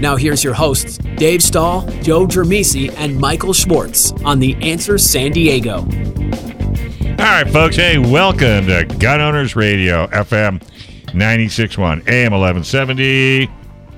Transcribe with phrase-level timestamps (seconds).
[0.00, 5.30] Now, here's your hosts, Dave Stahl, Joe Germisi, and Michael Schwartz on The Answer San
[5.32, 5.80] Diego.
[5.80, 7.76] All right, folks.
[7.76, 10.62] Hey, welcome to Gun Owners Radio, FM
[11.08, 13.50] 96.1, AM 1170.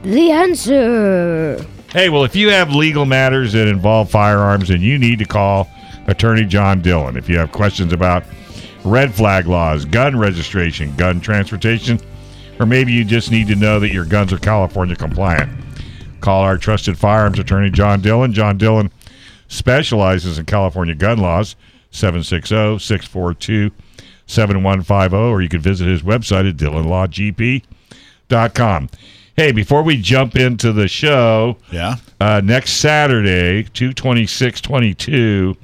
[0.02, 1.64] The answer.
[1.92, 5.68] Hey, well, if you have legal matters that involve firearms, then you need to call
[6.08, 7.16] Attorney John Dillon.
[7.16, 8.24] If you have questions about
[8.84, 12.00] red flag laws, gun registration, gun transportation,
[12.58, 15.52] or maybe you just need to know that your guns are California compliant,
[16.22, 18.32] call our trusted firearms attorney, John Dillon.
[18.32, 18.90] John Dillon
[19.48, 21.56] specializes in California gun laws,
[21.90, 23.70] 760 642
[24.26, 28.88] 7150, or you can visit his website at dillonlawgp.com.
[29.36, 31.96] Hey, before we jump into the show, Yeah.
[32.20, 35.56] uh, next Saturday, 22622,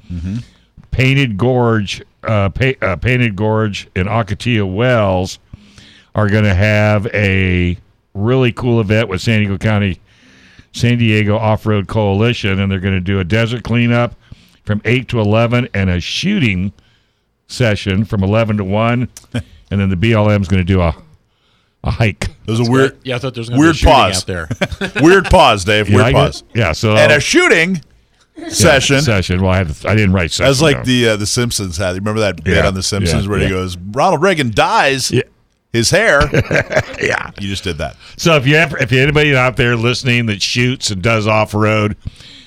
[0.91, 5.37] Painted Gorge, uh, pa- uh, Painted Gorge and Akatia Wells
[6.15, 7.77] are going to have a
[8.15, 9.99] really cool event with San Diego County,
[10.71, 14.15] San Diego Off Road Coalition, and they're going to do a desert cleanup
[14.63, 16.73] from 8 to 11 and a shooting
[17.47, 19.09] session from 11 to 1.
[19.33, 19.43] and
[19.81, 20.95] then the BLM is going to do a,
[21.83, 22.27] a hike.
[22.45, 24.17] There's a weird, Yeah, I thought there was weird be a pause.
[24.21, 24.47] out there.
[25.01, 25.89] weird pause, Dave.
[25.89, 26.17] Weird like it?
[26.17, 26.43] pause.
[26.53, 27.81] Yeah, so And a shooting
[28.49, 29.01] session.
[29.01, 29.41] Session.
[29.41, 30.45] Well, I, had to, I didn't write session.
[30.49, 30.85] That's like down.
[30.85, 31.89] the uh, the Simpsons had.
[31.89, 33.45] You remember that bit Yeah, on the Simpsons yeah, where yeah.
[33.47, 35.11] he goes, "Ronald Reagan dies.
[35.11, 35.23] Yeah.
[35.71, 36.21] His hair."
[37.01, 37.31] yeah.
[37.39, 37.95] you just did that.
[38.17, 41.53] So if you have, if you anybody out there listening that shoots and does off
[41.53, 41.95] road,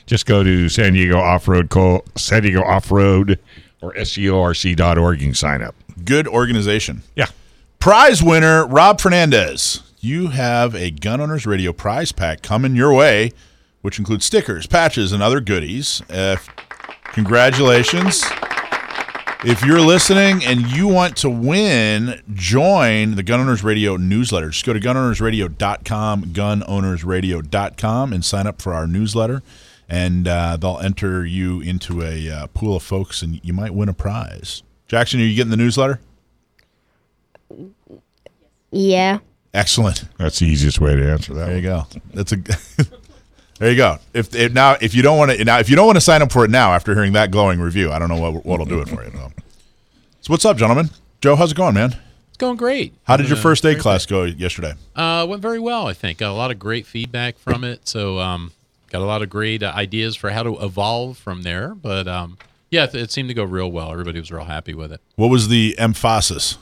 [0.06, 2.04] just go to San Diego Off Road Co.
[2.16, 3.38] San Diego Off Road
[3.80, 5.20] or SCORC.org.
[5.20, 5.74] You can sign up.
[6.04, 7.02] Good organization.
[7.16, 7.26] Yeah.
[7.78, 9.82] Prize winner Rob Fernandez.
[10.00, 13.32] You have a Gun Owners Radio prize pack coming your way,
[13.82, 16.02] which includes stickers, patches, and other goodies.
[16.10, 16.36] Uh,
[17.04, 18.24] congratulations.
[19.44, 24.50] If you're listening and you want to win, join the Gun Owners Radio newsletter.
[24.50, 29.42] Just go to gunownersradio.com, gunownersradio.com, and sign up for our newsletter.
[29.88, 33.88] And uh, they'll enter you into a uh, pool of folks, and you might win
[33.88, 34.62] a prize.
[34.86, 36.00] Jackson, are you getting the newsletter?
[38.70, 39.18] Yeah.
[39.52, 40.04] Excellent.
[40.18, 41.46] That's the easiest way to answer that.
[41.46, 41.86] There you go.
[42.14, 42.36] That's a.
[43.62, 43.98] there you go.
[44.12, 46.20] If, if now if you don't want to now if you don't want to sign
[46.20, 48.80] up for it now after hearing that glowing review, I don't know what what'll do
[48.80, 49.10] it for you.
[49.12, 49.32] So,
[50.22, 50.90] so what's up, gentlemen?
[51.20, 51.94] Joe, how's it going, man?
[52.30, 52.92] It's going great.
[53.04, 54.74] How did your Uh, first aid class go yesterday?
[54.96, 56.18] Uh, went very well, I think.
[56.18, 57.86] Got a lot of great feedback from it.
[57.86, 58.50] So, um,
[58.90, 61.76] got a lot of great uh, ideas for how to evolve from there.
[61.76, 62.38] But um,
[62.70, 63.92] yeah, it, it seemed to go real well.
[63.92, 65.00] Everybody was real happy with it.
[65.14, 66.58] What was the emphasis?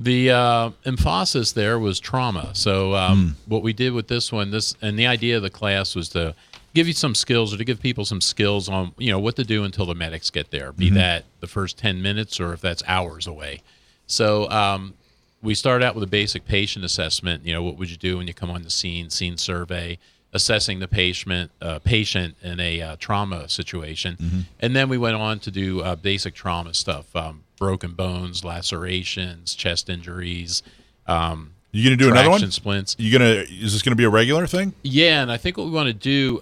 [0.00, 2.54] The uh, emphasis there was trauma.
[2.54, 5.94] So um, what we did with this one, this and the idea of the class
[5.94, 6.34] was to
[6.72, 9.44] give you some skills or to give people some skills on you know what to
[9.44, 10.72] do until the medics get there.
[10.72, 13.60] Be that the first ten minutes or if that's hours away.
[14.06, 14.94] So um,
[15.42, 17.44] we start out with a basic patient assessment.
[17.44, 19.10] You know, what would you do when you come on the scene?
[19.10, 19.98] Scene survey,
[20.32, 25.40] assessing the patient uh, patient in a uh, trauma situation, and then we went on
[25.40, 30.64] to do uh, basic trauma stuff: um, broken bones, lacerations, chest injuries.
[31.06, 32.50] Um, You gonna do another one?
[32.50, 32.96] Splints.
[32.98, 34.72] You gonna is this gonna be a regular thing?
[34.82, 36.38] Yeah, and I think what we want to do,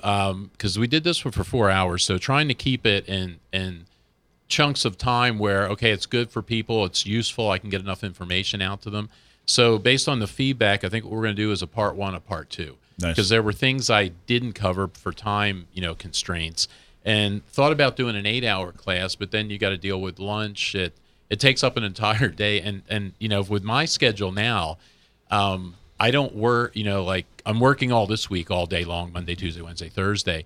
[0.52, 3.84] because we did this one for four hours, so trying to keep it in in
[4.46, 8.02] chunks of time where okay, it's good for people, it's useful, I can get enough
[8.02, 9.10] information out to them.
[9.44, 11.96] So based on the feedback, I think what we're going to do is a part
[11.96, 13.12] one, a part two, Nice.
[13.14, 16.68] because there were things I didn't cover for time, you know, constraints,
[17.02, 20.74] and thought about doing an eight-hour class, but then you got to deal with lunch.
[20.74, 20.92] It
[21.30, 24.78] it takes up an entire day, and and you know, with my schedule now,
[25.30, 29.12] um, I don't work, you know, like I'm working all this week all day long,
[29.12, 30.44] Monday, Tuesday, Wednesday, Thursday,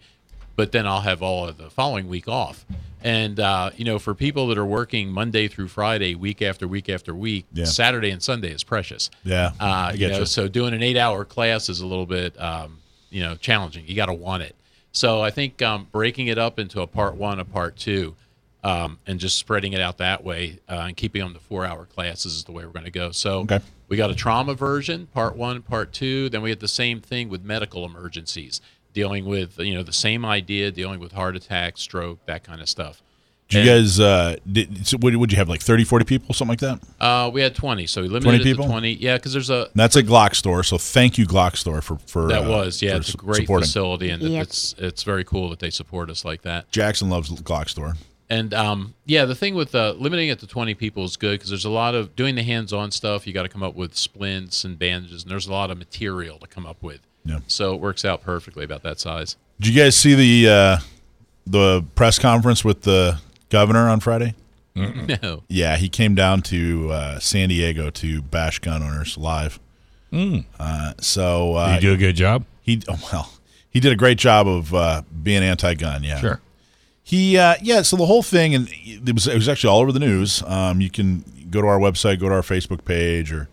[0.56, 2.64] but then I'll have all of the following week off.
[3.04, 6.88] And, uh, you know, for people that are working Monday through Friday, week after week
[6.88, 7.64] after week, Yeah.
[7.64, 9.10] Saturday and Sunday is precious.
[9.24, 10.26] Yeah, Uh, you know, you.
[10.26, 12.78] so doing an eight hour class is a little bit, um,
[13.10, 13.84] you know, challenging.
[13.88, 14.54] You got to want it.
[14.92, 18.14] So I think um, breaking it up into a part one, a part two,
[18.64, 21.84] um, and just spreading it out that way uh, and keeping them to four hour
[21.84, 23.10] classes is the way we're going to go.
[23.10, 23.60] So Okay.
[23.88, 26.28] we got a trauma version, part one, part two.
[26.28, 28.60] Then we get the same thing with medical emergencies,
[28.92, 32.68] dealing with you know the same idea, dealing with heart attack, stroke, that kind of
[32.68, 33.02] stuff.
[33.48, 36.52] Did you guys, uh, did, so what would you have, like 30, 40 people, something
[36.52, 36.80] like that?
[36.98, 38.64] Uh, we had 20, so we 20 limited it people?
[38.64, 38.92] to 20.
[38.94, 41.98] Yeah, because there's a And that's a Glock store, so thank you, Glock store, for,
[42.06, 43.66] for that uh, was yeah, for it's a great supporting.
[43.66, 44.42] facility, and Yep.
[44.44, 46.70] it's it's very cool that they support us like that.
[46.72, 47.96] Jackson loves Glock store.
[48.30, 51.50] And um, yeah, the thing with uh, limiting it to 20 people is good because
[51.50, 53.26] there's a lot of doing the hands-on stuff.
[53.26, 56.38] You got to come up with splints and bandages, and there's a lot of material
[56.38, 57.00] to come up with.
[57.24, 57.40] Yeah.
[57.46, 59.36] So it works out perfectly about that size.
[59.60, 60.76] Did you guys see the uh,
[61.46, 63.20] the press conference with the
[63.50, 64.34] governor on Friday?
[64.74, 65.42] No.
[65.48, 69.60] Yeah, he came down to uh, San Diego to bash gun owners live.
[70.58, 72.44] Uh, so uh, you do a good job.
[72.62, 73.32] he oh, well,
[73.70, 76.02] he did a great job of uh, being anti-gun.
[76.04, 76.40] Yeah, Sure.
[77.02, 77.82] He uh, yeah.
[77.82, 80.42] So the whole thing, and it was it was actually all over the news.
[80.46, 83.48] Um, you can go to our website, go to our Facebook page, or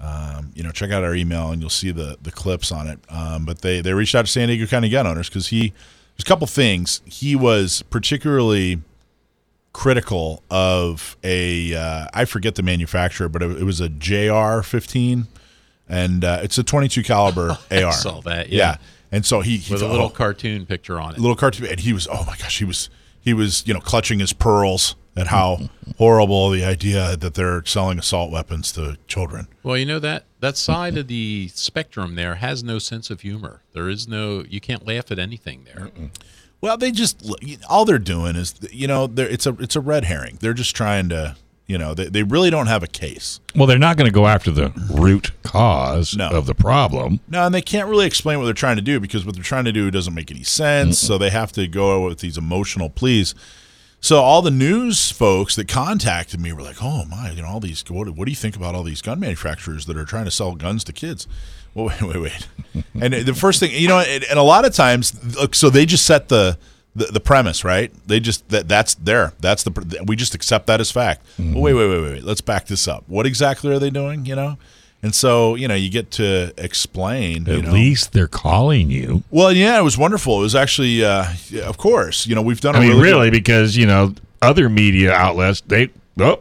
[0.00, 2.98] um, you know check out our email, and you'll see the the clips on it.
[3.08, 5.72] Um, but they they reached out to San Diego County gun owners because he
[6.16, 8.80] there's a couple things he was particularly
[9.72, 15.26] critical of a uh, I forget the manufacturer, but it, it was a JR 15,
[15.88, 17.92] and uh, it's a 22 caliber AR.
[17.92, 18.76] saw that, yeah.
[19.12, 21.20] And so he, he With a little oh, cartoon picture on it.
[21.20, 22.90] little cartoon, and he was, oh my gosh, he was,
[23.20, 25.68] he was, you know, clutching his pearls at how
[25.98, 29.48] horrible the idea that they're selling assault weapons to children.
[29.62, 33.62] Well, you know that that side of the spectrum there has no sense of humor.
[33.72, 35.90] There is no you can't laugh at anything there.
[36.60, 37.28] Well, they just
[37.68, 40.38] all they're doing is, you know, they're, it's a it's a red herring.
[40.40, 41.36] They're just trying to,
[41.70, 43.38] you know, they, they really don't have a case.
[43.54, 46.28] Well, they're not going to go after the root cause No.
[46.30, 47.20] of the problem.
[47.28, 49.66] No, and they can't really explain what they're trying to do because what they're trying
[49.66, 50.98] to do doesn't make any sense.
[50.98, 53.34] So they have to go with these emotional pleas.
[54.00, 57.60] So all the news folks that contacted me were like, "Oh my, you know, all
[57.60, 57.84] these.
[57.88, 60.54] What, what do you think about all these gun manufacturers that are trying to sell
[60.56, 61.28] guns to kids?"
[61.74, 62.16] Well, wait, wait,
[62.74, 62.84] wait.
[63.00, 65.86] and the first thing, you know, and, and a lot of times, look, so they
[65.86, 66.58] just set the.
[66.96, 67.92] The, the premise, right?
[68.08, 69.32] They just that that's there.
[69.40, 71.24] That's the we just accept that as fact.
[71.38, 72.24] Well, wait, wait, wait, wait, wait.
[72.24, 73.04] Let's back this up.
[73.06, 74.26] What exactly are they doing?
[74.26, 74.58] You know,
[75.00, 77.46] and so you know you get to explain.
[77.46, 79.22] you At know, least they're calling you.
[79.30, 80.40] well, yeah, it was wonderful.
[80.40, 82.74] It was actually, uh, yeah, of course, you know, we've done.
[82.74, 86.40] I a mean, really, really, because you know other media outlets they oh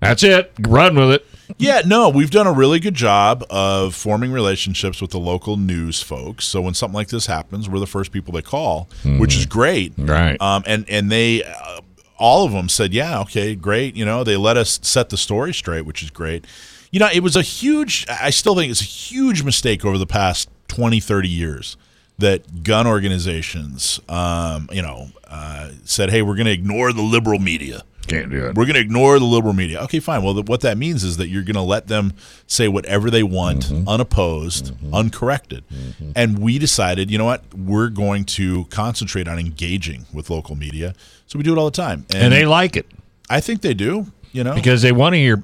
[0.00, 1.26] that's it, run with it.
[1.58, 6.02] Yeah, no, we've done a really good job of forming relationships with the local news
[6.02, 6.44] folks.
[6.46, 9.92] So when something like this happens, we're the first people they call, which is great,
[9.96, 10.40] Right.
[10.40, 11.80] Um, and and they, uh,
[12.18, 13.96] all of them said, yeah, okay, great.
[13.96, 16.46] You know, they let us set the story straight, which is great.
[16.90, 18.04] You know, it was a huge.
[18.08, 21.76] I still think it's a huge mistake over the past 20, 30 years
[22.18, 27.38] that gun organizations, um, you know, uh, said, hey, we're going to ignore the liberal
[27.38, 27.82] media.
[28.10, 28.54] Can't do it.
[28.54, 29.80] We're going to ignore the liberal media.
[29.82, 30.22] Okay, fine.
[30.22, 32.14] Well, th- what that means is that you're going to let them
[32.46, 33.88] say whatever they want, mm-hmm.
[33.88, 34.94] unopposed, mm-hmm.
[34.94, 35.64] uncorrected.
[35.68, 36.12] Mm-hmm.
[36.16, 37.44] And we decided, you know what?
[37.54, 40.94] We're going to concentrate on engaging with local media.
[41.26, 42.06] So we do it all the time.
[42.12, 42.86] And, and they like it
[43.30, 44.06] I think they do.
[44.32, 45.42] You know, because they want to hear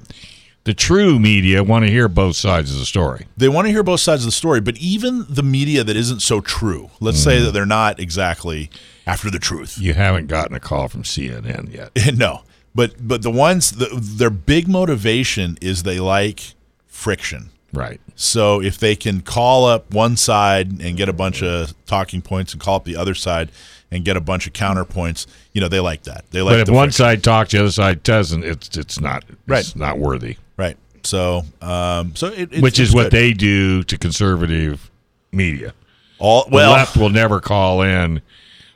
[0.63, 3.25] the true media want to hear both sides of the story.
[3.35, 4.61] they want to hear both sides of the story.
[4.61, 8.69] But even the media that isn't so true, let's say that they're not exactly
[9.05, 9.77] after the truth.
[9.77, 11.91] You haven't gotten a call from CNN yet.
[12.17, 12.43] no,
[12.75, 16.53] but but the ones the, their big motivation is they like
[16.87, 17.49] friction.
[17.73, 17.99] Right.
[18.15, 22.53] So if they can call up one side and get a bunch of talking points
[22.53, 23.49] and call up the other side
[23.91, 26.25] and get a bunch of counterpoints, you know, they like that.
[26.31, 27.05] They like But if the one friction.
[27.05, 28.43] side talks, the other side doesn't.
[28.43, 29.75] It's it's not it's Right.
[29.75, 30.37] not worthy.
[30.55, 30.77] right.
[31.03, 33.11] So um so it, it's, Which is what good.
[33.11, 34.89] they do to conservative
[35.31, 35.73] media.
[36.19, 38.21] all The well left will never call in.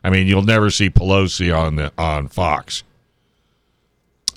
[0.04, 2.84] I mean, you'll never see Pelosi on the on Fox.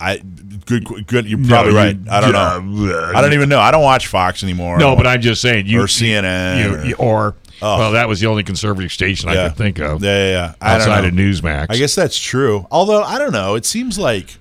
[0.01, 0.19] I
[0.67, 1.97] good good you're probably right.
[2.11, 3.13] I don't know.
[3.15, 3.61] I don't even know.
[3.61, 4.79] I don't watch Fox anymore.
[4.79, 8.21] No, but I'm just saying you or CNN you, or- you- or, well, that was
[8.21, 9.49] the only conservative station I yeah.
[9.49, 10.55] could think of Yeah, yeah, yeah.
[10.61, 11.67] I don't outside of Newsmax.
[11.71, 12.67] I guess that's true.
[12.71, 14.39] Although I don't know, it seems like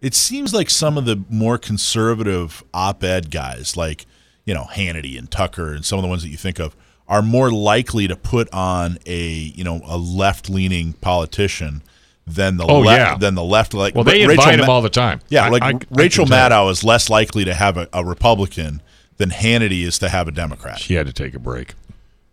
[0.00, 4.06] it seems like some of the more conservative op-ed guys, like
[4.44, 6.76] you know Hannity and Tucker, and some of the ones that you think of,
[7.08, 11.82] are more likely to put on a you know a left-leaning politician
[12.26, 13.16] than the Oh, left yeah.
[13.18, 13.72] than the left.
[13.74, 15.20] Like well, they Rachel invite him all the time.
[15.28, 16.50] Yeah, I- like I- I Rachel tell.
[16.50, 18.82] Maddow is less likely to have a, a Republican
[19.16, 20.78] than Hannity is to have a Democrat.
[20.78, 21.74] She had to take a break.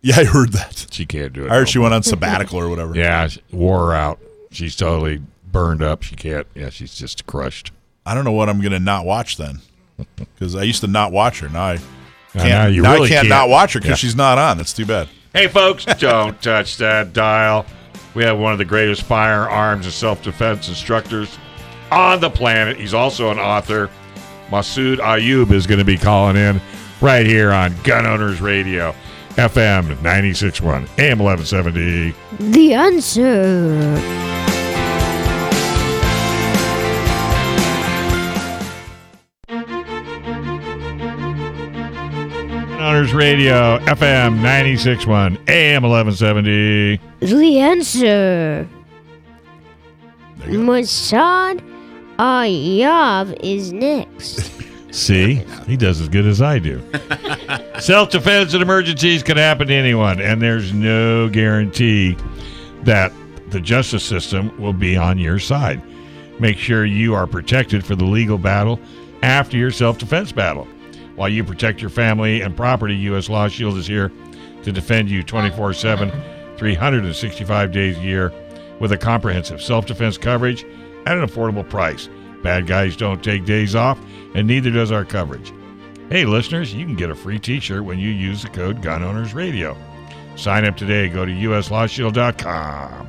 [0.01, 0.87] Yeah, I heard that.
[0.91, 1.51] She can't do it.
[1.51, 1.83] I heard no she more.
[1.85, 2.93] went on sabbatical or whatever.
[2.95, 4.19] Yeah, she wore her out.
[4.51, 5.21] She's totally
[5.51, 6.03] burned up.
[6.03, 6.45] She can't.
[6.55, 7.71] Yeah, she's just crushed.
[8.05, 9.59] I don't know what I'm going to not watch then,
[10.17, 11.47] because I used to not watch her.
[11.47, 11.77] Now I
[12.33, 12.49] can't.
[12.49, 13.29] now you now really I can't, can't.
[13.29, 13.95] not watch her because Yeah.
[14.07, 14.57] she's not on.
[14.57, 15.07] That's too bad.
[15.33, 17.65] Hey, folks, don't touch that dial.
[18.15, 21.37] We have one of the greatest firearms and self defense instructors
[21.91, 22.77] on the planet.
[22.77, 23.89] He's also an author.
[24.49, 26.61] Massad Ayoob is going to be calling in
[27.01, 28.93] right here on Gun Owners Radio,
[29.31, 32.13] FM 961, AM 1170.
[32.51, 34.52] The answer.
[43.03, 47.01] Owners Radio, FM 961, AM 1170.
[47.19, 48.69] The answer.
[50.43, 51.61] Massad
[52.17, 54.53] Ayoob is next.
[54.91, 56.81] See, he does as good as I do.
[57.81, 62.15] Self defense and emergencies can happen to anyone, and there's no guarantee
[62.83, 63.11] that
[63.49, 65.81] the justice system will be on your side.
[66.39, 68.79] Make sure you are protected for the legal battle
[69.21, 70.69] after your self defense battle.
[71.23, 73.29] While you protect your family and property, U.S.
[73.29, 74.11] Law Shield is here
[74.63, 76.11] to defend you 24 7,
[76.57, 78.33] 365 days a year
[78.81, 80.65] with a comprehensive self defense coverage
[81.05, 82.09] at an affordable price.
[82.41, 83.97] Bad guys don't take days off,
[84.35, 85.53] and neither does our coverage.
[86.09, 89.01] Hey, listeners, you can get a free t shirt when you use the code Gun
[89.01, 89.77] Owners Radio.
[90.35, 91.07] Sign up today.
[91.07, 93.07] Go to uslawshield.com.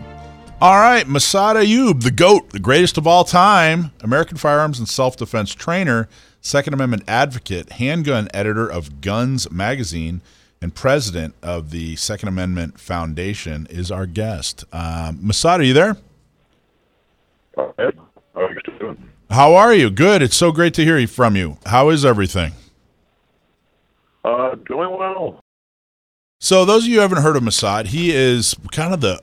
[0.61, 5.17] All right, Massad Ayoob, the GOAT, the greatest of all time, American firearms and self
[5.17, 6.09] defense trainer,
[6.45, 10.21] Second Amendment advocate, handgun editor of Guns Magazine,
[10.61, 14.63] and president of the Second Amendment Foundation, is our guest.
[14.71, 15.97] Um, Massad, are you there?
[17.57, 17.99] Uh, Ed,
[18.35, 19.11] how are you doing?
[19.31, 19.89] How are you?
[19.89, 20.21] Good.
[20.21, 21.57] It's so great to hear from you.
[21.65, 22.53] How is everything?
[24.23, 25.41] Uh, doing well.
[26.41, 29.17] So, those of you who haven't heard of Massad, he is kind of the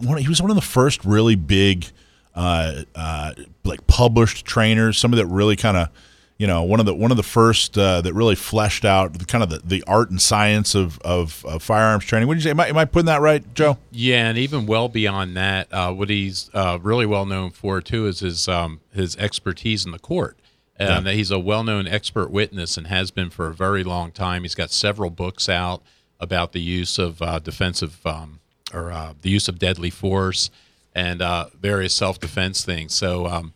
[0.00, 0.16] one.
[0.16, 1.88] He was one of the first really big,
[2.34, 4.96] uh, uh, like published trainers.
[4.96, 5.90] Somebody that really kind of,
[6.38, 9.24] you know, one of the one of the first uh, that really fleshed out the,
[9.24, 12.28] kind of the, the art and science of, of, of firearms training.
[12.28, 12.50] What did you say?
[12.50, 13.76] Am I, am I putting that right, Joe?
[13.90, 18.06] Yeah, and even well beyond that, uh, what he's uh, really well known for too
[18.06, 20.38] is his um, his expertise in the court.
[20.80, 21.12] And Yeah.
[21.12, 24.42] he's a well-known expert witness and has been for a very long time.
[24.42, 25.82] He's got several books out
[26.20, 28.38] about the use of uh, defensive um,
[28.72, 30.50] or uh, the use of deadly force
[30.94, 32.94] and uh, various self-defense things.
[32.94, 33.54] So, um,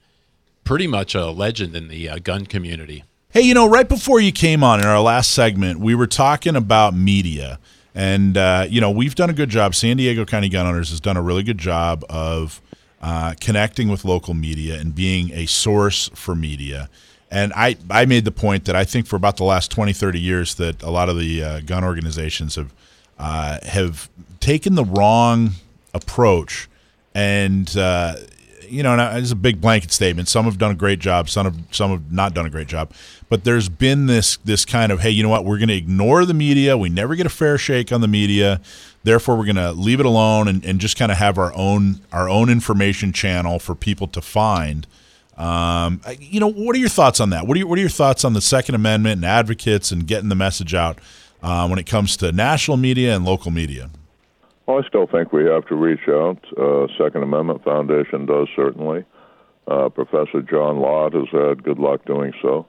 [0.64, 3.04] pretty much a legend in the uh, gun community.
[3.30, 6.54] Hey, you know, right before you came on in our last segment, we were talking
[6.54, 7.58] about media.
[7.94, 9.74] And, uh, you know, we've done a good job.
[9.74, 12.60] San Diego County Gun Owners has done a really good job of
[13.00, 16.88] uh, connecting with local media and being a source for media.
[17.30, 20.20] And I, I made the point that I think for about the last 20, 30
[20.20, 22.72] years that a lot of the uh, gun organizations have,
[23.18, 25.52] uh, have taken the wrong
[25.94, 26.68] approach
[27.14, 28.16] and uh,
[28.72, 30.28] you know, and it's a big blanket statement.
[30.28, 31.28] Some have done a great job.
[31.28, 32.90] Some have some have not done a great job.
[33.28, 35.44] But there's been this this kind of hey, you know what?
[35.44, 36.76] We're going to ignore the media.
[36.78, 38.60] We never get a fair shake on the media.
[39.04, 42.00] Therefore, we're going to leave it alone and, and just kind of have our own
[42.12, 44.86] our own information channel for people to find.
[45.36, 47.46] Um, you know, what are your thoughts on that?
[47.46, 50.28] What are your, what are your thoughts on the Second Amendment and advocates and getting
[50.28, 50.98] the message out
[51.42, 53.90] uh, when it comes to national media and local media?
[54.72, 56.38] Well, I still think we have to reach out.
[56.56, 59.04] Uh, Second Amendment Foundation does certainly.
[59.68, 62.66] Uh, Professor John Lott has had good luck doing so.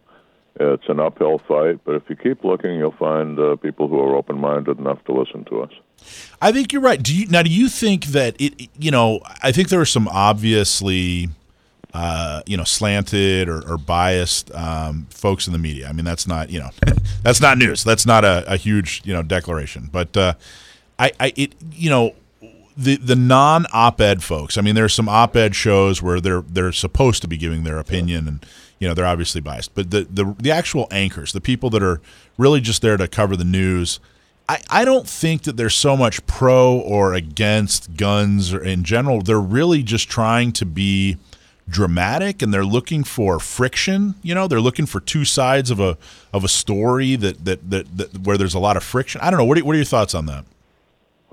[0.60, 4.17] It's an uphill fight, but if you keep looking, you'll find uh, people who are
[4.17, 5.72] open-minded enough to listen to us.
[6.41, 7.01] I think you're right.
[7.01, 7.41] Do you now?
[7.41, 8.69] Do you think that it?
[8.77, 11.29] You know, I think there are some obviously,
[11.93, 15.88] uh, you know, slanted or, or biased um, folks in the media.
[15.88, 16.69] I mean, that's not you know,
[17.24, 17.86] that's not news.
[17.86, 19.89] That's not a, a huge you know declaration.
[19.89, 20.33] But uh,
[21.00, 22.13] I, I, it, you know,
[22.75, 24.57] the the non op-ed folks.
[24.57, 27.77] I mean, there are some op-ed shows where they're they're supposed to be giving their
[27.77, 28.45] opinion, and
[28.79, 29.75] you know they're obviously biased.
[29.75, 32.01] But the the the actual anchors, the people that are
[32.38, 34.00] really just there to cover the news.
[34.50, 39.21] I, I don't think that there's so much pro or against guns or in general.
[39.21, 41.17] They're really just trying to be
[41.69, 44.15] dramatic and they're looking for friction.
[44.21, 45.97] You know, they're looking for two sides of a
[46.33, 49.21] of a story that that, that, that where there's a lot of friction.
[49.21, 49.45] I don't know.
[49.45, 50.43] What are, what are your thoughts on that?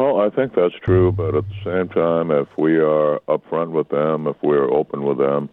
[0.01, 3.91] Well, I think that's true, but at the same time, if we are upfront with
[3.91, 5.51] them, if we're open with them,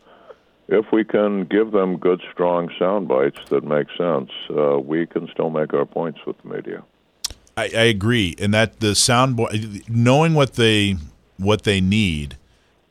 [0.69, 5.27] if we can give them good, strong sound bites that make sense, uh, we can
[5.33, 6.81] still make our points with the media.
[7.57, 9.37] I, I agree, and that the sound
[9.89, 10.95] knowing what they
[11.35, 12.37] what they need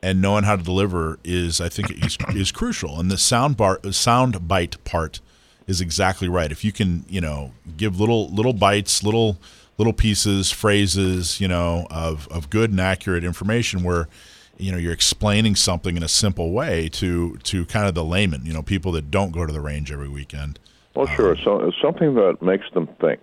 [0.03, 3.01] and knowing how to deliver is, I think, is, is crucial.
[3.01, 5.21] And the sound bar, sound bite part
[5.67, 6.53] is exactly right.
[6.53, 9.39] If you can, you know, give little little bites, little
[9.79, 14.09] little pieces, phrases, you know, of of good and accurate information where
[14.57, 18.45] you know you're explaining something in a simple way to to kind of the layman,
[18.45, 20.59] you know, people that don't go to the range every weekend.
[20.95, 21.37] Well, sure.
[21.45, 23.21] So something that makes them think.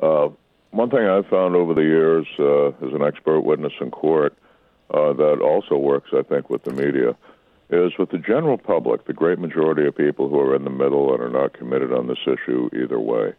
[0.00, 0.28] Uh,
[0.70, 4.36] one thing I've found over the years uh, as an expert witness in court
[4.92, 7.16] uh, that also works, I think, with the media
[7.70, 11.12] is with the general public, the great majority of people who are in the middle
[11.12, 13.32] and are not committed on this issue either way.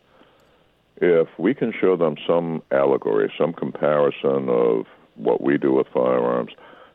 [0.99, 4.85] If we can show them some allegory, some comparison of
[5.15, 6.51] what we do with firearms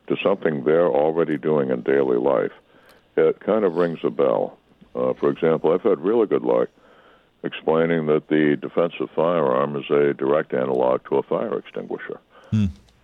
[0.07, 2.51] to something they're already doing in daily life,
[3.15, 4.57] it kind of rings a bell.
[4.93, 6.69] Uh, for example, I've had really good luck
[7.43, 12.19] explaining that the defensive firearm is a direct analog to a fire extinguisher.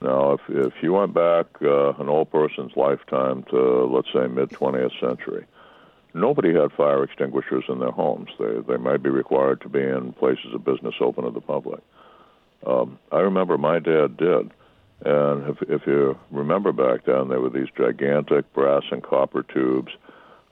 [0.02, 4.50] Now, if if you went back uh, an old person's lifetime to let's say mid
[4.50, 5.46] 20th century,
[6.14, 8.30] nobody had fire extinguishers in their homes.
[8.40, 11.82] They they might be required to be in places of business open to the public.
[12.66, 14.52] Um, I remember my dad did,
[15.06, 19.92] and if if you remember back then, there were these gigantic brass and copper tubes,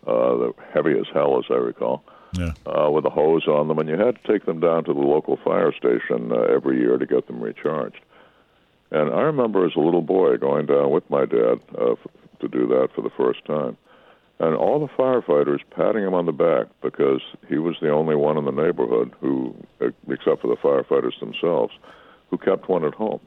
[0.05, 2.03] uh, that heavy as hell, as I recall
[2.37, 2.53] Yeah.
[2.65, 4.99] uh, with a hose on them, and you had to take them down to the
[5.01, 7.99] local fire station uh, every year to get them recharged.
[8.89, 12.07] And I remember as a little boy going down with my dad uh, f-
[12.39, 13.75] to do that for the first time,
[14.39, 18.37] and all the firefighters patting him on the back because he was the only one
[18.37, 21.73] in the neighborhood who, except for the firefighters themselves,
[22.29, 23.19] who kept one at home.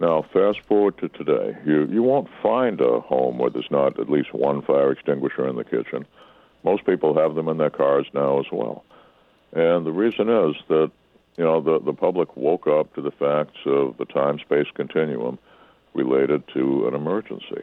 [0.00, 4.08] Now, fast forward to today, you you won't find a home where there's not at
[4.08, 6.06] least one fire extinguisher in the kitchen.
[6.62, 8.84] Most people have them in their cars now as well.
[9.52, 10.90] And the reason is that,
[11.36, 15.38] you know, the, the public woke up to the facts of the time space continuum
[15.94, 17.62] related to an emergency.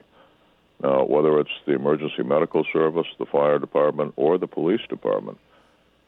[0.81, 5.37] Now, whether it's the emergency medical service, the fire department, or the police department,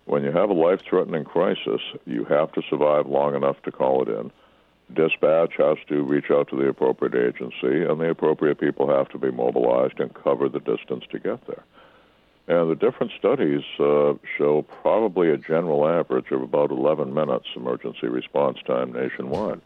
[0.05, 4.03] when you have a life threatening crisis, you have to survive long enough to call
[4.03, 4.31] it in.
[4.93, 9.17] Dispatch has to reach out to the appropriate agency, and the appropriate people have to
[9.17, 11.63] be mobilized and cover the distance to get there.
[12.47, 18.07] And the different studies uh, show probably a general average of about 11 minutes emergency
[18.07, 19.59] response time nationwide.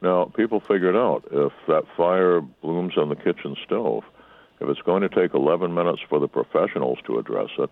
[0.00, 4.04] Now, people figured out if that fire blooms on the kitchen stove,
[4.60, 7.70] if it's going to take 11 minutes for the professionals to address it,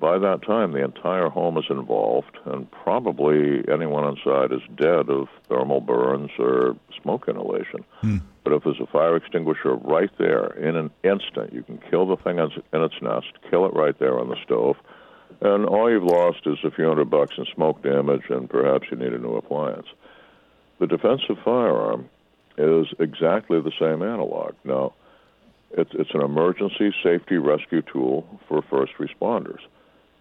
[0.00, 5.28] by that time the entire home is involved, and probably anyone inside is dead of
[5.48, 7.84] thermal burns or smoke inhalation.
[8.00, 8.18] Hmm.
[8.42, 12.16] But if there's a fire extinguisher right there in an instant, you can kill the
[12.16, 14.76] thing in its nest, kill it right there on the stove,
[15.40, 18.96] and all you've lost is a few hundred bucks in smoke damage, and perhaps you
[18.96, 19.86] need a new appliance.
[20.78, 22.08] The defensive firearm
[22.58, 24.54] is exactly the same analog.
[24.64, 24.94] Now,
[25.72, 29.60] it's, it's an emergency safety rescue tool for first responders.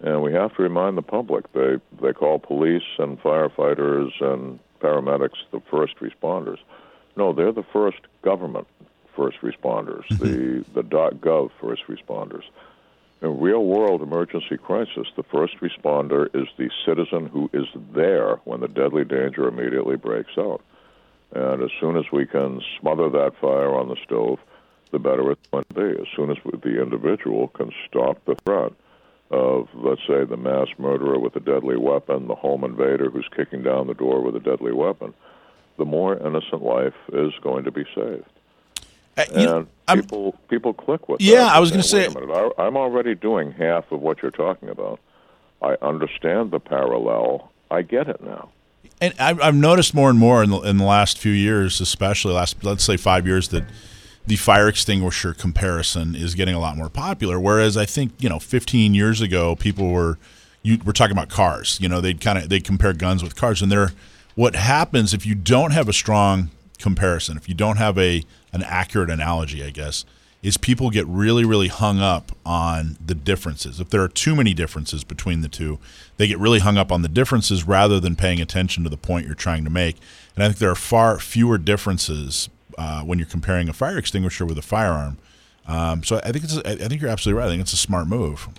[0.02, 5.38] And we have to remind the public they, they call police and firefighters and paramedics
[5.52, 6.58] the first responders.
[7.16, 8.68] No, they're the first government
[9.16, 10.74] first responders, mm-hmm.
[10.74, 12.44] the, the .gov first responders.
[13.24, 18.60] In real world emergency crisis, the first responder is the citizen who is there when
[18.60, 20.62] the deadly danger immediately breaks out.
[21.32, 24.40] And as soon as we can smother that fire on the stove,
[24.92, 26.02] the better it's going to be.
[26.02, 28.74] As soon as the individual can stop the threat
[29.32, 33.64] of, let's say, the mass murderer with a deadly weapon, the home invader who's kicking
[33.64, 35.14] down the door with a deadly weapon,
[35.78, 38.28] the more innocent life is going to be saved.
[39.18, 41.50] Uh, you know, And I'm- people people click with Yeah.
[41.52, 45.00] I was gonna say- minute, I, I'm already doing half of what you're talking about.
[45.62, 47.52] I understand the parallel.
[47.72, 48.50] I get it now.
[49.02, 52.34] and I've, I've noticed more and more in the, in the last few years, especially
[52.34, 53.64] last let's say five years, that
[54.26, 57.40] the fire extinguisher comparison is getting a lot more popular.
[57.40, 60.18] Whereas I think you know, 15 years ago, people were
[60.62, 61.78] you were talking about cars.
[61.82, 63.92] You know, they'd kind of they compare guns with cars, and they're
[64.36, 68.64] what happens if you don't have a strong comparison, if you don't have a an
[68.64, 70.06] accurate analogy, I guess,
[70.44, 73.80] is people get really, really hung up on the differences.
[73.80, 75.80] If there are too many differences between the two,
[76.18, 79.26] they get really hung up on the differences rather than paying attention to the point
[79.26, 79.98] you're trying to make.
[80.36, 84.46] And I think there are far fewer differences uh, when you're comparing a fire extinguisher
[84.46, 85.18] with a firearm.
[85.66, 87.48] Um, so I think it's I think you're absolutely right.
[87.48, 88.50] I think it's a smart move.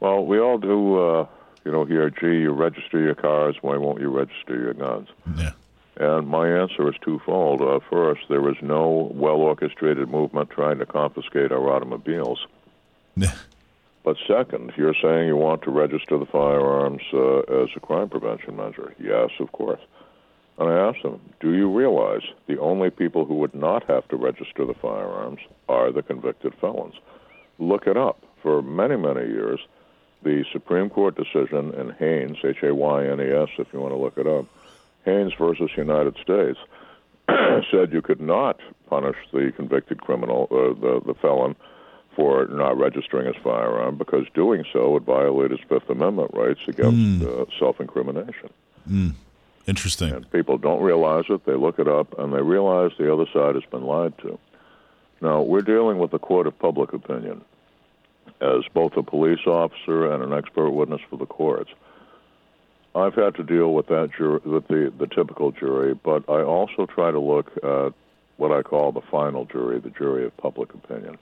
[0.00, 0.98] Well, we all do.
[0.98, 1.26] Uh,
[1.64, 3.56] you know, here, gee, you register your cars.
[3.62, 5.08] Why won't you register your guns?
[5.38, 5.52] Yeah.
[5.96, 7.62] And my answer is twofold.
[7.62, 12.46] Uh, first, there is no well orchestrated movement trying to confiscate our automobiles.
[14.04, 18.56] But second, you're saying you want to register the firearms uh, as a crime prevention
[18.56, 18.94] measure.
[18.98, 19.80] Yes, of course.
[20.58, 24.16] And I asked them, do you realize the only people who would not have to
[24.16, 26.94] register the firearms are the convicted felons?
[27.58, 28.22] Look it up.
[28.42, 29.60] For many, many years,
[30.22, 33.94] the Supreme Court decision in Haynes, H A Y N E S, if you want
[33.94, 34.44] to look it up,
[35.04, 36.58] Haynes versus United States,
[37.70, 41.56] said you could not punish the convicted criminal, uh, the, the felon,
[42.14, 47.24] for not registering his firearm because doing so would violate his Fifth Amendment rights against
[47.24, 48.50] uh, self incrimination.
[49.66, 50.10] Interesting.
[50.10, 51.44] And people don't realize it.
[51.46, 54.38] They look it up and they realize the other side has been lied to.
[55.20, 57.42] Now, we're dealing with the court of public opinion
[58.40, 61.70] as both a police officer and an expert witness for the courts.
[62.94, 66.86] I've had to deal with that jury, with the, the typical jury, but I also
[66.86, 67.92] try to look at
[68.36, 71.18] what I call the final jury, the jury of public opinion.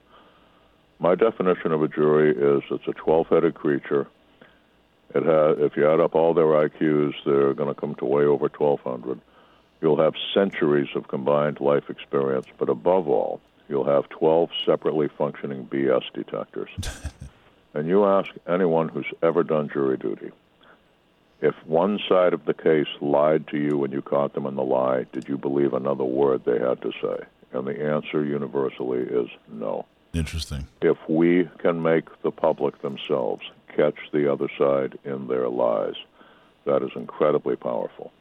[0.99, 4.07] My definition of a jury is it's a 12 headed creature,
[5.15, 8.23] It ha if you add up all their IQs, they're going to come to way
[8.23, 9.19] over 1,200.
[9.81, 15.67] You'll have centuries of combined life experience, but above all, you'll have 12 separately functioning
[15.67, 16.69] BS detectors.
[17.73, 20.31] and you ask anyone who's ever done jury duty,
[21.43, 24.63] if one side of the case lied to you when you caught them in the
[24.63, 27.25] lie, did you believe another word they had to say?
[27.51, 29.85] And the answer universally is no.
[30.13, 30.67] Interesting.
[30.81, 33.43] If we can make the public themselves
[33.75, 35.95] catch the other side in their lies,
[36.65, 38.13] that is incredibly powerful.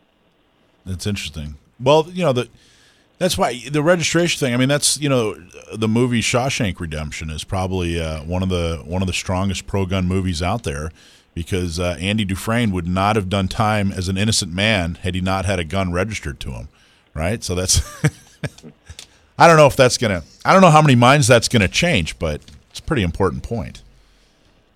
[0.85, 1.55] That's interesting.
[1.79, 2.49] Well, you know the
[3.19, 4.53] that's why the registration thing.
[4.53, 5.37] I mean, that's you know
[5.73, 9.87] the movie Shawshank Redemption is probably uh, one of the one of the strongest pro
[9.87, 10.91] gun movies out there
[11.35, 15.21] because uh, Andy Dufresne would not have done time as an innocent man had he
[15.21, 16.69] not had a gun registered to him,
[17.15, 17.43] right?
[17.43, 17.81] So that's
[19.39, 22.19] I don't know if that's gonna I don't know how many minds that's gonna change,
[22.19, 22.41] but
[22.71, 23.83] it's a pretty important point.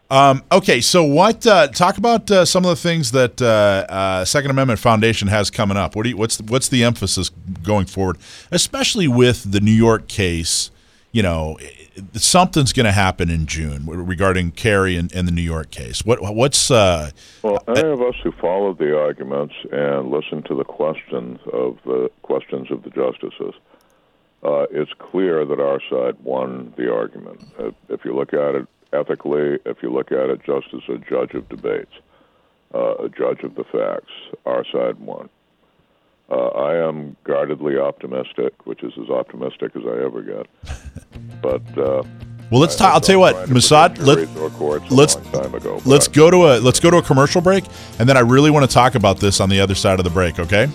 [0.08, 1.44] Um, okay, so what?
[1.44, 5.50] Uh, talk about uh, some of the things that uh, uh Second Amendment Foundation has
[5.50, 5.96] coming up.
[5.96, 7.30] What do you, what's what's the emphasis
[7.62, 8.18] going forward,
[8.52, 10.70] especially with the New York case?
[11.16, 11.57] You know,
[12.12, 16.05] something's going to happen in June regarding carry and, and, the New York case.
[16.05, 16.70] What what's?
[16.70, 17.11] Uh,
[17.42, 22.11] well, any of us who followed the arguments and listened to the questions of the
[22.20, 23.55] questions of the justices.
[24.42, 27.42] Uh, it's clear that our side won the argument.
[27.88, 31.33] If you look at it ethically, if you look at it just as a judge
[31.33, 31.94] of debates,
[32.74, 34.12] uh, a judge of the facts,
[34.44, 35.31] our side won.
[36.28, 40.46] Uh, I am guardedly optimistic, which is as optimistic as I ever get.
[41.42, 42.02] But uh,
[42.50, 42.94] well, let's talk.
[42.94, 43.98] I'll tell you what, Massad.
[43.98, 44.28] Let,
[44.90, 47.64] let's ago, let's go to a let's go to a commercial break,
[47.98, 50.10] and then I really want to talk about this on the other side of the
[50.10, 50.38] break.
[50.38, 50.68] Okay.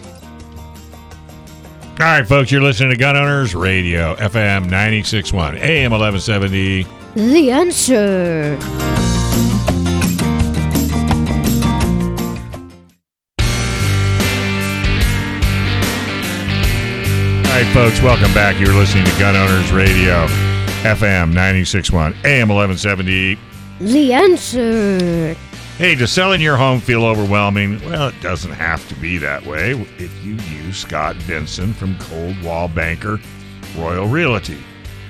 [2.02, 6.86] All right, folks, you're listening to Gun Owners Radio, FM 96.1, AM 1170.
[7.16, 9.21] The answer.
[17.74, 18.60] Folks, welcome back.
[18.60, 20.26] You're listening to Gun Owners Radio,
[20.84, 23.40] FM 96.1, AM 1170.
[23.80, 25.34] The answer.
[25.78, 27.80] Hey, does selling your home feel overwhelming?
[27.86, 32.68] Well, it doesn't have to be that way if you use Scott Vinson from Coldwell
[32.68, 33.22] Banker
[33.78, 34.62] Royal Realty.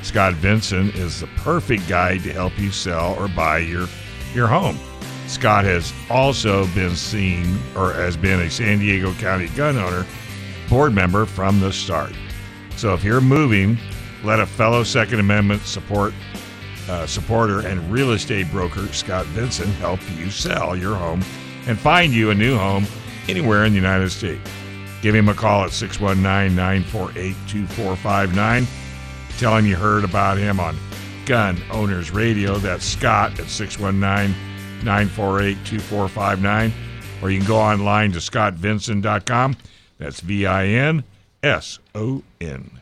[0.03, 3.87] Scott Vinson is the perfect guide to help you sell or buy your,
[4.35, 4.77] your home.
[5.25, 10.05] Scott has also been seen or has been a San Diego County gun owner
[10.69, 12.13] board member from the start.
[12.81, 13.77] So if you're moving,
[14.23, 16.15] let a fellow Second Amendment support
[16.89, 21.23] uh, supporter and real estate broker Scott Vinson help you sell your home
[21.67, 22.87] and find you a new home
[23.29, 24.49] anywhere in the United States.
[25.03, 28.65] Give him a call at 619 948 2459
[29.37, 30.75] Tell him you heard about him on
[31.27, 32.57] Gun Owners Radio.
[32.57, 34.35] That's Scott at 619
[34.83, 36.73] 948 2459.
[37.21, 39.55] Or you can go online to scottvinson.com.
[39.99, 41.03] That's V I N
[41.43, 42.79] S O N.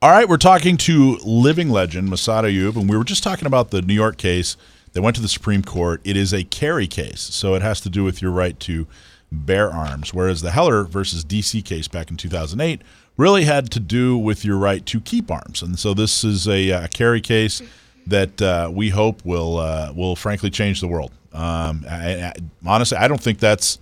[0.00, 3.70] All right, we're talking to living legend Massad Ayoob, and we were just talking about
[3.70, 4.56] the New York case
[4.92, 6.00] that went to the Supreme Court.
[6.04, 8.86] It is a carry case, so it has to do with your right to
[9.32, 12.80] bear arms, whereas the Heller versus DC case back in 2008
[13.16, 15.62] really had to do with your right to keep arms.
[15.62, 17.60] And so this is a, a carry case
[18.06, 21.12] that uh, we hope will uh, will frankly change the world.
[21.32, 22.32] Um, I, I,
[22.64, 23.78] honestly, I don't think that's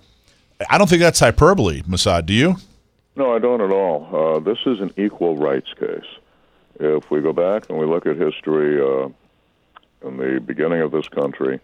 [0.69, 2.25] I don't think that's hyperbole, Massad.
[2.25, 2.55] Do you?
[3.17, 4.07] No, I don't at all.
[4.13, 6.05] Uh, this is an equal rights case.
[6.79, 9.09] If we go back and we look at history, uh,
[10.07, 11.59] in the beginning of this country,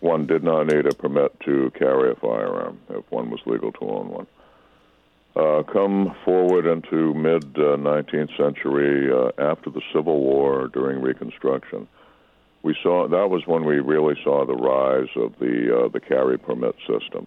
[0.00, 3.80] one did not need a permit to carry a firearm if one was legal to
[3.82, 4.26] own one.
[5.36, 11.86] Uh, come forward into mid uh, 19th century uh, after the Civil War during Reconstruction,
[12.62, 16.38] we saw that was when we really saw the rise of the uh, the carry
[16.38, 17.26] permit system,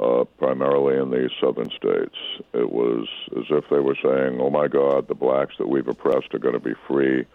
[0.00, 2.16] uh, primarily in the southern states.
[2.52, 6.34] It was as if they were saying, "Oh my God, the blacks that we've oppressed
[6.34, 7.26] are going to be free.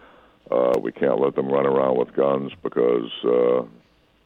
[0.50, 3.62] Uh, we can't let them run around with guns because uh,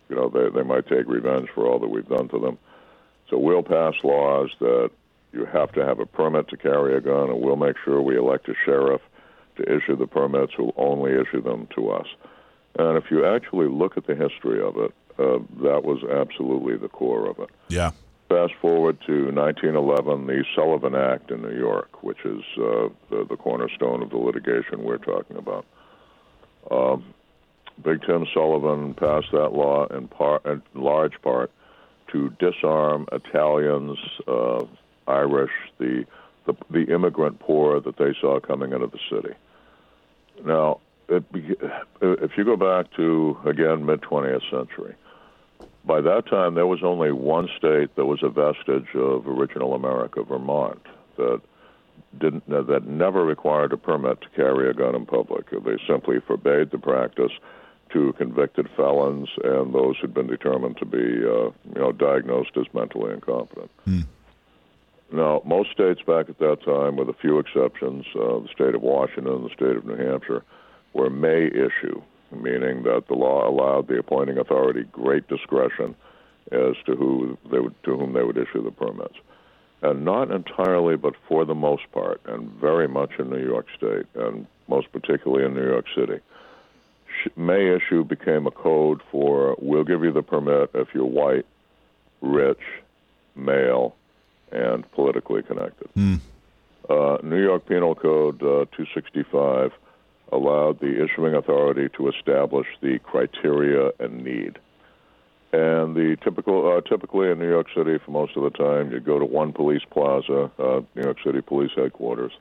[0.08, 2.58] you know they they might take revenge for all that we've done to them."
[3.30, 4.90] So we'll pass laws that
[5.32, 8.16] you have to have a permit to carry a gun, and we'll make sure we
[8.16, 9.00] elect a sheriff
[9.56, 12.06] to issue the permits who only issue them to us.
[12.78, 16.88] And if you actually look at the history of it, uh, that was absolutely the
[16.88, 17.50] core of it.
[17.68, 17.92] Yeah.
[18.28, 23.36] Fast forward to 1911, the Sullivan Act in New York, which is uh, the, the
[23.36, 25.66] cornerstone of the litigation we're talking about.
[26.70, 27.14] Um,
[27.82, 30.08] Big Tim Sullivan passed that law in,
[30.44, 31.50] in large part
[32.12, 34.64] to disarm Italians, uh,
[35.06, 36.06] Irish, the,
[36.46, 39.34] the the immigrant poor that they saw coming into the city.
[40.44, 41.24] Now, it,
[42.00, 44.94] if you go back to again mid 20th century,
[45.86, 50.22] By that time, there was only one state that was a vestige of original America,
[50.22, 50.80] Vermont,
[51.16, 51.40] that
[52.18, 55.50] didn't that never required a permit to carry a gun in public.
[55.50, 57.32] They simply forbade the practice
[57.92, 62.66] to convicted felons and those who'd been determined to be, uh, you know, diagnosed as
[62.72, 63.70] mentally incompetent.
[65.12, 68.82] Now, most states back at that time, with a few exceptions, uh, the state of
[68.82, 70.42] Washington and the state of New Hampshire,
[70.92, 72.02] were may issue,
[72.42, 75.94] meaning that the law allowed the appointing authority great discretion
[76.52, 79.14] as to who they would, to whom they would issue the permits.
[79.82, 84.06] And not entirely, but for the most part, and very much in New York State,
[84.14, 86.20] and most particularly in New York City,
[87.36, 91.46] may issue became a code for we'll give you the permit if you're white,
[92.20, 92.60] rich,
[93.36, 93.94] male,
[94.52, 95.88] and politically connected.
[96.88, 99.72] Uh, New York Penal Code uh, 265
[100.34, 104.58] allowed the issuing authority to establish the criteria and need.
[105.52, 108.98] And the typical, uh, typically in New York City, for most of the time, you
[108.98, 112.32] go to one police plaza, uh, New York City Police Headquarters,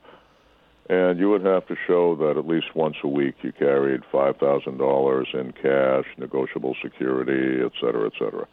[0.90, 4.38] and you would have to show that at least once a week you carried five
[4.38, 8.48] thousand dollars in cash, negotiable security, et cetera, et cetera.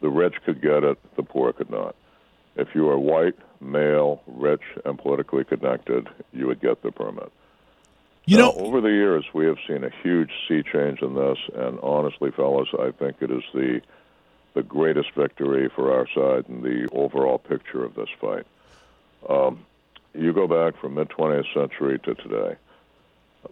[0.00, 1.94] The rich could get it, the poor could not.
[2.56, 7.32] If you are white, male, rich, and politically connected, you would get the permit.
[8.28, 11.38] You Now, know, over the years, we have seen a huge sea change in this,
[11.54, 13.80] and honestly, fellas, I think it is the
[14.52, 18.46] the greatest victory for our side in the overall picture of this fight.
[19.30, 19.64] Um,
[20.12, 22.56] you go back from mid 20th century to today.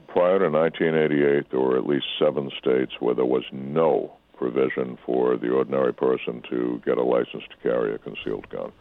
[0.08, 5.38] Prior to 1988, there were at least seven states where there was no provision for
[5.38, 8.72] the ordinary person to get a license to carry a concealed gun.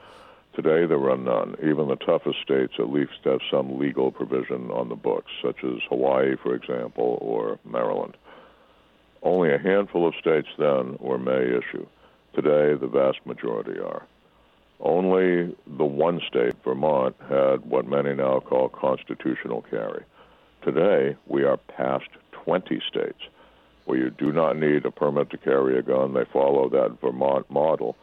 [0.56, 1.56] Today, there are none.
[1.62, 5.82] Even the toughest states at least have some legal provision on the books, such as
[5.90, 8.16] Hawaii, for example, or Maryland.
[9.22, 11.86] Only a handful of states then were may issue.
[12.34, 14.08] Today, the vast majority are.
[14.80, 20.04] Only the one state, Vermont, had what many now call constitutional carry.
[20.64, 23.20] Today, we are past 20 states
[23.86, 26.14] where you do not need a permit to carry a gun.
[26.14, 27.96] They follow that Vermont model.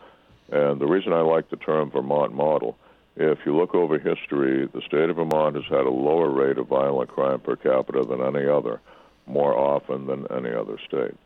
[0.53, 2.77] And the reason I like the term Vermont model,
[3.17, 6.67] if you look over history, the state of Vermont has had a lower rate of
[6.67, 8.81] violent crime per capita than any other,
[9.27, 11.17] more often than any other state.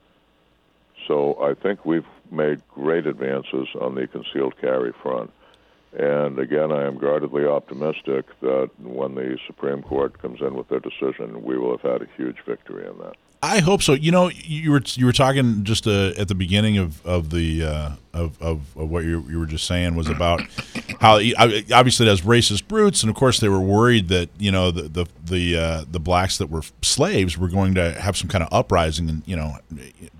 [1.09, 5.33] So I think we've made great advances on the concealed carry front.
[5.93, 10.81] And again, I am guardedly optimistic that when the Supreme Court comes in with their
[10.81, 13.17] decision, we will have had a huge victory in that.
[13.47, 13.93] I hope so.
[13.93, 17.63] You know, you were you were talking just uh, at the beginning of of the
[17.63, 20.41] uh, of, of of what you, you were just saying was about
[21.01, 21.21] how
[21.73, 24.83] obviously it has racist roots, and of course they were worried that you know the
[24.83, 28.53] the the uh, the blacks that were slaves were going to have some kind of
[28.53, 29.57] uprising and you know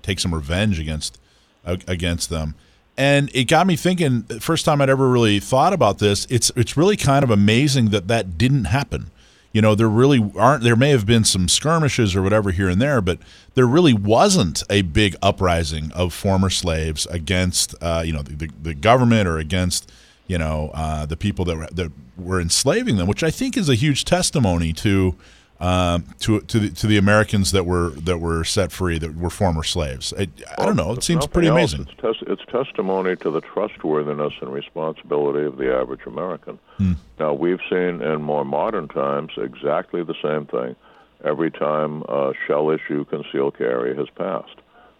[0.01, 1.19] take some revenge against
[1.65, 2.55] against them.
[2.97, 4.23] And it got me thinking.
[4.39, 8.07] First time I'd ever really thought about this, it's it's really kind of amazing that
[8.07, 9.11] that didn't happen
[9.57, 12.79] you know there really aren't there may have been some skirmishes or whatever here and
[12.79, 13.17] there but
[13.55, 18.75] there really wasn't a big uprising of former slaves against uh, you know the, the,
[18.75, 19.91] government or against
[20.27, 23.67] you know uh, the people that were, that were enslaving them which i think is
[23.67, 25.15] a huge testimony to
[25.59, 29.29] um, to to the, to the Americans that were that were set free that were
[29.29, 30.13] former slaves.
[30.17, 30.91] I, I don't know.
[30.91, 31.87] It seems pretty else, amazing.
[31.91, 36.59] It's, tes- it's, testimony to the trustworthiness and responsibility of the average American.
[36.77, 36.93] Hmm.
[37.19, 40.75] Now we've seen in more modern times exactly the same thing.
[41.23, 44.57] Every time uh, shall issue concealed carry has passed,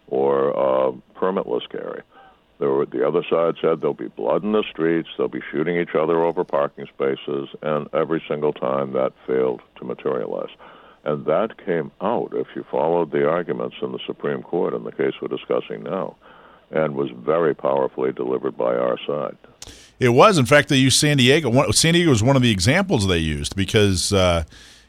[0.08, 2.02] or uh, permitless carry.
[2.60, 6.24] The other side said there'll be blood in the streets, they'll be shooting each other
[6.24, 10.50] over parking spaces, and every single time that failed to materialize.
[11.04, 14.92] And that came out, if you followed the arguments in the Supreme Court in the
[14.92, 16.16] case we're discussing now,
[16.72, 19.38] and was very powerfully delivered by our side.
[20.00, 20.38] It was.
[20.38, 21.72] In fact, they used San Diego.
[21.72, 24.12] San Diego was one of the examples they used because.
[24.12, 24.44] Uh,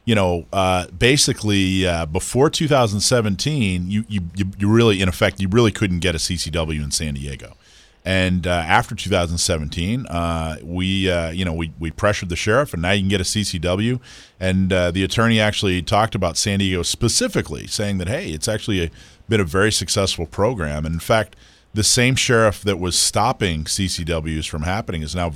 [0.09, 4.23] you know, uh, basically uh, before 2017, you, you
[4.57, 7.59] you really, in effect, you really couldn't get a CCW in San Diego.
[8.07, 12.81] And uh, after 2017, uh, we uh, you know we, we pressured the sheriff, and
[12.81, 14.01] now you can get a CCW.
[14.40, 18.85] And uh, the attorney actually talked about San Diego specifically, saying that hey, it's actually
[18.85, 18.90] a,
[19.29, 20.87] been a very successful program.
[20.87, 21.37] And in fact,
[21.74, 25.31] the same sheriff that was stopping CCWs from happening is now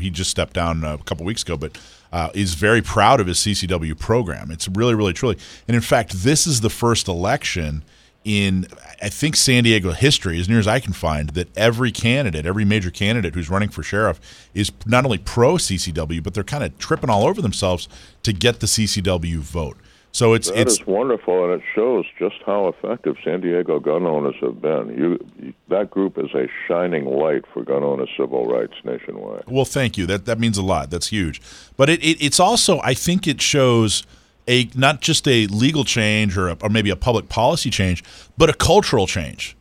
[0.00, 1.78] he just stepped down a couple weeks ago, but
[2.12, 4.50] uh, is very proud of his CCW program.
[4.50, 7.82] It's really, really, truly, and in fact, this is the first election
[8.24, 8.66] in
[9.02, 12.64] I think San Diego history, as near as I can find, that every candidate, every
[12.64, 14.18] major candidate who's running for sheriff,
[14.54, 17.86] is not only pro CCW, but they're kind of tripping all over themselves
[18.22, 19.76] to get the CCW vote.
[20.14, 24.06] So it's That it's is wonderful, and it shows just how effective San Diego gun
[24.06, 24.96] owners have been.
[24.96, 29.42] You, that group is a shining light for gun owner civil rights nationwide.
[29.48, 30.06] Well, thank you.
[30.06, 30.90] That that means a lot.
[30.90, 31.42] That's huge.
[31.76, 34.06] But it, it it's also I think it shows
[34.46, 38.04] a not just a legal change or a, or maybe a public policy change,
[38.38, 39.56] but a cultural change.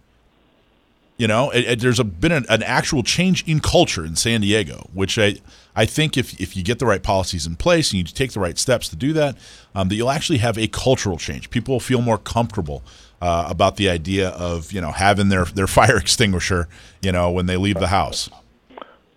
[1.18, 4.42] You know, it, it- there's a, been an, an actual change in culture in San
[4.42, 5.36] Diego, which I
[5.76, 8.40] I think if if you get the right policies in place and you take the
[8.40, 9.38] right steps to do that,
[9.76, 11.50] um, that you'll actually have a cultural change.
[11.50, 12.84] People will feel more comfortable.
[13.22, 16.68] Uh, about the idea of you know having their, their fire extinguisher
[17.02, 18.30] you know when they leave the house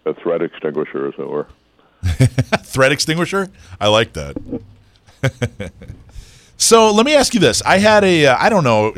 [0.04, 1.48] A threat extinguisher, as it were.
[2.62, 3.48] threat extinguisher.
[3.80, 4.36] I like that.
[6.56, 8.92] so let me ask you this: I had a, uh, I don't know,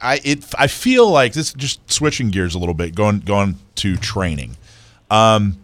[0.00, 1.52] I it, I feel like this.
[1.52, 4.56] Just switching gears a little bit, going going to training.
[5.10, 5.58] Um,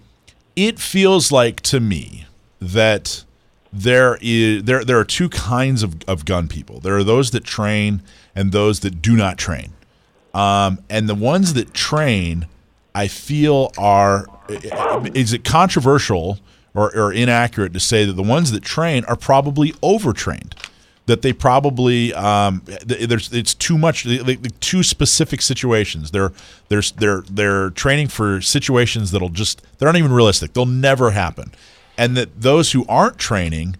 [0.56, 2.26] it feels like to me
[2.60, 3.24] that
[3.72, 6.80] there is there there are two kinds of, of gun people.
[6.80, 8.02] There are those that train
[8.34, 9.72] and those that do not train.
[10.34, 12.46] Um, and the ones that train,
[12.94, 14.26] I feel are
[15.14, 16.38] is it controversial
[16.74, 20.54] or, or inaccurate to say that the ones that train are probably overtrained,
[21.06, 26.10] that they probably um, there's it's too much like, too specific situations.
[26.10, 26.32] They're
[26.68, 30.52] they're they're they're training for situations that'll just they're not even realistic.
[30.52, 31.52] They'll never happen,
[31.98, 33.76] and that those who aren't training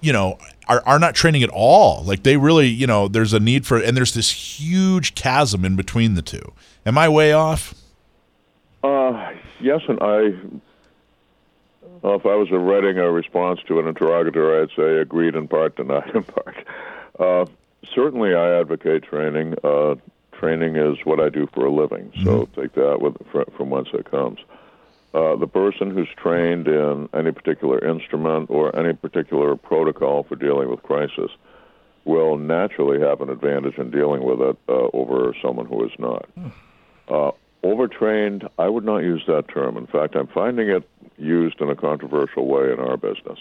[0.00, 3.40] you know are, are not training at all like they really you know there's a
[3.40, 6.54] need for and there's this huge chasm in between the two
[6.86, 7.74] am i way off
[8.82, 10.32] Uh, yes, and I.
[12.02, 15.76] Well, if I was writing a response to an interrogator, I'd say agreed in part,
[15.76, 16.56] denied in part.
[17.18, 17.46] Uh,
[17.94, 19.56] certainly, I advocate training.
[19.62, 19.96] Uh,
[20.32, 23.16] training is what I do for a living, so take that with,
[23.56, 24.38] from whence it comes.
[25.12, 30.70] Uh, the person who's trained in any particular instrument or any particular protocol for dealing
[30.70, 31.30] with crisis
[32.04, 36.26] will naturally have an advantage in dealing with it uh, over someone who is not.
[37.08, 37.32] Uh,
[37.62, 39.76] overtrained, I would not use that term.
[39.76, 40.88] In fact, I'm finding it
[41.20, 43.38] used in a controversial way in our business.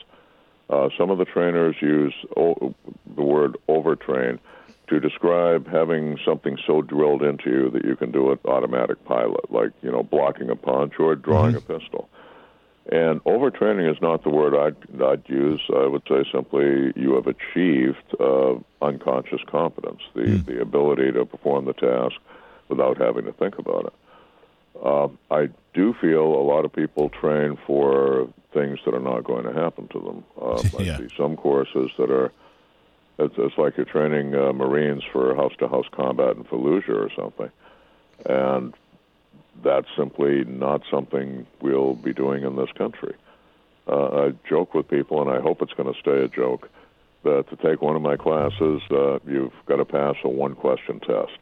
[0.70, 2.76] Uh, some of the trainers use o-
[3.16, 4.40] the word overtrain
[4.88, 9.52] to describe having something so drilled into you that you can do it automatic pilot,
[9.52, 12.10] like you know blocking a punch or drawing a pistol.
[12.92, 15.62] And overtraining is not the word I'd, I'd use.
[15.76, 21.66] I would say simply you have achieved uh, unconscious competence, the, the ability to perform
[21.66, 22.16] the task
[22.68, 23.94] without having to think about it.
[24.84, 29.46] Uh, I do feel a lot of people train for things that are not going
[29.46, 30.24] to happen to them.
[30.42, 30.96] Uh, Yeah.
[30.96, 32.34] I see some courses that are,
[33.18, 37.10] it's, it's like you're training uh, Marines for house to house combat in Fallujah or
[37.16, 37.50] something.
[38.26, 38.74] And
[39.64, 43.16] that's simply not something we'll be doing in this country.
[43.88, 46.70] Uh, I joke with people, and I hope it's going to stay a joke,
[47.24, 51.00] that to take one of my classes, uh, you've got to pass a one question
[51.00, 51.38] test.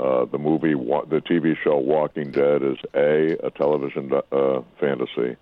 [0.00, 5.36] Uh, the movie, the TV show Walking Dead is A, a television uh, fantasy,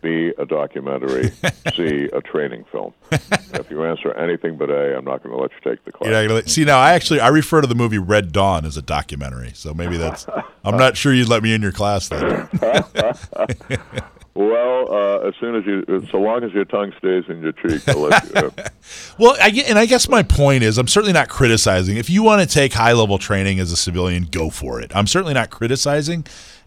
[0.00, 1.30] B, a documentary,
[1.74, 2.94] C, a training film.
[3.12, 6.10] if you answer anything but A, I'm not going to let you take the class.
[6.10, 9.52] yeah see now i actually i refer to the movie red dawn as a documentary
[9.54, 10.26] so maybe that's
[10.64, 12.48] i'm not sure you'd let me in your class then
[14.40, 17.86] Well, uh, as soon as you, so long as your tongue stays in your cheek,
[17.94, 18.34] let.
[18.34, 18.50] Uh,
[19.18, 21.98] Well, I and I guess my point is, I'm certainly not criticizing.
[21.98, 24.96] If you want to take high level training as a civilian, go for it.
[24.96, 26.24] I'm certainly not criticizing,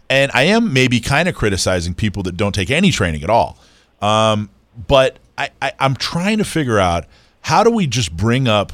[0.08, 3.58] and I am maybe kind of criticizing people that don't take any training at all.
[4.00, 4.50] Um,
[4.86, 7.06] but I, I, I'm trying to figure out
[7.40, 8.72] how do we just bring up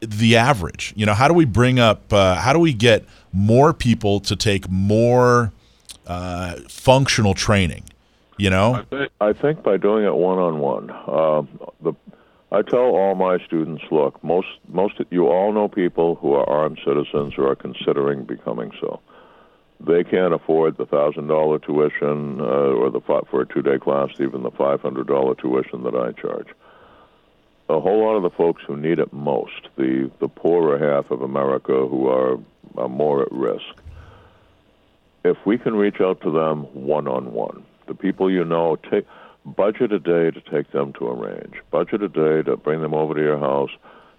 [0.00, 0.92] the average?
[0.94, 2.12] You know, how do we bring up?
[2.12, 5.52] Uh, how do we get more people to take more
[6.06, 7.82] uh, functional training?
[8.38, 8.84] You know,
[9.20, 10.90] I think by doing it one on one,
[12.52, 16.78] I tell all my students, look, most most you all know people who are armed
[16.84, 19.00] citizens or are considering becoming so.
[19.80, 24.10] They can't afford the thousand dollar tuition uh, or the for a two day class,
[24.20, 26.48] even the five hundred dollar tuition that I charge.
[27.70, 31.22] A whole lot of the folks who need it most, the the poorer half of
[31.22, 32.38] America who are,
[32.76, 33.80] are more at risk,
[35.24, 39.06] if we can reach out to them one on one, the people you know, take
[39.44, 41.54] budget a day to take them to a range.
[41.70, 43.70] Budget a day to bring them over to your house,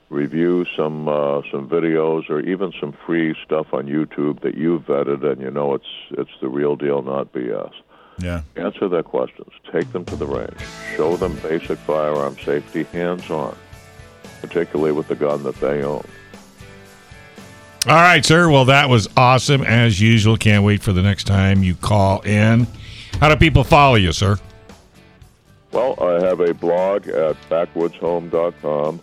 [0.09, 5.25] review some uh, some videos or even some free stuff on YouTube that you've vetted
[5.25, 7.73] and you know it's it's the real deal, not BS.
[8.19, 8.41] yeah.
[8.55, 9.51] Answer their questions.
[9.71, 10.59] Take them to the range.
[10.95, 13.55] Show them basic firearm safety hands on,
[14.41, 16.05] particularly with the gun that they own.
[17.85, 18.49] All right, sir.
[18.49, 20.37] Well, that was awesome as usual.
[20.37, 22.65] Can't wait for the next time you call in.
[23.23, 24.37] How do people follow you, sir?
[25.71, 28.99] Well, I have a blog at backwoodshome.com.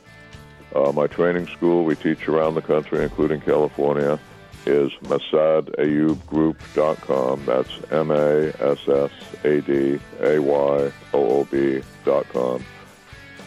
[0.77, 4.21] Uh, my training school, we teach around the country, including California,
[4.67, 7.47] is massadayoob.group.com.
[7.47, 9.11] That's M A S S
[9.43, 12.63] A D A Y O O B.com.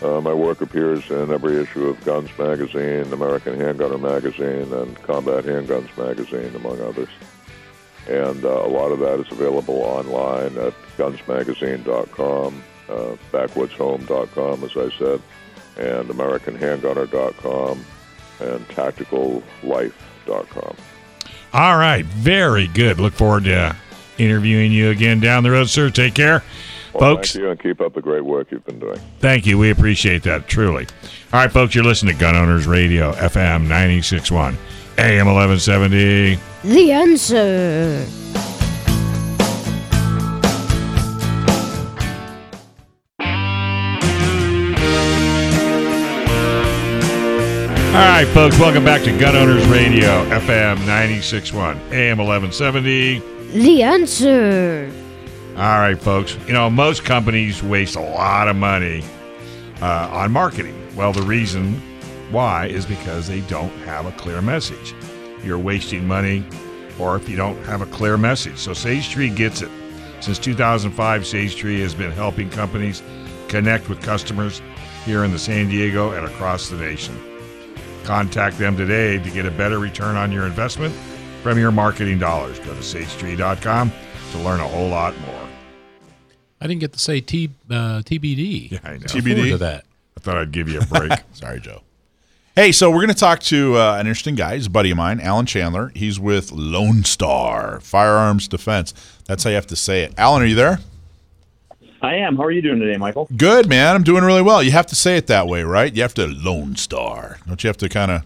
[0.02, 5.44] Uh, my work appears in every issue of Guns Magazine, American Handgunner Magazine, and Combat
[5.44, 7.10] Handguns Magazine, among others.
[8.08, 14.90] And uh, a lot of that is available online at gunsmagazine.com, uh, backwoodshome.com, as I
[14.98, 15.22] said,
[15.78, 17.86] and AmericanHandgunner.com,
[18.42, 20.76] and TacticalLife.com.
[21.54, 23.00] All right, very good.
[23.00, 23.76] Look forward to
[24.18, 25.90] interviewing you again down the road, sir.
[25.90, 26.44] Take care.
[26.94, 27.34] Well, folks.
[27.34, 29.00] Thank you, and keep up the great work you've been doing.
[29.20, 29.58] Thank you.
[29.58, 30.88] We appreciate that, truly.
[31.32, 34.58] All right, folks, you're listening to Gun Owners Radio, FM 961,
[34.98, 36.40] AM 1170.
[36.64, 38.06] The answer.
[47.94, 53.20] All right, folks, welcome back to Gun Owners Radio, FM 961, AM 1170.
[53.52, 54.92] The answer.
[55.56, 56.36] All right, folks.
[56.48, 59.04] You know, most companies waste a lot of money
[59.80, 60.76] uh, on marketing.
[60.96, 61.80] Well, the reason
[62.34, 64.94] why is because they don't have a clear message.
[65.44, 66.44] You're wasting money,
[67.00, 68.58] or if you don't have a clear message.
[68.58, 69.70] So, Sage Tree gets it.
[70.20, 73.02] Since 2005, Sage Tree has been helping companies
[73.48, 74.62] connect with customers
[75.06, 77.18] here in the San Diego and across the nation.
[78.04, 80.94] Contact them today to get a better return on your investment
[81.42, 82.58] from your marketing dollars.
[82.60, 83.92] Go to sagetree.com
[84.32, 85.50] to learn a whole lot more.
[86.60, 88.72] I didn't get to say T, uh, TBD.
[88.72, 89.00] Yeah, I know.
[89.00, 89.50] TBD?
[89.50, 89.84] to that.
[90.18, 91.12] I thought I'd give you a break.
[91.34, 91.82] Sorry, Joe.
[92.56, 94.56] Hey, so we're going to talk to uh, an interesting guy.
[94.56, 95.92] He's a buddy of mine, Alan Chandler.
[95.96, 98.94] He's with Lone Star Firearms Defense.
[99.26, 100.14] That's how you have to say it.
[100.20, 100.78] Alan, are you there?
[102.04, 102.36] I am.
[102.36, 103.28] How are you doing today, Michael?
[103.36, 103.96] Good, man.
[103.96, 104.62] I'm doing really well.
[104.62, 105.92] You have to say it that way, right?
[105.96, 107.38] You have to Lone Star.
[107.48, 108.24] Don't you have to kind of.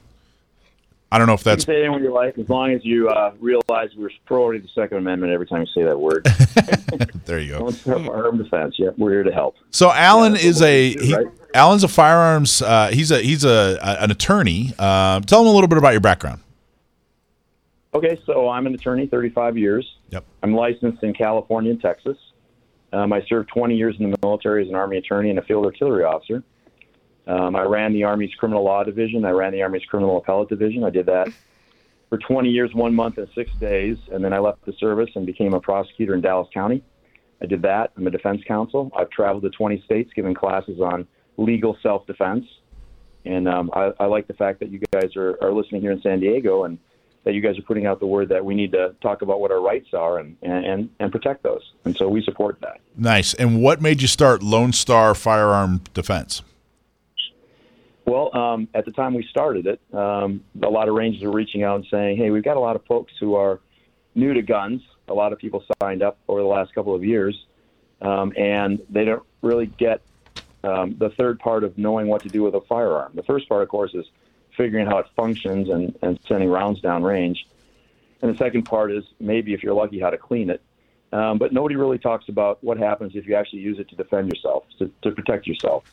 [1.09, 1.63] I don't know if You that's.
[1.63, 4.67] can say it anywhere you like, as long as you uh, realize we're priority the
[4.75, 6.27] Second Amendment every time you say that word.
[7.25, 7.59] There you go.
[7.59, 8.75] Don't start firearm defense.
[8.79, 9.55] Yep, we're here to help.
[9.69, 11.27] So Alan Yeah, is a he, right?
[11.57, 12.61] Alan's a firearms.
[12.61, 14.73] Uh, he's a he's a, a an attorney.
[14.77, 16.41] Uh, tell him a little bit about your background.
[17.95, 19.97] Okay, so I'm an attorney, 35 years.
[20.11, 20.23] Yep.
[20.43, 22.17] I'm licensed in California and Texas.
[22.93, 25.65] Um, I served 20 years in the military as an Army attorney and a field
[25.65, 26.43] artillery officer.
[27.25, 29.25] Um, I ran the Army's criminal law division.
[29.25, 30.83] I ran the Army's criminal appellate division.
[30.83, 31.29] I did that
[32.09, 33.97] for 20 years, one month, and six days.
[34.11, 36.83] And then I left the service and became a prosecutor in Dallas County.
[37.41, 37.93] I did that.
[37.97, 38.91] I'm a defense counsel.
[38.95, 41.07] I've traveled to 20 states giving classes on
[41.37, 42.45] legal self defense.
[43.25, 46.01] And um, I, I like the fact that you guys are, are listening here in
[46.01, 46.77] San Diego and
[47.23, 49.51] that you guys are putting out the word that we need to talk about what
[49.51, 51.73] our rights are and, and, and protect those.
[51.83, 52.79] And so we support that.
[52.95, 53.33] Nice.
[53.33, 56.41] And what made you start Lone Star Firearm Defense?
[58.05, 61.63] Well, um, at the time we started it, um, a lot of ranges were reaching
[61.63, 63.59] out and saying, hey, we've got a lot of folks who are
[64.15, 64.81] new to guns.
[65.09, 67.37] A lot of people signed up over the last couple of years,
[68.01, 70.01] um, and they don't really get
[70.67, 73.11] um, the third part of knowing what to do with a firearm.
[73.15, 74.05] The first part, of course, is
[74.55, 77.47] figuring how it functions and, and sending rounds down range.
[78.21, 80.61] And the second part is maybe, if you're lucky, how to clean it.
[81.13, 84.27] Um, but nobody really talks about what happens if you actually use it to defend
[84.27, 85.83] yourself, to, to protect yourself.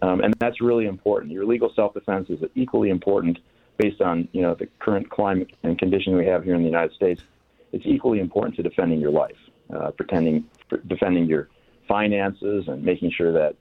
[0.00, 1.32] Um, and that's really important.
[1.32, 3.38] Your legal self-defense is equally important
[3.76, 6.94] based on you know the current climate and condition we have here in the United
[6.94, 7.22] States.
[7.72, 9.36] It's equally important to defending your life,
[9.74, 10.44] uh, pretending,
[10.86, 11.48] defending your
[11.88, 13.56] finances, and making sure that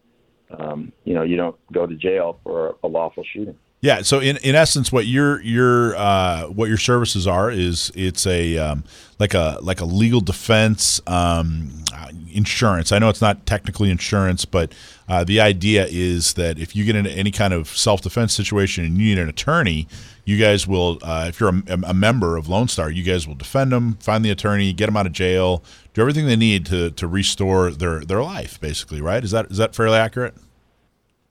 [0.51, 3.57] um, you know you don't go to jail for a lawful shooting.
[3.83, 4.01] Yeah.
[4.01, 8.57] So in, in essence, what your your uh, what your services are is it's a
[8.57, 8.85] um,
[9.19, 12.93] like a like a legal defense um, uh, insurance.
[12.93, 14.73] I know it's not technically insurance, but
[15.09, 18.85] uh, the idea is that if you get into any kind of self defense situation
[18.85, 19.89] and you need an attorney,
[20.25, 20.99] you guys will.
[21.01, 24.23] Uh, if you're a, a member of Lone Star, you guys will defend them, find
[24.23, 25.63] the attorney, get them out of jail,
[25.93, 28.59] do everything they need to to restore their their life.
[28.59, 29.23] Basically, right?
[29.23, 30.35] Is that is that fairly accurate?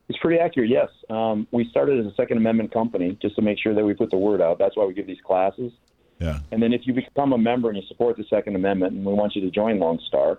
[0.09, 0.91] It's pretty accurate, yes.
[1.09, 4.11] Um, we started as a Second Amendment company just to make sure that we put
[4.11, 4.59] the word out.
[4.59, 5.73] That's why we give these classes.
[6.19, 6.41] Yeah.
[6.51, 9.15] And then if you become a member and you support the Second Amendment, and we
[9.15, 10.39] want you to join Lone Star,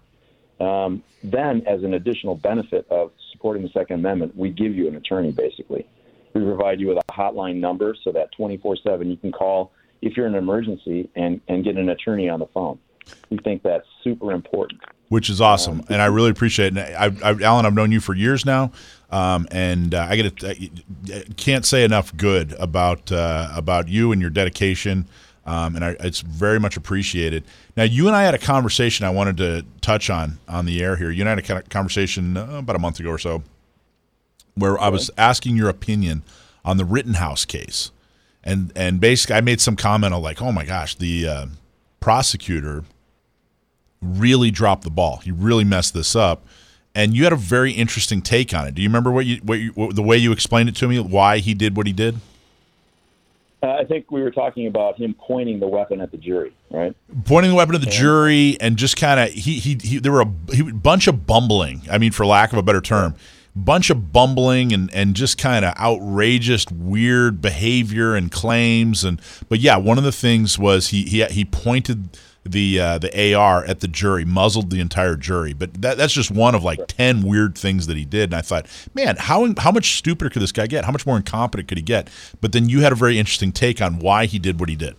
[0.59, 4.95] um, then as an additional benefit of supporting the Second Amendment, we give you an
[4.95, 5.87] attorney basically.
[6.34, 9.71] We provide you with a hotline number so that 24 7 you can call
[10.01, 12.79] if you're in an emergency and, and get an attorney on the phone.
[13.29, 14.81] We think that's super important.
[15.09, 16.95] which is awesome, and I really appreciate it.
[16.95, 18.71] I, I, Alan, I've known you for years now,
[19.11, 24.21] um, and uh, I get I can't say enough good about uh, about you and
[24.21, 25.05] your dedication,
[25.45, 27.43] um, and I, it's very much appreciated.
[27.75, 30.95] Now, you and I had a conversation I wanted to touch on on the air
[30.95, 31.11] here.
[31.11, 33.43] You and I had a conversation uh, about a month ago or so,
[34.55, 36.23] where I was asking your opinion
[36.63, 37.91] on the Rittenhouse case,
[38.43, 41.45] and and basically I made some comment on like, oh my gosh, the uh,
[41.99, 42.83] prosecutor
[44.01, 45.17] really dropped the ball.
[45.17, 46.45] He really messed this up.
[46.95, 48.75] And you had a very interesting take on it.
[48.75, 50.99] Do you remember what you, what, you, what the way you explained it to me?
[50.99, 52.17] Why he did what he did?
[53.63, 56.95] Uh, I think we were talking about him pointing the weapon at the jury, right?
[57.25, 60.21] Pointing the weapon at the jury and just kind of he, he he there were
[60.21, 61.81] a he, bunch of bumbling.
[61.89, 63.15] I mean, for lack of a better term,
[63.55, 69.03] bunch of bumbling and and just kind of outrageous, weird behavior and claims.
[69.03, 73.33] And but yeah, one of the things was he he he pointed the uh, the
[73.33, 75.53] AR at the jury, muzzled the entire jury.
[75.53, 78.25] But that, that's just one of like ten weird things that he did.
[78.25, 80.85] And I thought, man, how how much stupider could this guy get?
[80.85, 82.09] How much more incompetent could he get?
[82.41, 84.95] But then you had a very interesting take on why he did what he did.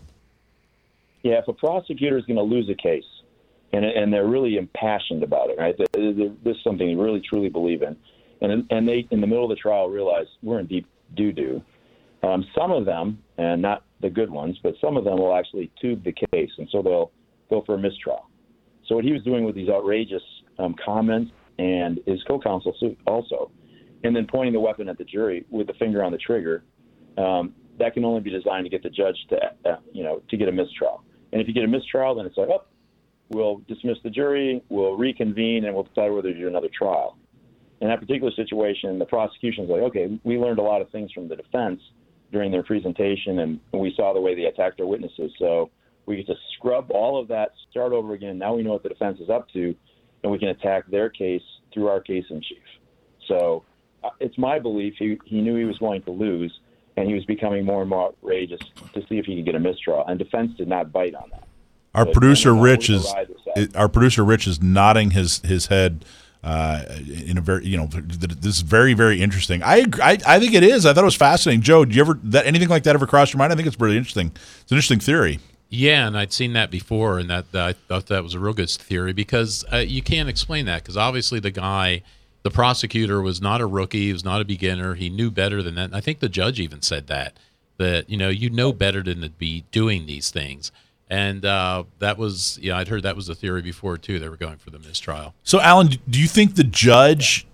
[1.22, 3.04] Yeah, if a prosecutor is going to lose a case,
[3.72, 5.76] and and they're really impassioned about it, right?
[5.76, 7.96] This is something they really truly believe in,
[8.40, 11.62] and and they in the middle of the trial realize we're in deep doo doo.
[12.22, 15.70] Um, some of them, and not the good ones, but some of them will actually
[15.80, 17.10] tube the case, and so they'll
[17.50, 18.30] go for a mistrial.
[18.86, 20.22] So what he was doing with these outrageous
[20.58, 22.74] um, comments and his co-counsel
[23.06, 23.50] also,
[24.04, 26.64] and then pointing the weapon at the jury with the finger on the trigger,
[27.18, 29.36] um, that can only be designed to get the judge to,
[29.70, 31.02] uh, you know, to get a mistrial.
[31.32, 32.64] And if you get a mistrial, then it's like, oh,
[33.30, 37.18] we'll dismiss the jury, we'll reconvene, and we'll decide whether to do another trial.
[37.80, 41.28] In that particular situation, the prosecution's like, okay, we learned a lot of things from
[41.28, 41.80] the defense
[42.32, 45.32] during their presentation, and we saw the way they attacked our witnesses.
[45.38, 45.70] So
[46.06, 48.38] we get to scrub all of that, start over again.
[48.38, 49.74] Now we know what the defense is up to,
[50.22, 52.62] and we can attack their case through our case in chief.
[53.28, 53.64] So
[54.02, 56.52] uh, it's my belief he, he knew he was going to lose,
[56.96, 58.60] and he was becoming more and more outrageous
[58.92, 60.04] to see if he could get a mistrial.
[60.06, 61.44] And defense did not bite on that.
[61.94, 63.14] Our so producer Rich is
[63.74, 66.04] our producer Rich is nodding his his head.
[66.44, 66.84] Uh,
[67.26, 69.62] in a very, you know, this is very, very interesting.
[69.62, 70.84] I, I, I think it is.
[70.84, 71.62] I thought it was fascinating.
[71.62, 73.50] Joe, do you ever that anything like that ever cross your mind?
[73.50, 74.30] I think it's really interesting.
[74.60, 75.40] It's an interesting theory.
[75.70, 78.52] Yeah, and I'd seen that before, and that, that I thought that was a real
[78.52, 82.02] good theory because uh, you can't explain that because obviously the guy,
[82.42, 85.76] the prosecutor, was not a rookie, he was not a beginner, he knew better than
[85.76, 85.86] that.
[85.86, 87.38] And I think the judge even said that
[87.78, 90.70] that you know you know better than to be doing these things.
[91.10, 94.18] And uh, that was, yeah, I'd heard that was the theory before too.
[94.18, 95.34] They were going for the mistrial.
[95.42, 97.46] So, Alan, do you think the judge?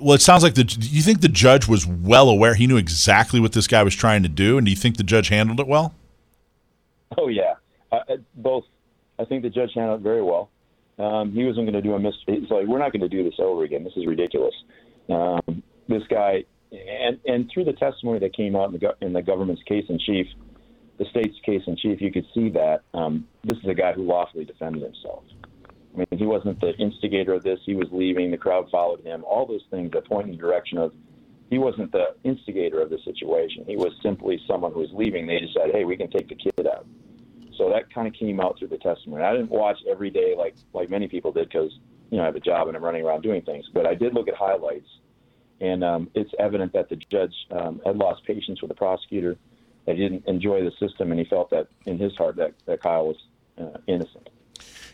[0.00, 0.64] Well, it sounds like the.
[0.64, 2.54] Do you think the judge was well aware?
[2.54, 5.04] He knew exactly what this guy was trying to do, and do you think the
[5.04, 5.94] judge handled it well?
[7.16, 7.54] Oh yeah,
[7.92, 8.64] uh, uh, both.
[9.18, 10.50] I think the judge handled it very well.
[10.98, 12.14] Um, he wasn't going to do a mis.
[12.26, 13.84] He's like, we're not going to do this over again.
[13.84, 14.54] This is ridiculous.
[15.08, 19.22] Um, this guy, and and through the testimony that came out in the in the
[19.22, 20.26] government's case in chief,
[20.98, 24.02] the state's case in chief, you could see that um, this is a guy who
[24.02, 25.24] lawfully defended himself.
[25.94, 27.60] I mean, he wasn't the instigator of this.
[27.64, 28.30] He was leaving.
[28.30, 29.24] The crowd followed him.
[29.24, 30.92] All those things that point in the direction of
[31.50, 33.64] he wasn't the instigator of the situation.
[33.66, 35.26] He was simply someone who was leaving.
[35.26, 36.86] They decided, hey, we can take the kid out.
[37.56, 39.22] So that kind of came out through the testimony.
[39.22, 41.70] I didn't watch every day like like many people did because
[42.10, 43.64] you know I have a job and I'm running around doing things.
[43.72, 44.88] But I did look at highlights,
[45.60, 49.36] and um, it's evident that the judge um, had lost patience with the prosecutor.
[49.86, 52.82] That he didn't enjoy the system, and he felt that in his heart that, that
[52.82, 53.16] Kyle was
[53.58, 54.30] uh, innocent.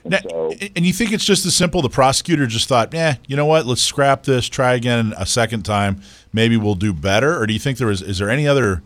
[0.02, 1.82] And, now, so, and you think it's just as simple?
[1.82, 3.66] The prosecutor just thought, "Yeah, you know what?
[3.66, 4.48] Let's scrap this.
[4.48, 6.02] Try again a second time.
[6.32, 8.02] Maybe we'll do better." Or do you think there is?
[8.02, 8.82] Is there any other?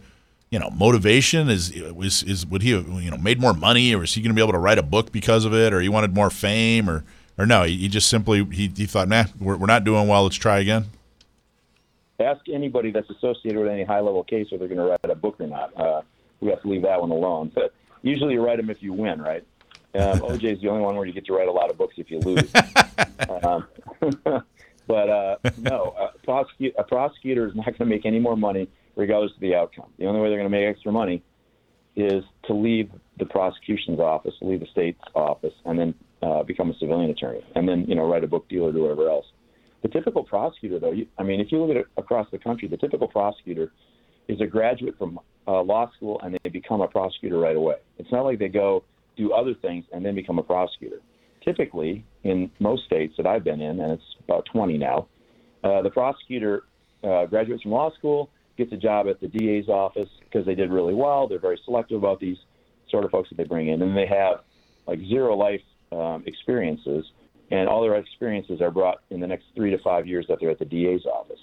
[0.54, 4.04] you know motivation is is is would he have, you know made more money or
[4.04, 5.88] is he going to be able to write a book because of it or he
[5.88, 7.04] wanted more fame or
[7.36, 10.36] or no he, just simply he, he thought nah we're, we're not doing well let's
[10.36, 10.84] try again
[12.20, 15.18] ask anybody that's associated with any high level case whether they're going to write a
[15.18, 16.02] book or not uh,
[16.40, 19.20] we have to leave that one alone but usually you write them if you win
[19.20, 19.44] right
[19.94, 21.94] um, OJ is the only one where you get to write a lot of books
[21.96, 22.50] if you lose
[23.42, 23.66] um,
[24.86, 28.68] but uh, no a, prosecu- a prosecutor is not going to make any more money
[28.96, 29.90] regardless of the outcome.
[29.98, 31.22] The only way they're going to make extra money
[31.96, 36.78] is to leave the prosecution's office, leave the state's office, and then uh, become a
[36.78, 39.26] civilian attorney, and then you know write a book deal or do whatever else.
[39.84, 42.68] The typical prosecutor, though, you, I mean, if you look at it across the country,
[42.68, 43.70] the typical prosecutor
[44.28, 47.74] is a graduate from uh, law school and they become a prosecutor right away.
[47.98, 48.84] It's not like they go
[49.18, 51.00] do other things and then become a prosecutor.
[51.44, 55.06] Typically, in most states that I've been in, and it's about 20 now,
[55.62, 56.62] uh, the prosecutor
[57.06, 60.70] uh, graduates from law school, gets a job at the DA's office because they did
[60.70, 61.28] really well.
[61.28, 62.38] They're very selective about these
[62.90, 64.44] sort of folks that they bring in, and they have
[64.86, 65.60] like zero life
[65.92, 67.04] um, experiences,
[67.50, 70.50] and all their experiences are brought in the next three to five years that they're
[70.50, 71.40] at the DA's office.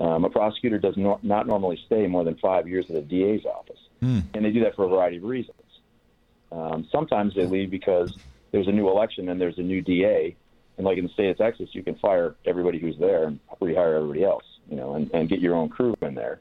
[0.00, 3.44] Um, a prosecutor does not, not normally stay more than five years at a DA's
[3.44, 4.22] office, mm.
[4.34, 5.56] and they do that for a variety of reasons.
[6.50, 8.16] Um, sometimes they leave because
[8.50, 10.34] there's a new election and there's a new DA,
[10.78, 13.96] and like in the state of Texas, you can fire everybody who's there and rehire
[13.96, 16.40] everybody else you know, and, and get your own crew in there.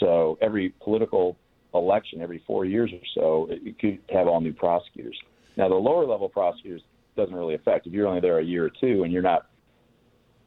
[0.00, 1.36] So every political
[1.72, 5.18] election, every four years or so, it, you could have all new prosecutors.
[5.56, 6.82] Now, the lower level prosecutors
[7.18, 7.86] doesn't really affect.
[7.86, 9.46] If you're only there a year or two and you're not,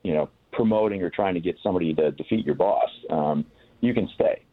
[0.01, 3.45] you know, promoting or trying to get somebody to defeat your boss, um,
[3.81, 4.43] you can stay.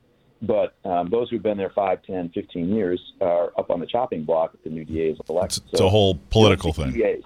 [0.42, 4.24] But um, those who've been there 5, 10, 15 years are up on the chopping
[4.24, 5.62] block if the new DA is elected.
[5.64, 6.92] It's, it's a whole political thing.
[6.92, 7.22] DAs.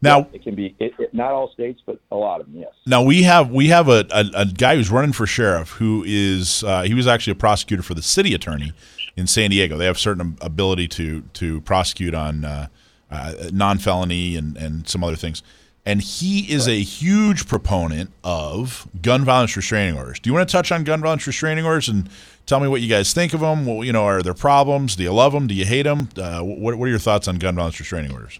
[0.00, 2.60] Now, It can be it, it, not all states, but a lot of them.
[2.60, 2.70] Yes.
[2.86, 6.62] Now we have we have a, a, a guy who's running for sheriff who is
[6.62, 8.72] uh, he was actually a prosecutor for the city attorney
[9.16, 9.76] in San Diego.
[9.76, 12.68] They have certain ability to to prosecute on uh,
[13.10, 15.42] uh, non felony and and some other things.
[15.86, 20.20] And he is a huge proponent of gun violence restraining orders.
[20.20, 22.10] Do you want to touch on gun violence restraining orders and
[22.44, 23.64] tell me what you guys think of them?
[23.64, 24.96] Well, you know, are there problems?
[24.96, 25.46] Do you love them?
[25.46, 26.10] Do you hate them?
[26.14, 28.38] Uh, what, what are your thoughts on gun violence restraining orders?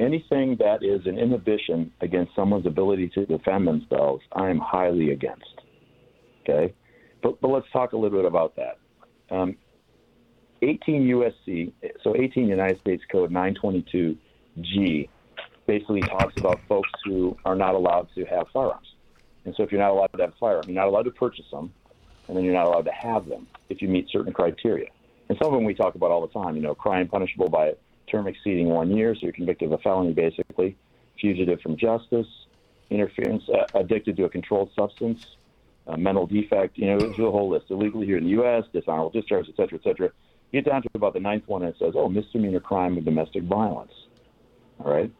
[0.00, 5.44] anything that is an inhibition against someone's ability to defend themselves, I am highly against.
[6.42, 6.74] Okay,
[7.22, 8.78] but but let's talk a little bit about that.
[9.30, 9.56] Um,
[10.62, 15.08] 18 USC, so 18 United States Code 922G,
[15.66, 18.94] basically talks about folks who are not allowed to have firearms.
[19.44, 21.46] And so, if you're not allowed to have a firearm, you're not allowed to purchase
[21.50, 21.72] them,
[22.28, 24.88] and then you're not allowed to have them if you meet certain criteria.
[25.28, 26.56] And some of them we talk about all the time.
[26.56, 27.74] You know, crime punishable by a
[28.10, 30.76] term exceeding one year, so you're convicted of a felony, basically.
[31.20, 32.26] Fugitive from justice,
[32.90, 35.36] interference, uh, addicted to a controlled substance,
[35.96, 36.78] mental defect.
[36.78, 37.70] You know, there's a whole list.
[37.70, 40.10] Illegally here in the U.S., dishonorable discharge, et cetera, et cetera.
[40.52, 43.44] Get down to about the ninth one, and it says, "Oh, misdemeanor crime of domestic
[43.44, 43.92] violence."
[44.80, 45.10] All right.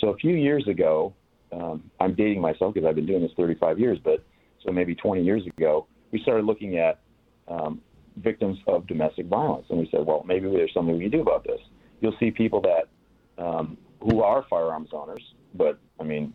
[0.00, 1.12] So a few years ago,
[1.52, 4.24] um, I'm dating myself because I've been doing this 35 years, but
[4.64, 7.00] so maybe 20 years ago, we started looking at
[7.48, 7.80] um,
[8.16, 11.44] victims of domestic violence, and we said, well, maybe there's something we can do about
[11.44, 11.60] this.
[12.00, 15.22] You'll see people that um, who are firearms owners,
[15.54, 16.32] but I mean,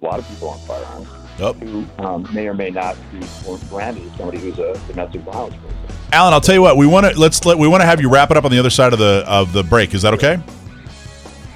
[0.00, 1.56] a lot of people on firearms Yep.
[1.56, 3.20] who um, may or may not be
[3.68, 5.76] branded as somebody who's a domestic violence person.
[6.12, 6.76] Alan, I'll tell you what.
[6.78, 8.58] We want to let's let we want to have you wrap it up on the
[8.58, 9.92] other side of the of the break.
[9.92, 10.38] Is that okay?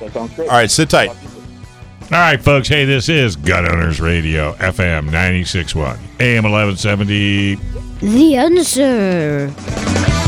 [0.01, 0.49] That sounds great.
[0.51, 1.09] All right, sit tight.
[1.09, 2.69] All right, folks.
[2.69, 7.55] Hey, this is Gun Owners Radio, FM 96.1, AM 1170.
[8.01, 10.20] The answer.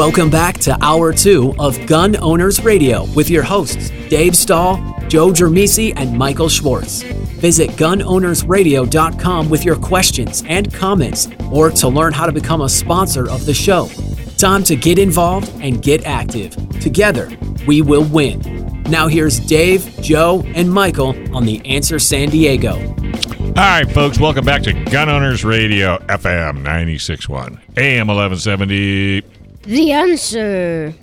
[0.00, 4.78] Welcome back to Hour 2 of Gun Owners Radio with your hosts, Dave Stahl,
[5.08, 7.02] Joe Germisi, and Michael Schwartz.
[7.02, 13.28] Visit gunownersradio.com with your questions and comments or to learn how to become a sponsor
[13.28, 13.90] of the show.
[14.38, 16.56] Time to get involved and get active.
[16.80, 17.28] Together,
[17.66, 18.40] we will win.
[18.84, 22.78] Now, here's Dave, Joe, and Michael on The Answer San Diego.
[22.78, 24.18] All right, folks.
[24.18, 29.39] Welcome back to Gun Owners Radio, FM 96.1, AM 1170.
[29.62, 30.94] The answer.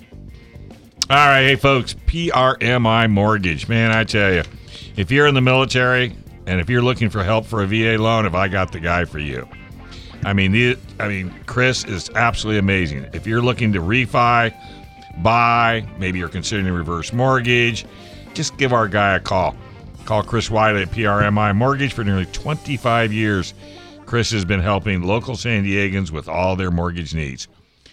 [1.10, 3.68] All right, hey folks, PRMI Mortgage.
[3.68, 4.42] Man, I tell you,
[4.96, 8.26] if you're in the military and if you're looking for help for a VA loan,
[8.26, 9.48] if I got the guy for you.
[10.24, 13.06] I mean, the, I mean, Chris is absolutely amazing.
[13.12, 14.52] If you're looking to refi,
[15.22, 17.86] buy, maybe you're considering a reverse mortgage,
[18.34, 19.54] just give our guy a call.
[20.04, 23.54] Call Chris Wiley at PRMI Mortgage for nearly 25 years.
[24.04, 27.46] Chris has been helping local San Diegans with all their mortgage needs.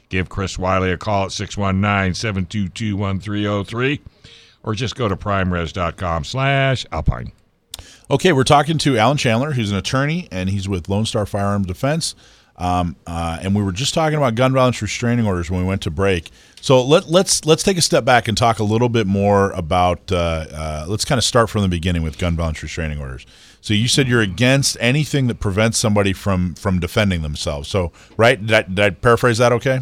[0.10, 4.02] Give Chris Wiley a call at 619 722 1303
[4.64, 7.32] or just go to primeres.com slash alpine.
[8.10, 11.64] Okay, we're talking to Alan Chandler, who's an attorney, and he's with Lone Star Firearm
[11.64, 12.16] Defense.
[12.58, 15.82] Um, uh, and we were just talking about gun violence restraining orders when we went
[15.82, 16.32] to break.
[16.62, 20.12] So let, let's let's take a step back and talk a little bit more about.
[20.12, 23.26] Uh, uh, let's kind of start from the beginning with gun violence restraining orders.
[23.62, 27.68] So you said you're against anything that prevents somebody from from defending themselves.
[27.68, 29.52] So right, did I, did I paraphrase that?
[29.52, 29.80] Okay.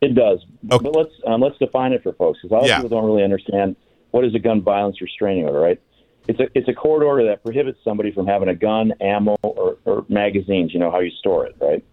[0.00, 0.44] It does.
[0.70, 0.82] Okay.
[0.84, 2.76] But let's um, let's define it for folks because a lot of Yeah.
[2.82, 3.76] people don't really understand
[4.10, 5.80] what is a gun violence restraining order, right?
[6.26, 9.76] It's a it's a court order that prohibits somebody from having a gun, ammo, or,
[9.84, 10.72] or magazines.
[10.72, 11.84] You know how you store it, right?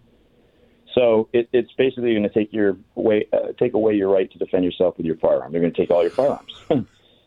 [0.94, 4.38] So it, it's basically going to take your way uh, take away your right to
[4.38, 5.52] defend yourself with your firearm.
[5.52, 6.52] They're going to take all your firearms.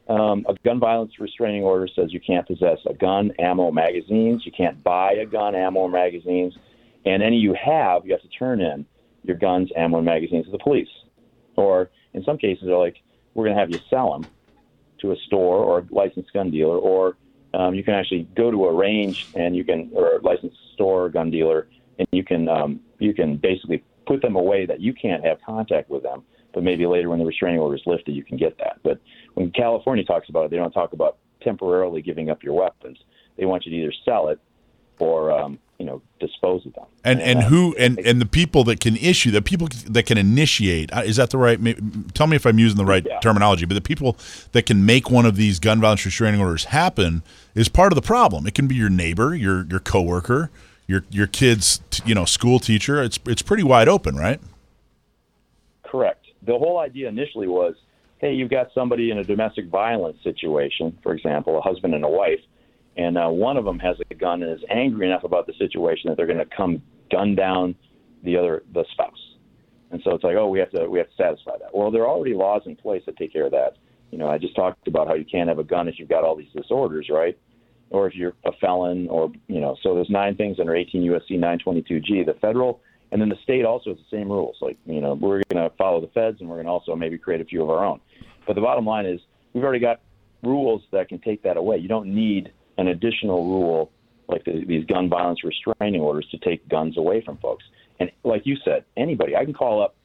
[0.08, 4.46] um, a gun violence restraining order says you can't possess a gun, ammo, magazines.
[4.46, 6.58] You can't buy a gun, ammo, or magazines,
[7.06, 8.86] and any you have, you have to turn in
[9.24, 10.90] your guns, ammo, and magazines to the police.
[11.56, 12.98] Or in some cases, they're like,
[13.34, 14.26] we're going to have you sell them
[15.06, 17.18] to a store or a licensed gun dealer, or
[17.54, 21.06] um, you can actually go to a range and you can, or a licensed store
[21.06, 21.68] or gun dealer,
[22.00, 25.90] and you can um, you can basically put them away that you can't have contact
[25.90, 26.24] with them.
[26.54, 28.80] But maybe later when the restraining order is lifted, you can get that.
[28.84, 29.00] But
[29.34, 32.98] when California talks about it, they don't talk about temporarily giving up your weapons.
[33.38, 34.40] They want you to either sell it
[35.00, 36.86] or um, you know dispose of them.
[37.04, 40.18] And and uh, who and and the people that can issue the people that can
[40.18, 41.60] initiate uh, is that the right?
[42.14, 43.20] Tell me if I'm using the right Yeah.
[43.20, 43.66] terminology.
[43.66, 44.18] But the people
[44.54, 47.24] that can make one of these gun violence restraining orders happen
[47.54, 48.48] is part of the problem.
[48.48, 50.50] It can be your neighbor, your your coworker,
[50.88, 53.02] your your kid's you know school teacher.
[53.04, 54.40] It's it's pretty wide open, right?
[55.84, 56.26] Correct.
[56.44, 57.76] The whole idea initially was,
[58.20, 62.10] hey, you've got somebody in a domestic violence situation, for example, a husband and a
[62.10, 62.40] wife,
[62.98, 66.10] and uh, one of them has a gun and is angry enough about the situation
[66.10, 66.82] that they're going to come
[67.12, 67.76] gun down
[68.24, 69.14] the other the spouse.
[69.92, 71.70] And so it's like, oh, we have to we have to satisfy that.
[71.74, 73.78] Well, there are already laws in place that take care of that.
[74.12, 76.24] You know, I just talked about how you can't have a gun if you've got
[76.24, 77.38] all these disorders, right?
[77.90, 81.40] Or if you're a felon, or you know, so there's nine things under 18 USC
[81.40, 82.26] 922G.
[82.26, 82.82] The federal
[83.12, 84.58] and then the state also has the same rules.
[84.62, 87.18] Like, you know, we're going to follow the feds, and we're going to also maybe
[87.18, 88.00] create a few of our own.
[88.48, 89.20] But the bottom line is,
[89.54, 90.02] we've already got
[90.44, 91.78] rules that can take that away.
[91.78, 93.92] You don't need an additional rule
[94.28, 97.64] like the, these gun violence restraining orders to take guns away from folks.
[98.00, 99.96] And like you said, anybody, I can call up.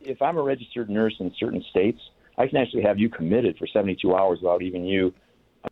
[0.00, 2.00] If I'm a registered nurse in certain states,
[2.38, 5.12] I can actually have you committed for 72 hours without even you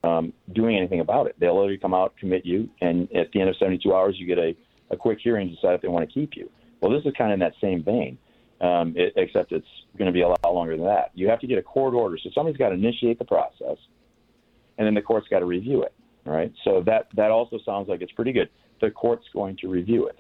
[0.05, 1.37] um, doing anything about it.
[1.39, 4.39] They'll literally come out, commit you, and at the end of 72 hours, you get
[4.39, 4.55] a,
[4.91, 6.51] a quick hearing to decide if they want to keep you.
[6.81, 8.19] Well, this is kind of in that same vein,
[8.61, 11.11] um, it, except it's going to be a lot longer than that.
[11.15, 13.79] You have to get a court order, so somebody's got to initiate the process,
[14.77, 15.95] and then the court's got to review it.
[16.29, 18.51] Right, so that that also sounds like it's pretty good.
[18.83, 20.19] The court's going to review it,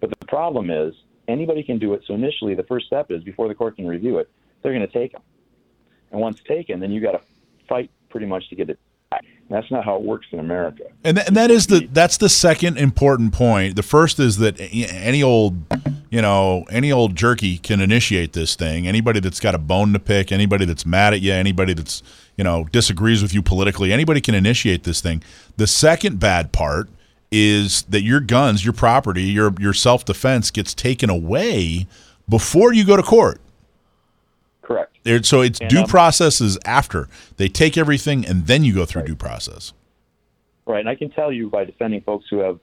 [0.00, 0.94] but the problem is
[1.28, 2.02] anybody can do it.
[2.06, 4.30] So initially, the first step is before the court can review it,
[4.62, 5.22] they're going to take them,
[6.12, 7.20] and once taken, then you got to
[7.68, 8.78] fight pretty much to get it
[9.10, 9.24] back.
[9.50, 10.84] That's not how it works in America.
[11.04, 13.76] And, th- and that is the that's the second important point.
[13.76, 15.56] The first is that any old,
[16.08, 18.86] you know, any old jerky can initiate this thing.
[18.86, 22.02] Anybody that's got a bone to pick, anybody that's mad at you, anybody that's
[22.40, 25.22] you know disagrees with you politically, anybody can initiate this thing.
[25.58, 26.88] The second bad part
[27.30, 31.86] is that your guns, your property, your your self defense gets taken away
[32.30, 33.42] before you go to court.
[34.62, 34.96] Correct.
[35.26, 38.86] So it's And, due um, process is after they take everything and then you go
[38.86, 39.74] through due process.
[40.66, 42.58] Right, and I can tell you by defending folks who have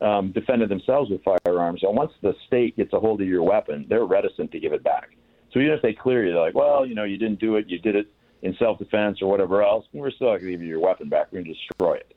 [0.00, 3.86] um, defended themselves with firearms, and once the state gets a hold of your weapon,
[3.88, 5.10] they're reticent to give it back.
[5.52, 7.68] So even if they clear you, they're like, well, you know, you didn't do it,
[7.68, 8.08] you did it
[8.42, 11.28] in self-defense or whatever else, we're still not going to give you your weapon back.
[11.30, 12.14] We're going to destroy it.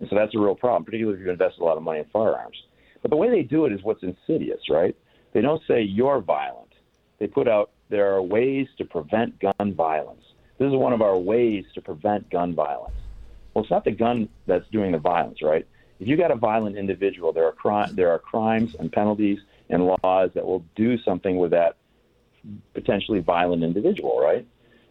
[0.00, 2.04] And so that's a real problem, particularly if to invest a lot of money in
[2.12, 2.56] firearms.
[3.02, 4.96] But the way they do it is what's insidious, right?
[5.32, 6.72] They don't say you're violent.
[7.18, 10.24] They put out there are ways to prevent gun violence.
[10.58, 12.94] This is one of our ways to prevent gun violence.
[13.54, 15.66] Well, it's not the gun that's doing the violence, right?
[16.00, 19.86] If you got a violent individual, there are cri- there are crimes and penalties and
[19.86, 21.76] laws that will do something with that
[22.74, 24.46] potentially violent individual, right?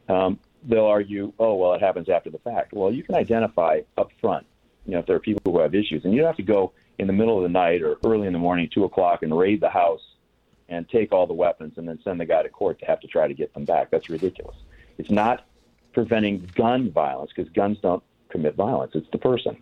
[0.10, 2.74] Um, they'll argue, oh, well, it happens after the fact.
[2.74, 4.46] Well, you can identify up front,
[4.86, 6.74] you know, if there are people who have issues, and you don't have to go
[6.98, 9.62] in the middle of the night or early in the morning, two o'clock, and raid
[9.62, 10.02] the house
[10.70, 13.08] and take all the weapons and then send the guy to court to have to
[13.08, 13.90] try to get them back.
[13.90, 14.56] That's ridiculous.
[14.98, 15.46] It's not
[15.94, 18.92] preventing gun violence because guns don't commit violence.
[18.96, 19.58] It's the person.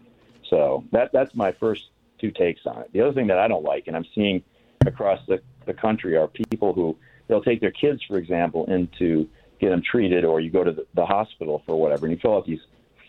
[0.50, 1.90] So that that's my first
[2.20, 2.92] two takes on it.
[2.94, 4.44] The other thing that I don't like, and I'm seeing
[4.86, 9.30] across the, the country, are people who they'll take their kids, for example, in to
[9.66, 12.38] get them treated, or you go to the, the hospital for whatever, and you fill
[12.38, 12.60] out these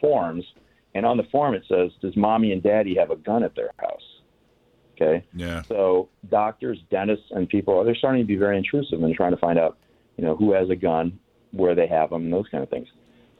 [0.00, 0.44] forms,
[0.94, 3.70] and on the form it says, "Does mommy and daddy have a gun at their
[3.78, 4.02] house?"
[4.94, 5.24] Okay.
[5.34, 5.62] Yeah.
[5.62, 9.58] So doctors, dentists, and people they're starting to be very intrusive and trying to find
[9.58, 9.76] out,
[10.16, 11.18] you know, who has a gun,
[11.52, 12.88] where they have them, and those kind of things.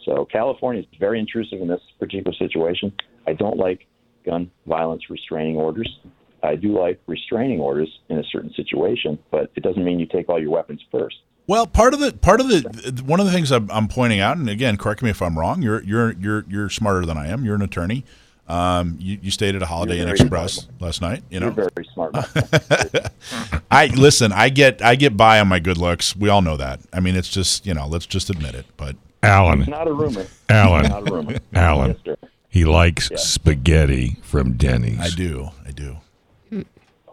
[0.05, 2.93] So California is very intrusive in this particular situation.
[3.27, 3.87] I don't like
[4.25, 5.99] gun violence restraining orders.
[6.43, 10.29] I do like restraining orders in a certain situation, but it doesn't mean you take
[10.29, 11.17] all your weapons first.
[11.49, 14.37] Well, part of the part of the one of the things I'm, I'm pointing out,
[14.37, 15.63] and again, correct me if I'm wrong.
[15.63, 17.45] You're you're you're you're smarter than I am.
[17.45, 18.05] You're an attorney.
[18.49, 20.81] Um, you, you stayed at a Holiday Inn Express smart.
[20.81, 21.23] last night.
[21.31, 22.15] You You're know, very smart.
[23.71, 24.33] I listen.
[24.33, 26.15] I get I get by on my good looks.
[26.17, 26.81] We all know that.
[26.93, 28.67] I mean, it's just you know, let's just admit it.
[28.77, 30.27] But Alan, It's not a rumor.
[30.49, 31.39] Alan, Not a rumor.
[31.55, 31.97] Alan.
[32.05, 32.17] Yes,
[32.49, 35.01] he likes spaghetti from Denny's.
[35.01, 35.97] I do, I do.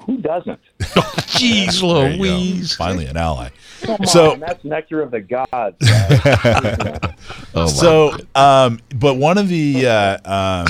[0.05, 0.59] Who doesn't?
[0.79, 2.23] Jeez There you go.
[2.23, 2.75] Louise.
[2.75, 3.49] Finally, an ally.
[3.81, 5.77] Come So- on, that's nectar of the gods.
[7.55, 7.65] Oh, my.
[7.67, 10.17] So, um, but one of the uh,
[10.65, 10.67] um,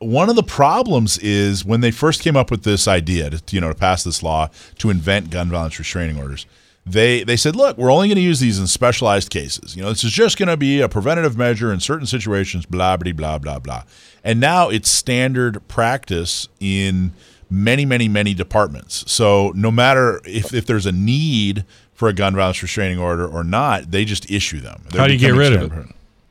[0.00, 3.60] one of the problems is when they first came up with this idea to you
[3.60, 6.46] know to pass this law to invent gun violence restraining orders.
[6.84, 9.76] they they said, look, we're only going to use these in specialized cases.
[9.76, 12.66] You know, this is just going to be a preventative measure in certain situations.
[12.66, 13.84] Blah blah blah blah blah.
[14.24, 17.12] And now it's standard practice in
[17.50, 19.10] many many many departments.
[19.10, 23.44] So no matter if if there's a need for a gun violence restraining order or
[23.44, 24.82] not, they just issue them.
[24.90, 25.86] They're How do you get rid of it?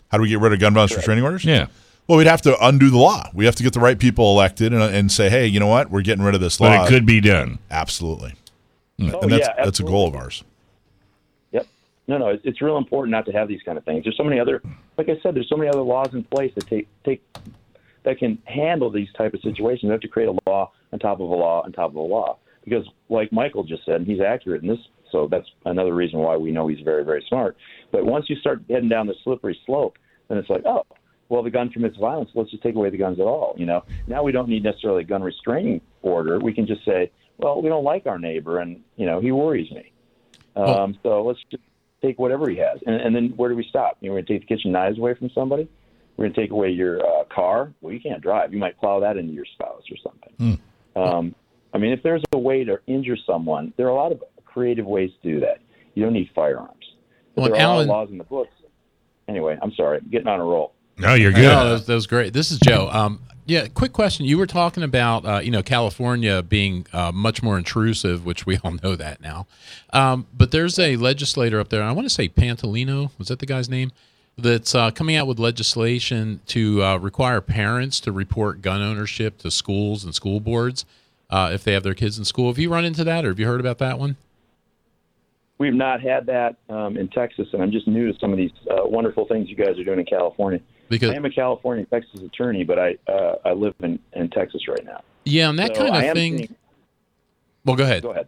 [0.10, 1.46] How do we get rid of gun violence restraining orders?
[1.46, 1.68] Yeah.
[2.08, 3.30] Well, we'd have to undo the law.
[3.34, 5.90] We have to get the right people elected and, and say, hey, you know what?
[5.90, 6.68] We're getting rid of this law.
[6.68, 7.60] But it could be done.
[7.72, 8.36] Absolutely.
[9.00, 10.44] Oh, and that's, oh, yeah, that's a goal of ours.
[11.54, 11.66] Yep.
[12.08, 14.04] No, no, it's, it's real important not to have these kind of things.
[14.04, 14.62] There's so many other,
[14.98, 17.24] like I said, there's so many other laws in place that take take
[18.04, 19.84] that can handle these type of situations.
[19.84, 22.02] You have to create a law on top of a law on top of a
[22.02, 24.80] law because, like Michael just said, and he's accurate in this.
[25.12, 27.56] So that's another reason why we know he's very, very smart.
[27.92, 29.98] But once you start heading down the slippery slope,
[30.28, 30.86] then it's like, oh,
[31.30, 32.32] well, the gun commits violence.
[32.34, 33.54] Let's just take away the guns at all.
[33.58, 36.40] You know, now we don't need necessarily a gun restraining order.
[36.40, 39.72] We can just say, well, we don't like our neighbor, and you know, he worries
[39.72, 39.92] me.
[40.56, 41.64] Um, so let's just
[42.02, 43.98] take whatever he has, and, and then where do we stop?
[44.02, 45.68] You know, we're going to take the kitchen knives away from somebody.
[46.24, 47.74] We're going to take away your uh, car.
[47.82, 48.54] Well, you can't drive.
[48.54, 50.58] You might plow that into your spouse or something.
[50.96, 51.36] Um,
[51.74, 54.86] I mean, if there's a way to injure someone, there are a lot of creative
[54.86, 55.58] ways to do that.
[55.96, 56.78] You don't need firearms.
[57.36, 58.54] But Well, there are a lot Alan- of laws in the books.
[59.28, 59.98] Anyway, I'm sorry.
[59.98, 60.74] I'm getting on a roll.
[60.98, 61.42] No, you're good.
[61.42, 62.32] No, that was, that was great.
[62.32, 62.88] This is Joe.
[62.90, 64.26] Um, yeah, quick question.
[64.26, 68.60] You were talking about uh, you know California being uh, much more intrusive, which we
[68.60, 69.46] all know that now.
[69.92, 71.84] Um, but there's a legislator up there.
[71.84, 73.12] I want to say Pantolino.
[73.18, 73.92] Was that the guy's name?
[74.38, 79.52] That's uh, coming out with legislation to uh, require parents to report gun ownership to
[79.52, 80.86] schools and school boards
[81.30, 82.48] uh, if they have their kids in school.
[82.48, 84.16] Have you run into that, or have you heard about that one?
[85.60, 88.52] We've not had that um, in Texas, and I'm just new to some of these
[88.72, 90.60] uh, wonderful things you guys are doing in California.
[90.90, 94.68] Because I am a California Texas attorney, but I uh, I live in, in Texas
[94.68, 95.02] right now.
[95.26, 96.38] yeah, and that So kind of thing.
[96.40, 96.56] seeing-
[97.66, 98.02] well, go ahead.
[98.02, 98.28] go ahead.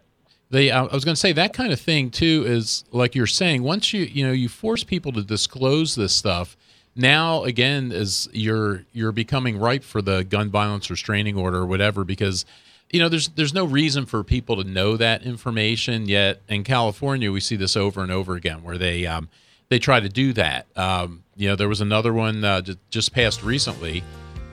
[0.52, 3.62] I was going to say that kind of thing too is like you're saying.
[3.62, 6.56] Once you, you know, you force people to disclose this stuff.
[6.94, 12.04] Now again, is you're you're becoming ripe for the gun violence restraining order or whatever
[12.04, 12.46] because,
[12.90, 16.40] you know, there's there's no reason for people to know that information yet.
[16.48, 19.28] In California, we see this over and over again where they um,
[19.68, 20.66] they try to do that.
[20.76, 24.02] Um, you know, there was another one uh, ju- just passed recently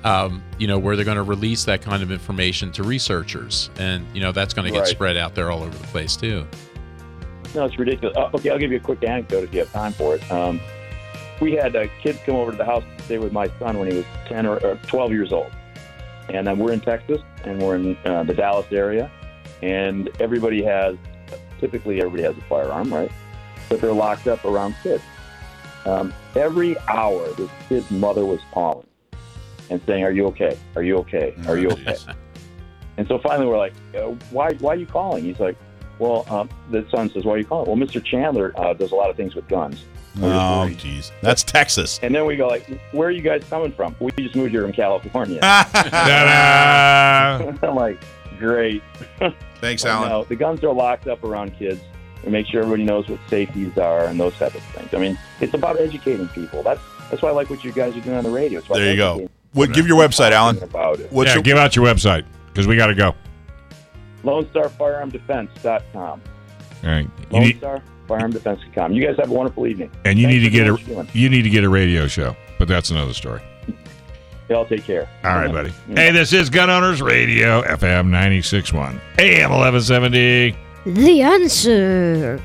[0.03, 4.05] um, you know, where they're going to release that kind of information to researchers, and
[4.13, 4.87] you know that's going to get Right.
[4.87, 6.45] spread out there all over the place too.
[7.55, 8.17] No, it's ridiculous.
[8.17, 10.31] Uh, okay, I'll give you a quick anecdote if you have time for it.
[10.31, 10.59] Um,
[11.39, 13.89] we had uh, kids come over to the house to stay with my son when
[13.91, 15.51] he was 10 or, or 12 years old.
[16.29, 19.11] And um, we're in Texas, and we're in uh, the Dallas area,
[19.61, 20.95] and everybody has,
[21.59, 23.11] typically everybody has a firearm, right?
[23.69, 25.03] But they're locked up around kids.
[25.85, 28.87] Um, every hour, this kid's mother was calling
[29.73, 30.57] and saying, "Are you okay?
[30.75, 31.35] Are you okay?
[31.47, 31.95] Are you okay?"
[32.97, 34.53] and so finally, we're like, uh, "Why?
[34.53, 35.57] Why are you calling?" He's like,
[35.99, 38.03] "Well, um, the son says, why are you calling?" Well, Mr.
[38.03, 39.83] Chandler uh, does a lot of things with guns.
[40.19, 41.11] We're Oh, jeez.
[41.21, 41.99] That's Texas.
[42.03, 44.61] And then we go like, "Where are you guys coming from?" We just moved here
[44.61, 45.39] from California.
[47.63, 48.03] I'm like,
[48.37, 48.83] "Great."
[49.59, 50.09] Thanks, Alan.
[50.09, 51.81] No, the guns are locked up around kids.
[52.23, 54.93] We make sure everybody knows what safeties are and those type of things.
[54.93, 56.63] I mean, it's about educating people.
[56.63, 58.61] That's that's why I like what you guys are doing on the radio.
[58.61, 59.29] There you go.
[59.53, 60.61] Educating What, give your website, Alan.
[60.61, 61.11] About it.
[61.11, 63.07] What's yeah, your, give out your website because we got to go.
[63.07, 63.15] All
[64.23, 66.21] Lone Star Firearm Defense.com.
[66.83, 68.93] right, you Lone need, Star Firearm Defense.com.
[68.93, 69.91] You guys have a wonderful evening.
[70.05, 71.09] and you Thanks need to get a you're doing.
[71.13, 73.41] you need to get a radio show, but that's another story.
[74.49, 75.09] Y'all take care.
[75.23, 75.69] All right, buddy.
[75.89, 75.97] Mm.
[75.97, 80.55] Hey, this is Gun Owners Radio, FM 96.1, AM 1170.
[80.85, 82.41] The answer.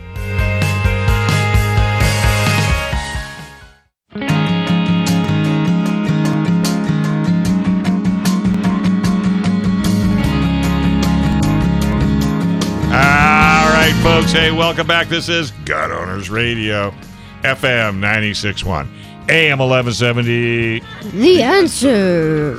[14.18, 14.32] Folks.
[14.32, 15.06] Hey, welcome back.
[15.06, 16.90] This is Gun Owners Radio,
[17.42, 18.88] FM 96.1,
[19.30, 20.80] AM 1170.
[21.16, 22.56] The answer.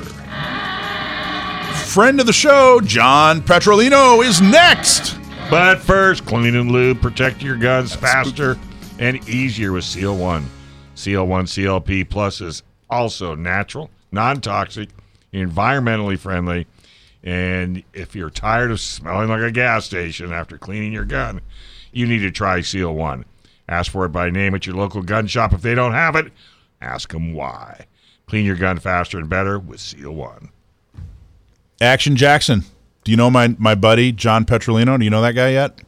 [1.87, 5.17] friend of the show, John Petrolino, is next.
[5.49, 8.57] But first, clean and lube, protect your guns faster
[8.97, 10.45] and easier with Seal One.
[10.95, 14.87] Seal One CLP Plus is also natural, non toxic,
[15.33, 16.67] environmentally friendly.
[17.23, 21.41] And if you're tired of smelling like a gas station after cleaning your gun,
[21.91, 23.25] you need to try Seal One.
[23.67, 25.53] Ask for it by name at your local gun shop.
[25.53, 26.31] If they don't have it,
[26.81, 27.85] ask them why.
[28.27, 30.49] Clean your gun faster and better with Seal One.
[31.81, 32.63] Action Jackson.
[33.03, 34.97] Do you know my, my buddy, John Petrolino?
[34.97, 35.79] Do you know that guy yet?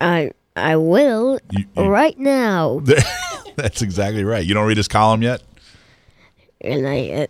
[0.00, 2.80] I I will You- you- right now.
[3.56, 4.44] That's exactly right.
[4.44, 5.42] You don't read his column yet?
[6.60, 7.26] And I uh,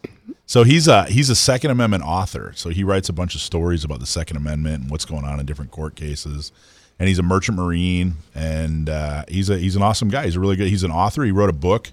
[0.47, 2.53] So he's a he's a Second Amendment author.
[2.55, 5.41] So he writes a bunch of stories about the Second Amendment and what's going on
[5.41, 6.53] in different court cases.
[6.99, 10.24] and he's a merchant marine, and uh, he's a he's an awesome guy.
[10.24, 10.68] He's a really good.
[10.68, 11.24] He's an author.
[11.24, 11.91] He wrote a book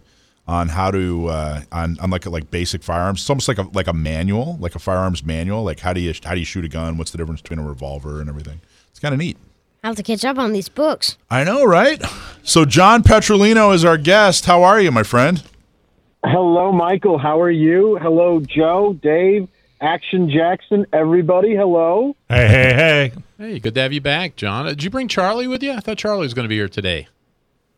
[0.47, 3.21] on how to uh, on on like like basic firearms.
[3.21, 5.63] It's almost like a like a manual, like a firearms manual.
[5.63, 6.97] Like how do you how do you shoot a gun?
[6.97, 8.61] What's the difference between a revolver and everything?
[8.91, 9.37] It's kind of neat.
[9.83, 11.17] I have to catch up on these books.
[11.29, 12.01] I know, right?
[12.43, 14.45] So John Petrolino is our guest.
[14.45, 15.43] How are you, my friend?
[16.25, 17.17] Hello, Michael.
[17.17, 17.97] How are you?
[18.01, 19.49] Hello, Joe, Dave,
[19.81, 21.53] Action Jackson, everybody.
[21.53, 22.15] Hello.
[22.29, 23.11] Hey, hey, hey.
[23.37, 24.65] Hey, good to have you back, John.
[24.65, 25.73] Did you bring Charlie with you?
[25.73, 27.07] I thought Charlie was going to be here today.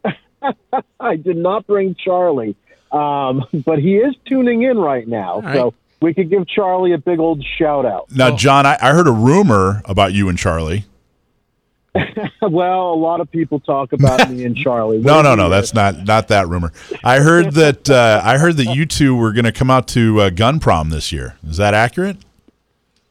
[0.99, 2.55] I did not bring Charlie,
[2.91, 5.41] um, but he is tuning in right now.
[5.41, 5.55] right.
[5.55, 8.11] So we could give Charlie a big old shout out.
[8.11, 10.85] Now, John, I, I heard a rumor about you and Charlie.
[12.41, 14.97] well, a lot of people talk about me and Charlie.
[15.01, 15.43] No, What no, no.
[15.45, 16.71] you- That's not not that rumor.
[17.03, 20.21] I heard that uh, I heard that you two were going to come out to
[20.21, 21.35] uh, Gun Prom this year.
[21.47, 22.17] Is that accurate?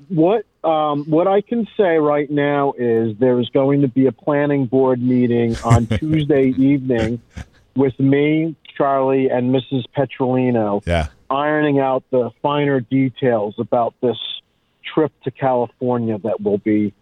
[0.09, 4.12] what um, what I can say right now is there is going to be a
[4.12, 7.20] planning board meeting on Tuesday evening
[7.74, 9.85] with me, Charlie, and Mrs.
[9.97, 10.82] Petrolino.
[10.87, 11.09] Yeah.
[11.30, 14.16] ironing out the finer details about this
[14.95, 16.93] trip to California that we'll be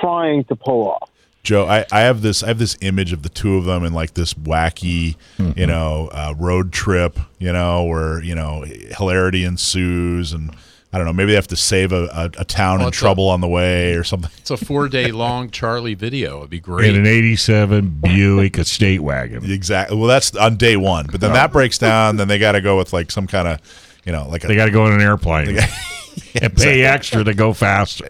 [0.00, 1.10] trying to pull off.
[1.44, 3.92] Joe, I, I have this I have this image of the two of them in
[3.92, 5.16] like this wacky,
[5.56, 10.56] you know, uh, road trip, you know, where you know hilarity ensues, and
[10.90, 12.96] I don't know, maybe they have to save a, a, a town Well, in it's
[12.96, 14.30] a- trouble on the way or something.
[14.38, 16.38] It's a four day long Charlie video.
[16.38, 19.44] It'd be great In an 87 Buick estate wagon.
[19.50, 19.98] Exactly.
[19.98, 22.16] Well, that's on day one, but then that breaks down.
[22.16, 23.60] Then they got to go with like some kind of,
[24.06, 25.58] you know, like a, They got to go in an airplane
[26.40, 28.06] and pay extra to go faster.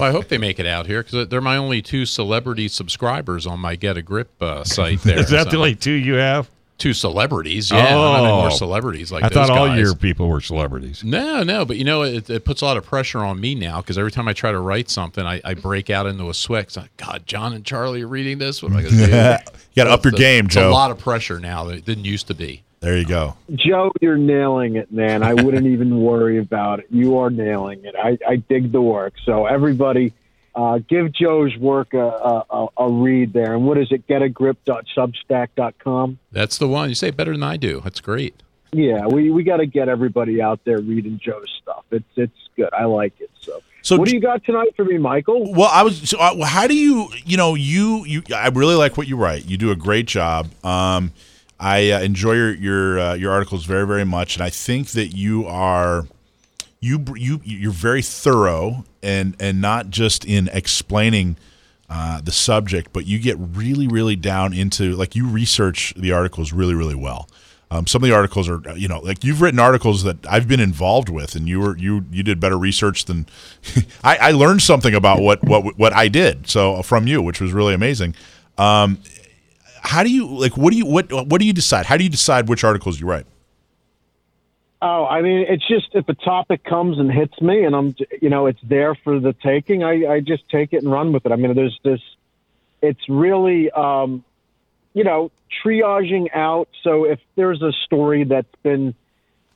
[0.00, 3.46] Well, I hope they make it out here because they're my only two celebrity subscribers
[3.46, 5.00] on my Get a Grip uh, site.
[5.02, 6.48] There, Is that So- the only two you have?
[6.78, 7.72] two celebrities?
[7.72, 8.50] Yeah, I don't have any more Oh.
[8.50, 9.80] celebrities like I thought all guys.
[9.80, 11.02] your people were celebrities.
[11.02, 13.80] No, no, but you know, it, it puts a lot of pressure on me now
[13.80, 16.76] because every time I try to write something, I, I break out into a sweat.
[16.96, 18.62] God, John and Charlie are reading this.
[18.62, 19.06] What am I going to do?
[19.10, 20.68] you got to up your a- game, it's Joe.
[20.68, 22.62] a lot of pressure now that it didn't used to be.
[22.80, 23.36] There you go.
[23.54, 25.22] Joe, you're nailing it, man.
[25.22, 26.86] I wouldn't even worry about it.
[26.90, 27.94] You are nailing it.
[27.96, 29.14] I, I dig the work.
[29.24, 30.12] So everybody,
[30.54, 33.54] uh, give Joe's work a, a, a, a read there.
[33.54, 34.06] And what is it?
[34.06, 36.18] Getagrip.substack.com.
[36.32, 36.88] That's the one.
[36.88, 37.80] You say it better than I do.
[37.82, 38.42] That's great.
[38.72, 41.84] Yeah, we, we got to get everybody out there reading Joe's stuff.
[41.90, 42.68] It's it's good.
[42.74, 43.30] I like it.
[43.40, 45.54] So, So what do you got tonight for me, Michael?
[45.54, 46.10] Well, I was.
[46.10, 47.08] So, uh, how do you?
[47.24, 48.22] You know, you you.
[48.34, 49.46] I really like what you write.
[49.46, 50.50] You do a great job.
[50.62, 51.12] Um,
[51.60, 55.08] I uh, enjoy your your uh, your articles very very much, and I think that
[55.08, 56.06] you are
[56.80, 61.36] you you you're very thorough and and not just in explaining
[61.90, 66.52] uh, the subject, but you get really really down into like you research the articles
[66.52, 67.28] really really well.
[67.70, 70.60] Um, some of the articles are, you know, like you've written articles that I've been
[70.60, 73.26] involved with, and you were you you did better research than
[74.04, 76.48] I, I learned something about what what what I did.
[76.48, 78.14] So from you, which was really amazing.
[78.56, 78.98] Um,
[79.88, 80.56] how do you like?
[80.56, 81.86] What do you what what do you decide?
[81.86, 83.26] How do you decide which articles you write?
[84.82, 88.28] Oh, I mean, it's just if a topic comes and hits me, and I'm, you
[88.28, 89.82] know, it's there for the taking.
[89.82, 91.32] I, I just take it and run with it.
[91.32, 92.00] I mean, there's this.
[92.80, 94.24] It's really, um,
[94.92, 95.32] you know,
[95.64, 96.68] triaging out.
[96.84, 98.94] So if there's a story that's been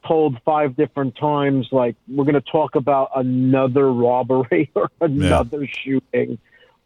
[0.05, 6.39] told five different times, like we're going to talk about another robbery or another shooting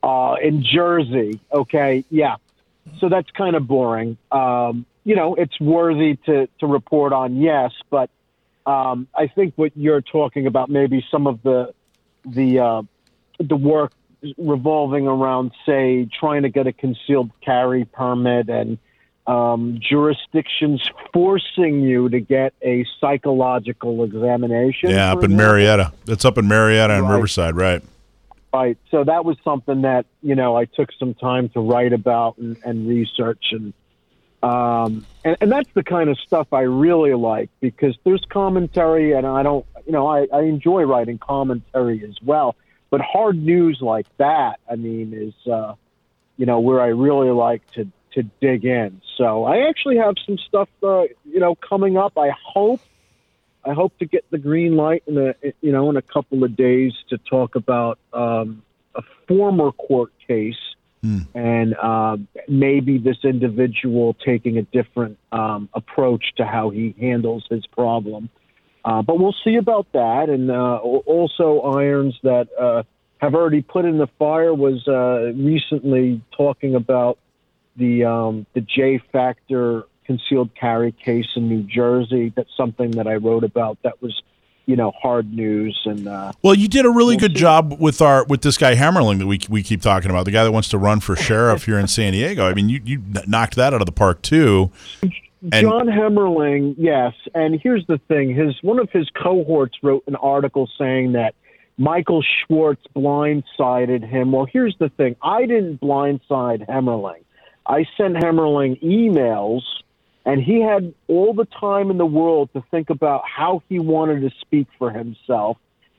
[0.03, 1.41] uh, in Jersey.
[1.53, 2.37] Okay, yeah.
[2.99, 4.17] So that's kind of boring.
[4.33, 8.11] Um, you know, it's worthy to to report on, yes, but
[8.67, 11.73] um, I think what you're talking about, maybe some of the
[12.25, 12.83] the uh,
[13.39, 13.93] the work
[14.39, 18.79] revolving around, say, trying to get a concealed carry permit and
[19.27, 24.91] um, jurisdictions forcing you to get a psychological examination.
[24.91, 25.47] Yeah, up in example.
[25.47, 25.93] Murrieta.
[26.09, 27.83] It's up in Murrieta and Riverside, right?
[28.57, 28.79] Right.
[28.91, 32.57] So that was something that you know I took some time to write about and,
[32.65, 33.75] and research, and
[34.43, 39.27] um, and, and that's the kind of stuff I really like because there's commentary, and
[39.27, 42.57] I don't, you know, I, I enjoy writing commentary as well.
[42.89, 45.75] But hard news like that, I mean, is uh,
[46.39, 49.03] you know where I really like to to dig in.
[49.19, 52.17] So I actually have some stuff, uh, you know, coming up.
[52.17, 52.81] I hope
[53.67, 56.57] I hope to get the green light in a you know in a couple of
[56.57, 58.63] days to talk about um,
[58.95, 60.55] a former court case
[61.35, 67.67] and um, maybe this individual taking a different um, approach to how he handles his
[67.67, 68.29] problem.
[68.85, 70.29] Uh, but we'll see about that.
[70.29, 72.83] And uh, also, irons that uh,
[73.19, 77.19] have already put in the fire was uh, recently talking about
[77.77, 82.33] the um, the J Factor concealed carry case in New Jersey.
[82.35, 83.79] That's something that I wrote about.
[83.83, 84.23] That was
[84.67, 88.25] you know hard news and uh, Well, you did a really good job with our
[88.25, 90.79] with this guy Hemmerling that we we keep talking about, the guy that wants to
[90.79, 92.47] run for sheriff here in San Diego.
[92.47, 94.71] I mean, you you knocked that out of the park too.
[95.53, 97.13] And John Hemmerling yes.
[97.35, 101.35] And here's the thing: his one of his cohorts wrote an article saying that
[101.79, 104.33] Michael Schwartz blindsided him.
[104.33, 107.23] Well, here's the thing: I didn't blindside Hemmerling
[107.69, 109.63] I sent Hemmerling emails,
[110.27, 114.21] and he had all the time in the world to think about how he wanted
[114.21, 115.57] to speak for himself.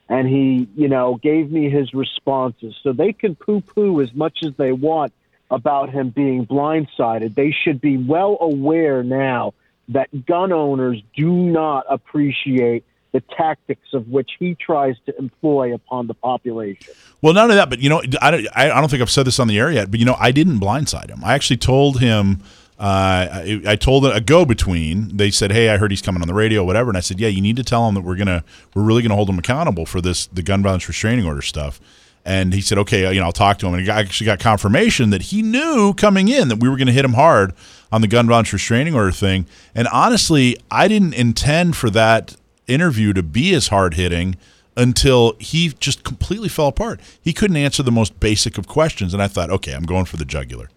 [0.10, 2.76] And he, you know, gave me his responses.
[2.82, 5.12] So they can poo-poo as much as they want
[5.52, 7.36] about him being blindsided.
[7.36, 9.54] They should be well aware now
[9.90, 16.08] that gun owners do not appreciate the tactics of which he tries to employ upon
[16.08, 16.94] the population.
[17.22, 19.40] Well, none of that, but you know, I don't, I don't think I've said this
[19.40, 21.24] on the air yet, but you know, I didn't blindside him.
[21.24, 22.42] I actually told him,
[22.80, 25.18] uh, I, I told a go between.
[25.18, 27.30] They said, "Hey, I heard he's coming on the radio, whatever," and I said, "Yeah,
[27.30, 28.44] you need to tell him that we're gonna,
[28.76, 31.80] we're really gonna hold him accountable for this, the gun violence restraining order stuff."
[32.24, 35.10] And he said, "Okay, you know, I'll talk to him." And I actually got confirmation
[35.10, 37.54] that he knew coming in that we were to hit him hard
[37.92, 39.48] on the gun violence restraining order thing.
[39.74, 42.36] And honestly, I didn't intend for that
[42.68, 44.36] interview to be as hard hitting
[44.76, 47.00] until he just completely fell apart.
[47.20, 50.18] He couldn't answer the most basic of questions, and I thought, okay, I'm going for
[50.18, 50.70] the jugular.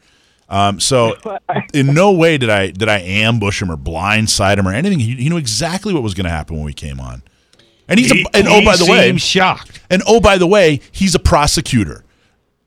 [0.51, 1.17] Um, so,
[1.73, 4.99] in no way did I did I ambush him or blindside him or anything.
[4.99, 7.23] He, he knew exactly what was going to happen when we came on.
[7.89, 9.81] And he's He- a, and oh he by the way, shocked.
[9.91, 12.05] and oh by the way, he's a prosecutor.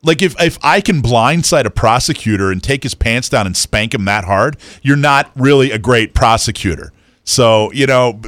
[0.02, 3.94] Like if if I can blindside a prosecutor and take his pants down and spank
[3.94, 6.92] him that hard, you're not really a great prosecutor.
[7.26, 8.20] So you know,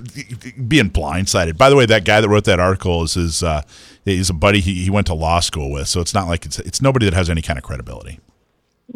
[0.68, 1.58] being blindsided.
[1.58, 3.62] By the way, that guy that wrote that article is his uh,
[4.06, 5.89] he's a buddy he, he went to law school with.
[5.89, 8.20] So it's not like it's it's nobody that has any kind of credibility.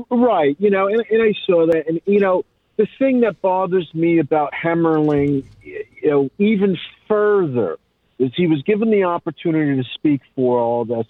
[0.09, 2.43] Right, you know, and, and I saw that, and you know,
[2.77, 6.77] the thing that bothers me about Hemmerling, you know, even
[7.07, 7.77] further,
[8.19, 11.07] is he was given the opportunity to speak for all this,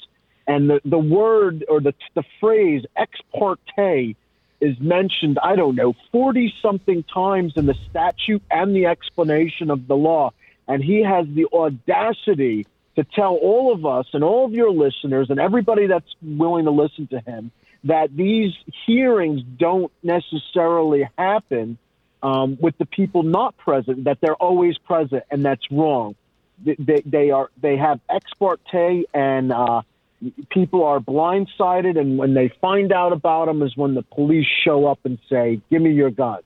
[0.48, 4.16] and the the word or the the phrase ex parte
[4.62, 5.40] is mentioned.
[5.44, 10.32] I don't know, forty something times in the statute and the explanation of the law,
[10.68, 12.66] and he has the audacity
[12.96, 16.72] to tell all of us and all of your listeners and everybody that's willing to
[16.72, 17.52] listen to him
[17.86, 18.54] that these
[18.86, 21.78] hearings don't necessarily happen
[22.22, 26.16] um, with the people not present, that they're always present, and that's wrong.
[26.64, 29.82] They, they, are they have ex parte, and uh,
[30.50, 34.86] people are blindsided, and when they find out about them is when the police show
[34.86, 36.44] up and say, "Give me your guns."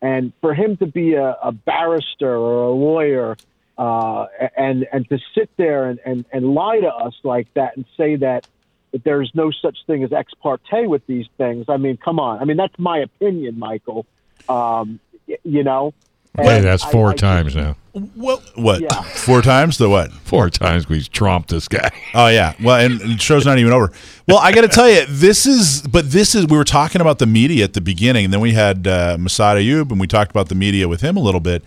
[0.00, 3.36] And for him to be a, a barrister or a lawyer
[3.78, 4.26] uh,
[4.56, 8.16] and and to sit there and, and, and lie to us like that and say
[8.16, 8.46] that
[8.92, 11.66] that there's no such thing as ex parte with these things.
[11.68, 12.38] I mean, come on.
[12.40, 14.06] I mean, that's my opinion, Michael.
[14.48, 15.94] Um, y- you know.
[16.36, 17.76] Hey, that's four I- times now.
[18.14, 19.02] What what Yeah.
[19.02, 20.10] four times the what?
[20.12, 21.90] Four times we've tromped this guy.
[22.14, 22.54] Oh yeah.
[22.62, 23.92] Well, and the show's not even over.
[24.26, 25.82] Well, I got to tell you, this is.
[25.82, 26.46] But this is.
[26.46, 29.56] We were talking about the media at the beginning, and then we had uh, Massad
[29.62, 31.62] Ayoob, and we talked about the media with him a little bit.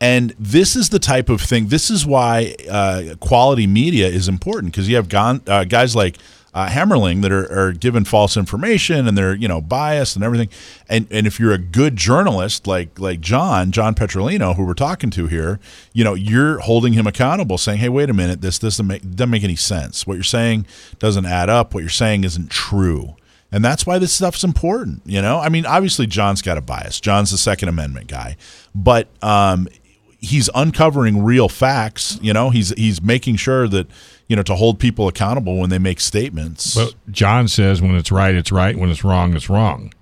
[0.00, 1.68] And this is the type of thing.
[1.68, 6.18] This is why uh, quality media is important because you have gone, uh, guys like
[6.58, 10.48] uh, Hemmerling that are, are given false information and they're you know biased and everything.
[10.88, 15.08] And and if you're a good journalist like like John John Petrolino, who we're talking
[15.10, 15.60] to here,
[15.92, 19.30] you know you're holding him accountable, saying, "Hey, wait a minute, this doesn't make doesn't
[19.30, 20.04] make any sense.
[20.04, 20.66] What you're saying
[20.98, 21.74] doesn't add up.
[21.74, 23.14] What you're saying isn't true."
[23.52, 25.38] And that's why this stuff's important, you know.
[25.38, 27.00] I mean, obviously John's got a bias.
[27.00, 28.36] John's the Second Amendment guy,
[28.74, 29.68] but um,
[30.18, 32.18] he's uncovering real facts.
[32.20, 33.86] You know, he's he's making sure that
[34.28, 36.74] you know to hold people accountable when they make statements.
[36.74, 38.76] But John says when it's right, it's right.
[38.76, 39.92] When it's wrong, it's wrong.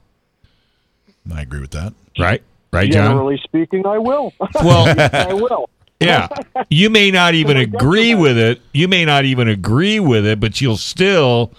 [1.32, 1.92] I agree with that.
[2.18, 2.42] Right?
[2.72, 3.10] Right, John?
[3.12, 4.32] Generally speaking, I will.
[4.62, 5.70] Well, I will.
[6.00, 6.28] yeah.
[6.68, 8.60] You may not even agree with it.
[8.74, 11.52] You may not even agree with it, but you'll still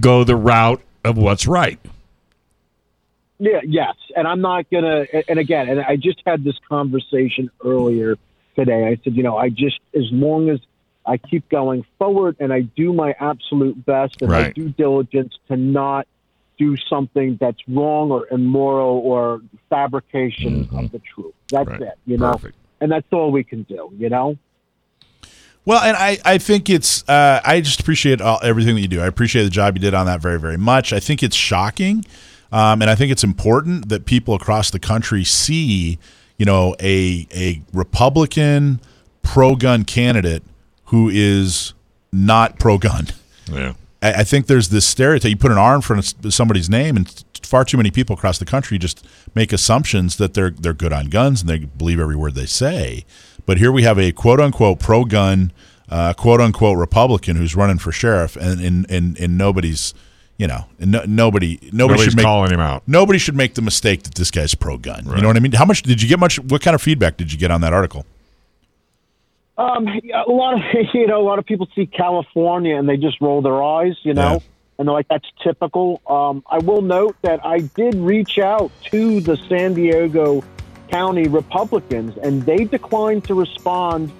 [0.00, 1.78] go the route of what's right.
[3.38, 5.06] Yeah, yes, and I'm not gonna.
[5.28, 8.16] And again, and I just had this conversation earlier
[8.56, 8.86] today.
[8.86, 10.60] I said, you know, I just as long as
[11.06, 14.54] I keep going forward and I do my absolute best and I Right.
[14.54, 16.06] due diligence to not
[16.58, 21.34] do something that's wrong or immoral or fabrication of the truth.
[21.50, 21.82] That's Right.
[21.82, 22.32] it, you know.
[22.32, 22.56] Perfect.
[22.80, 24.36] And that's all we can do, you know.
[25.66, 29.00] Well, and I, I think it's uh, I just appreciate all, everything that you do.
[29.00, 30.92] I appreciate the job you did on that very very much.
[30.92, 32.04] I think it's shocking,
[32.52, 35.98] um, and I think it's important that people across the country see,
[36.36, 38.80] you know, a a Republican
[39.22, 40.42] pro gun candidate
[40.86, 41.74] who is
[42.12, 43.08] not pro gun.
[43.50, 43.74] Yeah.
[44.02, 45.30] I, I think there's this stereotype.
[45.30, 48.38] You put an R in front of somebody's name, and far too many people across
[48.38, 52.16] the country just make assumptions that they're they're good on guns and they believe every
[52.16, 53.04] word they say.
[53.46, 55.52] But here we have a quote unquote pro gun,
[55.88, 59.94] uh, quote unquote Republican who's running for sheriff, and and and, and nobody's.
[60.36, 62.82] You know, no, nobody, nobody Nobody's should make calling him out.
[62.88, 65.04] nobody should make the mistake that this guy's pro gun.
[65.06, 65.52] You know what I mean?
[65.52, 66.18] How much did you get?
[66.18, 66.40] Much?
[66.40, 68.04] What kind of feedback did you get on that article?
[69.56, 70.60] Um, yeah, a lot of
[70.94, 74.14] you know, a lot of people see California and they just roll their eyes, you
[74.14, 74.38] know, Yeah.
[74.78, 79.20] and they're like, "That's typical." Um, I will note that I did reach out to
[79.20, 80.42] the San Diego
[80.90, 84.12] County Republicans, and they declined to respond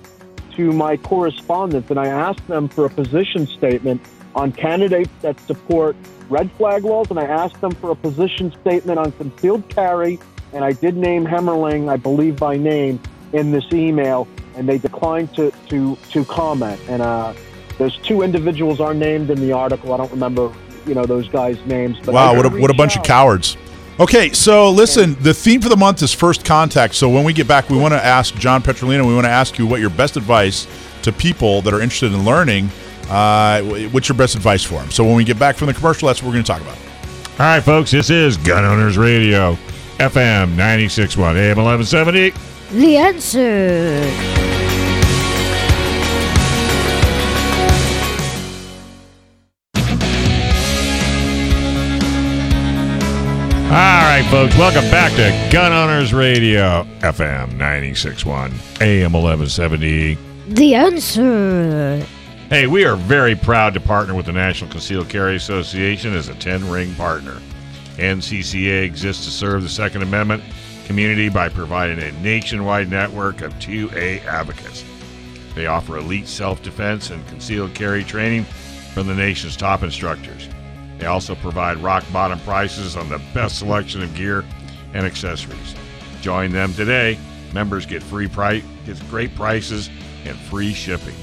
[0.56, 4.00] to my correspondence, and I asked them for a position statement
[4.36, 5.96] on candidates that support
[6.30, 10.18] red flag laws, and I asked them for a position statement on concealed carry,
[10.52, 13.00] and I did name Hemmerling, I believe by name,
[13.32, 16.80] in this email, and they declined to to to comment.
[16.88, 17.34] And uh,
[17.78, 19.92] those two individuals are named in the article.
[19.92, 20.52] I don't remember,
[20.86, 21.98] you know, those guys' names.
[22.04, 23.56] But wow, what a, what a reach bunch of cowards.
[24.00, 26.94] Okay, so listen, the theme for the month is first contact.
[26.94, 29.56] So when we get back, we want to ask John Petrolino, we want to ask
[29.56, 30.66] you what your best advice
[31.02, 32.70] to people that are interested in learning.
[33.08, 34.90] Uh, what's your best advice for them?
[34.90, 36.76] So when we get back from the commercial, that's what we're going to talk about.
[37.38, 39.54] All right, folks, this is Gun Owners Radio,
[39.98, 42.32] FM 96.1, AM 1170.
[42.72, 44.43] The answer.
[54.24, 60.16] Right, folks, welcome back to Gun Owners Radio, FM 96.1, AM 1170.
[60.48, 62.04] The answer.
[62.48, 66.34] Hey, we are very proud to partner with the National Concealed Carry Association as a
[66.36, 67.40] 10 ring partner.
[67.96, 70.42] NCCA exists to serve the Second Amendment
[70.86, 74.84] community by providing a nationwide network of 2A advocates.
[75.54, 78.44] They offer elite self defense and concealed carry training
[78.94, 80.48] from the nation's top instructors.
[80.98, 84.44] They also provide rock bottom prices on the best selection of gear
[84.92, 85.74] and accessories.
[86.20, 87.18] Join them today.
[87.52, 89.90] Members get free price, get great prices
[90.24, 91.14] and free shipping.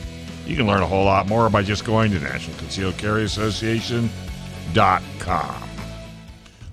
[0.45, 4.11] You can learn a whole lot more by just going to National Concealed Carry Association.com.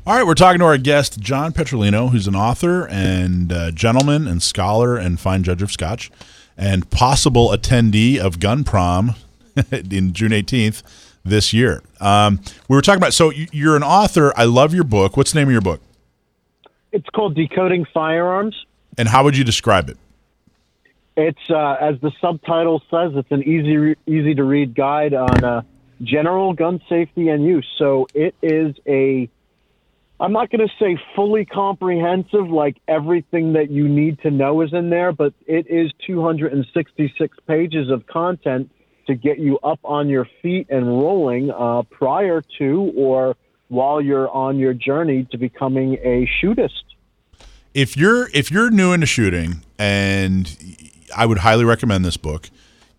[0.06, 4.26] All right, we're talking to our guest, John Petrolino, who's an author and uh, gentleman
[4.26, 6.10] and scholar and fine judge of Scotch
[6.56, 9.14] and possible attendee of Gun Prom
[9.70, 10.82] in June 18th
[11.28, 11.82] this year.
[12.00, 14.32] Um, we were talking about, so you- you're an author.
[14.36, 15.16] I love your book.
[15.16, 15.80] What's the name of your book?
[16.92, 18.56] It's called Decoding Firearms.
[18.96, 19.96] And how would you describe it?
[21.16, 25.44] It's uh, as the subtitle says, it's an easy re- easy to read guide on
[25.44, 25.62] uh,
[26.02, 27.66] general gun safety and use.
[27.76, 29.28] So it is a
[30.20, 34.72] I'm not going to say fully comprehensive, like everything that you need to know is
[34.72, 38.70] in there, but it is 266 pages of content
[39.08, 43.36] to get you up on your feet and rolling uh, prior to or
[43.68, 46.84] while you're on your journey to becoming a shootist.
[47.74, 50.56] if you're if you're new into shooting, and
[51.16, 52.50] I would highly recommend this book.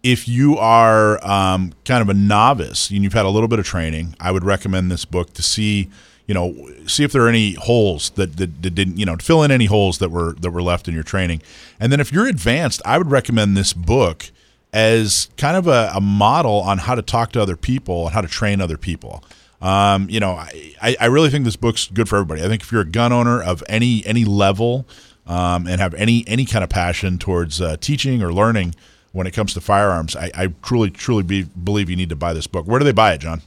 [0.01, 3.65] If you are um, kind of a novice and you've had a little bit of
[3.65, 5.89] training, I would recommend this book to see,
[6.25, 6.55] you know,
[6.87, 9.65] see if there are any holes that, that, that didn't, you know, fill in any
[9.65, 11.41] holes that were that were left in your training.
[11.81, 14.31] And then if you're advanced, I would recommend this book
[14.71, 18.21] as kind of a, a model on how to talk to other people and how
[18.21, 19.23] to train other people.
[19.61, 20.33] Um, you know,
[20.81, 22.43] I, I really think this book's good for everybody.
[22.43, 24.85] I think if you're a gun owner of any any level
[25.27, 28.75] um, and have any any kind of passion towards uh, teaching or learning
[29.11, 32.33] when it comes to firearms, I, I truly truly be, believe you need to buy
[32.33, 32.67] this book.
[32.67, 33.41] Where do they buy it, John?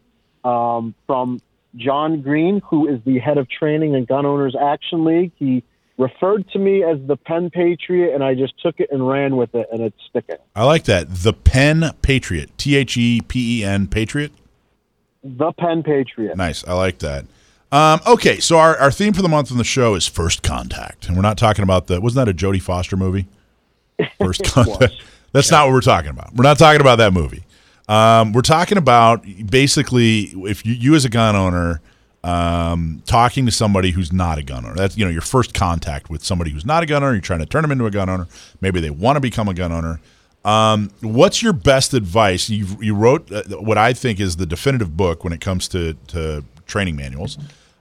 [0.44, 1.40] um, from
[1.76, 5.32] John Green, who is the head of training in Gun Owners Action League.
[5.36, 5.62] He
[5.98, 9.54] referred to me as the Pen Patriot, and I just took it and ran with
[9.54, 10.36] it, and it's sticking.
[10.56, 11.08] I like that.
[11.08, 12.56] The Pen Patriot.
[12.56, 14.32] T H E P E N Patriot.
[15.22, 16.36] The Pen Patriot.
[16.36, 16.66] Nice.
[16.66, 17.26] I like that.
[17.70, 21.06] Um, okay, so our, our theme for the month on the show is First Contact.
[21.06, 23.26] And we're not talking about the, wasn't that a Jodie Foster movie?
[24.18, 24.94] First Contact.
[25.32, 26.34] That's not what we're talking about.
[26.34, 27.44] We're not talking about that movie.
[27.89, 31.81] Um, we're talking about basically if you, you as a gun owner,
[32.24, 34.74] um, talking to somebody who's not a gun owner.
[34.74, 37.15] That's, you know, your first contact with somebody who's not a gun owner.
[37.15, 38.27] You're trying to turn them into a gun owner.
[38.60, 40.01] Maybe they want to become a gun owner.
[40.44, 42.48] Um, what's your best advice?
[42.48, 45.94] You you wrote uh, what I think is the definitive book when it comes to
[46.09, 47.39] to training manuals.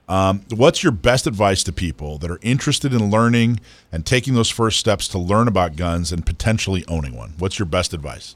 [0.08, 3.60] Um, what's your best advice to people that are interested in learning
[3.92, 7.34] and taking those first steps to learn about guns and potentially owning one?
[7.38, 8.34] What's your best advice?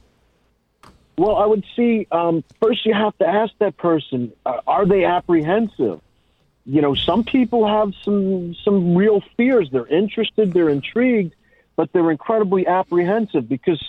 [1.17, 5.05] Well, I would see um, first you have to ask that person: uh, Are they
[5.05, 6.01] apprehensive?
[6.65, 9.69] You know, some people have some some real fears.
[9.71, 11.35] They're interested, they're intrigued,
[11.77, 13.83] but they're incredibly apprehensive because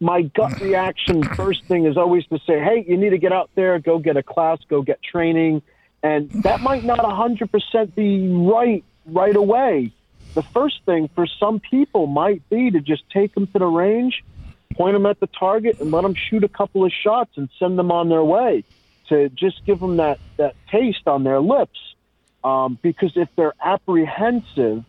[0.00, 3.50] my gut reaction first thing is always to say, "Hey, you need to get out
[3.54, 5.62] there, go get a class, go get training,"
[6.02, 9.92] and that might not hundred percent be right right away.
[10.34, 14.22] The first thing for some people might be to just take them to the range
[14.74, 17.78] point them at the target and let them shoot a couple of shots and send
[17.78, 18.64] them on their way
[19.08, 21.78] to just give them that, that taste on their lips.
[22.42, 24.84] Um, because if they're apprehensive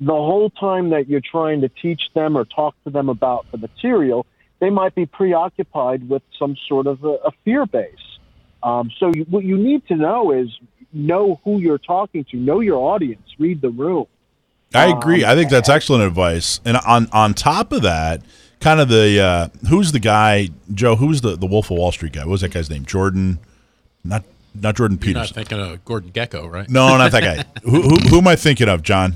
[0.00, 3.58] the whole time that you're trying to teach them or talk to them about the
[3.58, 4.26] material,
[4.60, 7.90] they might be preoccupied with some sort of a, a fear base.
[8.62, 10.48] Um, so you, what you need to know is
[10.92, 14.06] know who you're talking to, know your audience, read the room.
[14.72, 15.22] I agree.
[15.22, 16.60] Um, I think that's excellent advice.
[16.64, 18.22] And on on top of that,
[18.64, 20.96] kind of the uh, who's the guy, Joe?
[20.96, 22.20] Who's the the Wolf of Wall Street guy?
[22.20, 22.84] What was that guy's name?
[22.84, 23.38] Jordan,
[24.02, 24.24] not
[24.54, 26.68] not Jordan You're not thinking of Gordon Gekko, right?
[26.68, 27.44] No, not that guy.
[27.62, 28.82] who, who who am I thinking of?
[28.82, 29.14] John,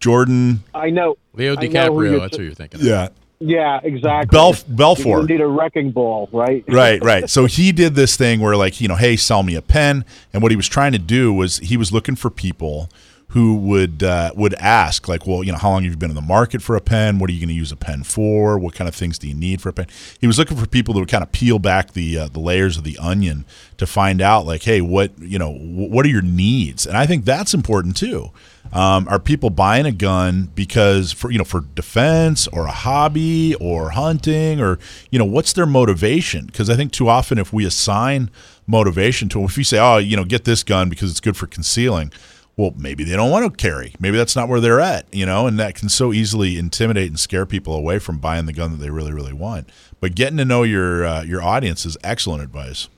[0.00, 0.64] Jordan.
[0.74, 1.16] I know.
[1.34, 2.20] Leo I know who DiCaprio.
[2.20, 2.86] That's t- who you're thinking of.
[2.86, 4.36] Yeah, Yeah, exactly.
[4.36, 6.64] Belf You need a wrecking ball, right?
[6.68, 7.30] right, right.
[7.30, 10.04] So he did this thing where, like, you know, hey, sell me a pen.
[10.32, 12.88] And what he was trying to do was he was looking for people
[13.34, 16.14] who would uh, would ask, like, well, you know, how long have you been in
[16.14, 17.18] the market for a pen?
[17.18, 18.56] What are you going to use a pen for?
[18.60, 19.88] What kind of things do you need for a pen?
[20.20, 22.76] He was looking for people that would kind of peel back the uh, the layers
[22.76, 23.44] of the onion
[23.78, 26.86] to find out, like, hey, what you know, what are your needs?
[26.86, 28.30] And I think that's important too.
[28.72, 33.56] Um, are people buying a gun because for you know for defense or a hobby
[33.56, 34.78] or hunting or
[35.10, 36.46] you know what's their motivation?
[36.46, 38.30] Because I think too often if we assign
[38.68, 41.36] motivation to them, if you say, oh, you know, get this gun because it's good
[41.36, 42.12] for concealing,
[42.56, 43.94] well, maybe they don't want to carry.
[43.98, 47.18] Maybe that's not where they're at, you know, and that can so easily intimidate and
[47.18, 49.68] scare people away from buying the gun that they really, really want.
[50.00, 52.88] But getting to know your uh, your audience is excellent advice.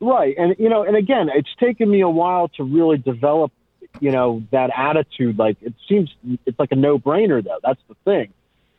[0.00, 3.52] Right, and you know, and again, it's taken me a while to really develop,
[4.00, 5.38] you know, that attitude.
[5.38, 6.10] Like it seems,
[6.46, 7.58] it's like a no-brainer, though.
[7.62, 8.32] That's the thing,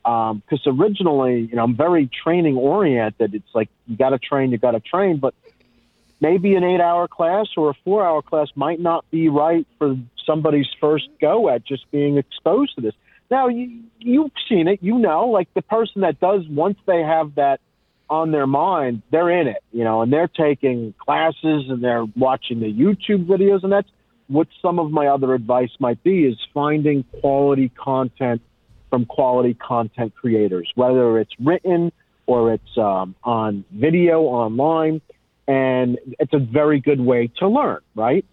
[0.03, 3.35] because originally, you know, I'm very training oriented.
[3.35, 5.35] It's like you got to train, you got to train, but
[6.21, 11.09] maybe an eight-hour class or a four-hour class might not be right for somebody's first
[11.19, 12.93] go at just being exposed to this.
[13.29, 17.35] Now, you, you've seen it, you know, like the person that does once they have
[17.35, 17.59] that
[18.09, 22.59] on their mind, they're in it, you know, and they're taking classes and they're watching
[22.59, 23.89] the YouTube videos, and that's
[24.27, 28.41] what some of my other advice might be is finding quality content
[28.89, 31.91] from quality content creators, whether it's written
[32.27, 35.01] or it's um, on video online,
[35.47, 38.25] and it's a very good way to learn, right?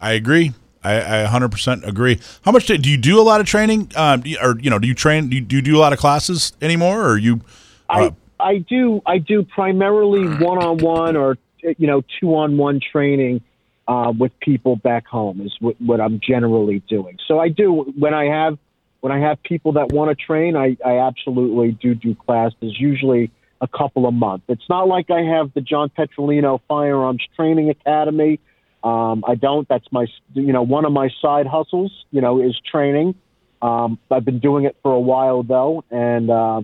[0.00, 0.52] I agree.
[0.82, 2.18] I, I 100% agree.
[2.42, 3.92] How much do, do you do a lot of training?
[3.96, 5.28] Um, do you- or you know, do you train?
[5.28, 7.06] Do you, do you do a lot of classes anymore?
[7.06, 7.40] Or you?
[7.88, 8.10] Uh,
[8.40, 12.80] I I do I do primarily one on one or you know two on one
[12.80, 13.42] training
[13.86, 17.18] uh, with people back home is what, what I'm generally doing.
[17.28, 18.58] So I do when I have
[19.00, 22.78] when I have people that want to train, I, I absolutely do do classes.
[22.80, 23.30] Usually
[23.60, 24.44] a couple of months.
[24.48, 28.40] It's not like I have the John Petrolino Firearms Training Academy.
[28.82, 29.68] Um, I don't.
[29.68, 32.04] That's my you know one of my side hustles.
[32.10, 33.14] You know is training.
[33.62, 36.62] Um, I've been doing it for a while though, and uh,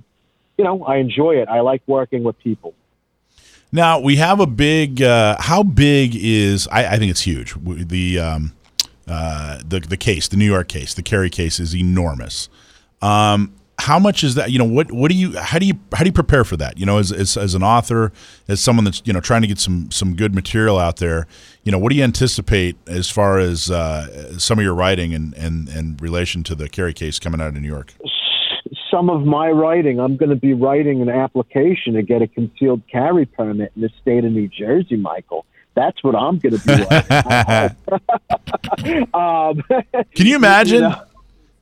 [0.56, 1.48] you know, I enjoy it.
[1.48, 2.74] I like working with people.
[3.72, 5.02] Now we have a big.
[5.02, 6.66] Uh, how big is?
[6.68, 7.54] I, I think it's huge.
[7.62, 8.52] The um,
[9.06, 12.48] uh, the the case, the New York case, the carry case is enormous.
[13.02, 14.50] Um, how much is that?
[14.50, 15.36] You know, what what do you?
[15.36, 16.78] How do you how do you prepare for that?
[16.78, 18.12] You know, as, as as an author,
[18.48, 21.26] as someone that's you know trying to get some some good material out there.
[21.64, 25.34] You know, what do you anticipate as far as uh, some of your writing and
[25.34, 27.94] and and relation to the carry case coming out of New York?
[28.90, 32.82] Some of my writing, I'm going to be writing an application to get a concealed
[32.90, 35.44] carry permit in the state of New Jersey, Michael.
[35.74, 37.76] That's what I'm going to be writing.
[39.14, 39.62] um,
[40.14, 40.80] Can you imagine?
[40.80, 41.02] know.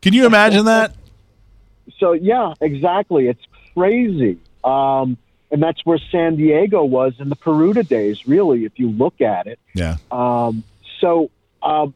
[0.00, 0.94] Can you imagine that?
[1.98, 3.28] So yeah, exactly.
[3.28, 3.42] It's
[3.74, 4.38] crazy.
[4.62, 5.16] Um,
[5.50, 9.46] and that's where San Diego was in the Peruta days, really, if you look at
[9.46, 9.58] it.
[9.74, 9.96] Yeah.
[10.10, 10.64] Um,
[11.00, 11.30] so
[11.62, 11.94] um,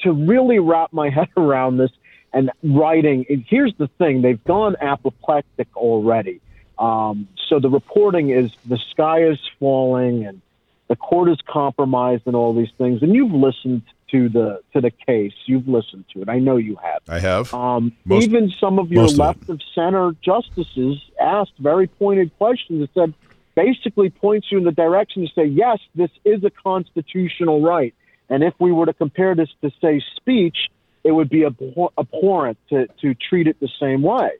[0.00, 1.90] to really wrap my head around this
[2.32, 6.40] and writing, and here's the thing: they've gone apoplectic already.
[6.78, 10.42] Um, so the reporting is the sky is falling and
[10.88, 13.02] the court is compromised and all these things.
[13.02, 15.32] And you've listened to the to the case.
[15.46, 16.28] You've listened to it.
[16.28, 17.02] I know you have.
[17.08, 17.52] I have.
[17.52, 22.36] Um, Most- even some of your most of left of center justices asked very pointed
[22.38, 23.14] questions that said
[23.54, 27.94] basically points you in the direction to say yes, this is a constitutional right,
[28.28, 30.68] and if we were to compare this to say speech,
[31.04, 34.30] it would be abhor- abhorrent to to treat it the same way.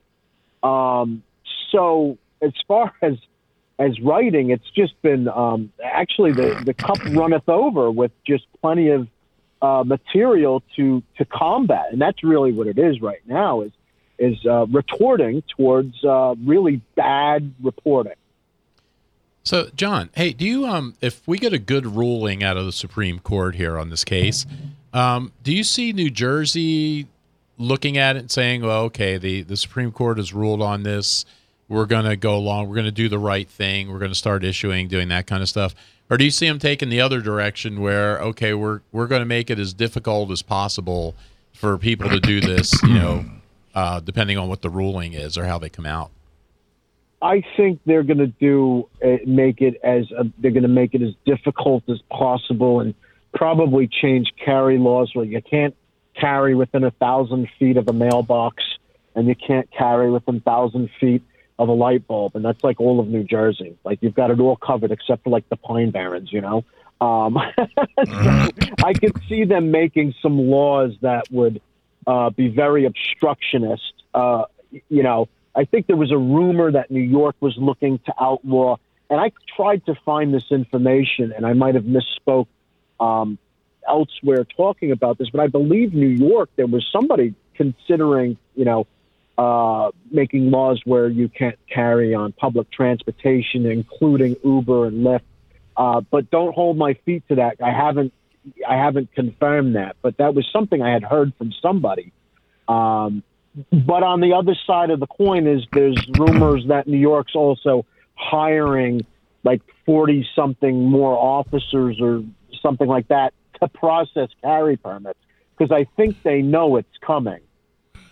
[0.63, 1.23] Um,
[1.71, 3.15] so as far as
[3.79, 8.89] as writing, it's just been um, actually the the cup runneth over with just plenty
[8.89, 9.07] of
[9.61, 13.71] uh, material to to combat, and that's really what it is right now is
[14.19, 18.15] is uh, retorting towards uh, really bad reporting.
[19.43, 22.71] So, John, hey, do you um if we get a good ruling out of the
[22.71, 24.45] Supreme Court here on this case,
[24.93, 27.07] um, do you see New Jersey
[27.57, 31.25] looking at it and saying, "Well, okay, the the Supreme Court has ruled on this.
[31.69, 32.67] We're going to go along.
[32.67, 33.91] We're going to do the right thing.
[33.91, 35.73] We're going to start issuing, doing that kind of stuff."
[36.09, 39.25] Or do you see them taking the other direction where, okay, we're we're going to
[39.25, 41.15] make it as difficult as possible
[41.53, 43.25] for people to do this, you know,
[43.75, 46.11] uh, depending on what the ruling is or how they come out?
[47.21, 50.93] I think they're going to do uh, make it as uh, they're going to make
[50.93, 52.93] it as difficult as possible, and
[53.33, 55.75] probably change carry laws where you can't
[56.15, 58.63] carry within a thousand feet of a mailbox,
[59.15, 61.23] and you can't carry within thousand feet
[61.59, 63.77] of a light bulb, and that's like all of New Jersey.
[63.83, 66.63] Like you've got it all covered except for like the Pine Barrens, you know.
[66.99, 67.37] Um,
[68.05, 68.49] so
[68.83, 71.61] I could see them making some laws that would
[72.05, 73.93] uh, be very obstructionist.
[74.13, 74.45] Uh,
[74.89, 78.77] you know, I think there was a rumor that New York was looking to outlaw,
[79.09, 82.47] and I tried to find this information, and I might have misspoke
[82.99, 83.37] um,
[83.87, 88.85] elsewhere talking about this, but I believe New York there was somebody considering, you know,
[89.37, 95.21] uh, making laws where you can't carry on public transportation, including Uber and Lyft.
[95.75, 97.57] Uh, but don't hold my feet to that.
[97.63, 98.13] I haven't,
[98.67, 102.11] I haven't confirmed that, but that was something I had heard from somebody.
[102.67, 103.23] Um,
[103.71, 107.85] but on the other side of the coin is there's rumors that New York's also
[108.15, 109.05] hiring
[109.43, 112.23] like 40 something more officers or
[112.61, 115.19] something like that to process carry permits
[115.57, 117.39] because I think they know it's coming.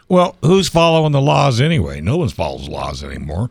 [0.08, 2.00] Well, who's following the laws anyway?
[2.02, 3.50] No one follows laws anymore.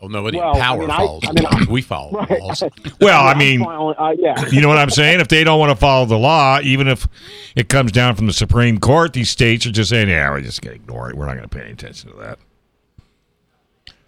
[0.00, 1.66] Well, nobody Well, in I power mean, follows I mean, laws.
[1.68, 2.40] we follow Right.
[2.40, 2.62] laws.
[3.00, 4.46] Well, I mean, uh, yeah.
[4.52, 5.18] you know what I'm saying?
[5.18, 7.08] If they don't want to follow the law, even if
[7.56, 10.62] it comes down from the Supreme Court, these states are just saying, "Yeah, we're just
[10.62, 11.16] going to ignore it.
[11.16, 12.38] We're not going to pay any attention to that."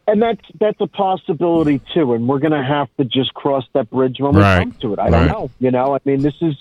[0.07, 2.15] and that's that's a possibility too.
[2.15, 4.59] And we're going to have to just cross that bridge when we Right.
[4.61, 4.99] come to it.
[5.01, 5.11] I Right.
[5.11, 5.51] don't know.
[5.61, 6.55] You know, I mean, this is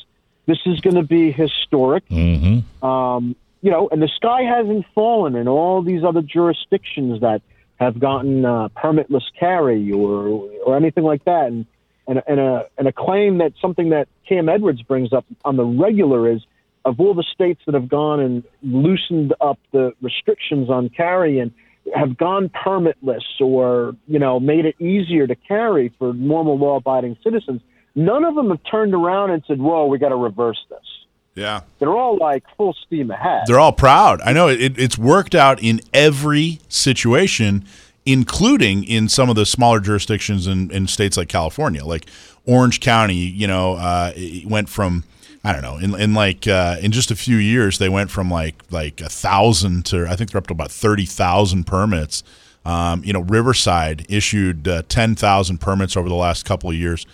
[0.48, 2.08] this is going to be historic.
[2.10, 2.84] Mm-hmm.
[2.86, 7.42] Um, you know, and the sky hasn't fallen in all these other jurisdictions that
[7.80, 11.48] have gotten uh, permitless carry or or anything like that.
[11.48, 11.66] And
[12.08, 15.66] and and a and a claim that something that Cam Edwards brings up on the
[15.66, 16.42] regular is
[16.86, 21.52] of all the states that have gone and loosened up the restrictions on carry and
[21.94, 27.62] have gone permitless or you know made it easier to carry for normal law-abiding citizens.
[27.96, 30.99] None of them have turned around and said, "Whoa, we got to reverse this."
[31.36, 31.62] Yeah.
[31.80, 33.44] They're all like full steam ahead.
[33.48, 34.22] They're all proud.
[34.22, 37.66] I know it, it's worked out in every situation,
[38.06, 42.08] including in some of the smaller jurisdictions in, in states like California, like
[42.46, 43.16] Orange County.
[43.16, 45.04] You know, uh, it went from
[45.44, 48.30] I don't know in, in like uh, in just a few years they went from
[48.30, 52.24] like like a thousand to I think they're up to about thirty thousand permits.
[52.66, 57.06] Um, you know, Riverside issued uh, ten thousand permits over the last couple of years.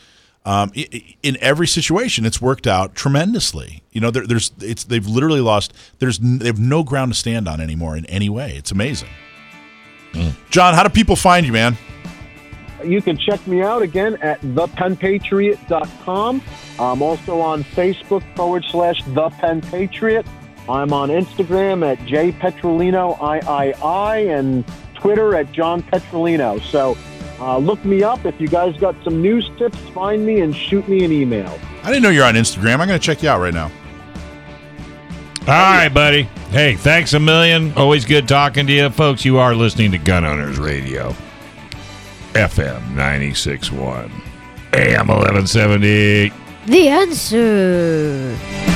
[0.45, 3.81] Um, i- i- in every situation, it's worked out tremendously.
[3.91, 5.73] You know, there, there's it's they've literally lost.
[5.99, 8.53] There's they have no ground to stand on anymore in any way.
[8.55, 9.09] It's amazing.
[10.49, 11.75] John, how do people find you, man?
[12.85, 16.41] You can check me out again at thepenpatriot.com.
[16.79, 20.25] I'm also on Facebook forward slash the Pen Patriot.
[20.69, 24.63] I'm on Instagram at jpetrolino III and
[24.95, 26.61] Twitter at John Petrolino.
[26.61, 26.95] So
[27.39, 28.25] uh, look me up.
[28.25, 31.59] If you guys got some news tips, find me and shoot me an email.
[31.83, 32.79] I didn't know you're on Instagram.
[32.79, 33.71] I'm going to check you out right now.
[35.41, 36.23] All right, buddy.
[36.49, 37.71] Hey, thanks a million.
[37.73, 39.23] Always good talking to you, folks.
[39.23, 41.15] You are listening to Gun Owners Radio,
[42.33, 44.09] FM 96.1,
[44.73, 46.31] AM 1170.
[46.65, 48.74] The answer.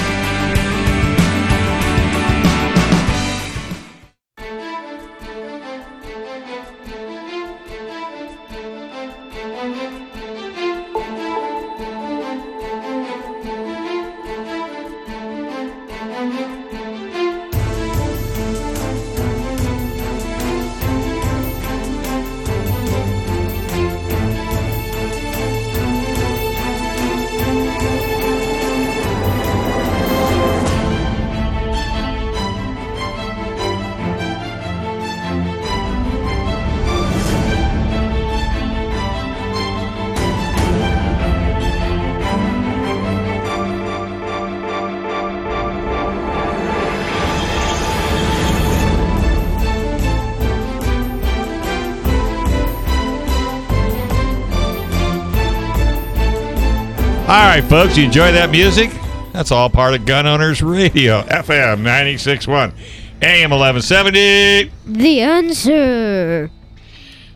[57.61, 58.89] Right, folks, you enjoy that music?
[59.33, 62.73] That's all part of Gun Owners Radio, FM 96.1,
[63.21, 64.71] AM 1170.
[64.85, 66.49] The answer.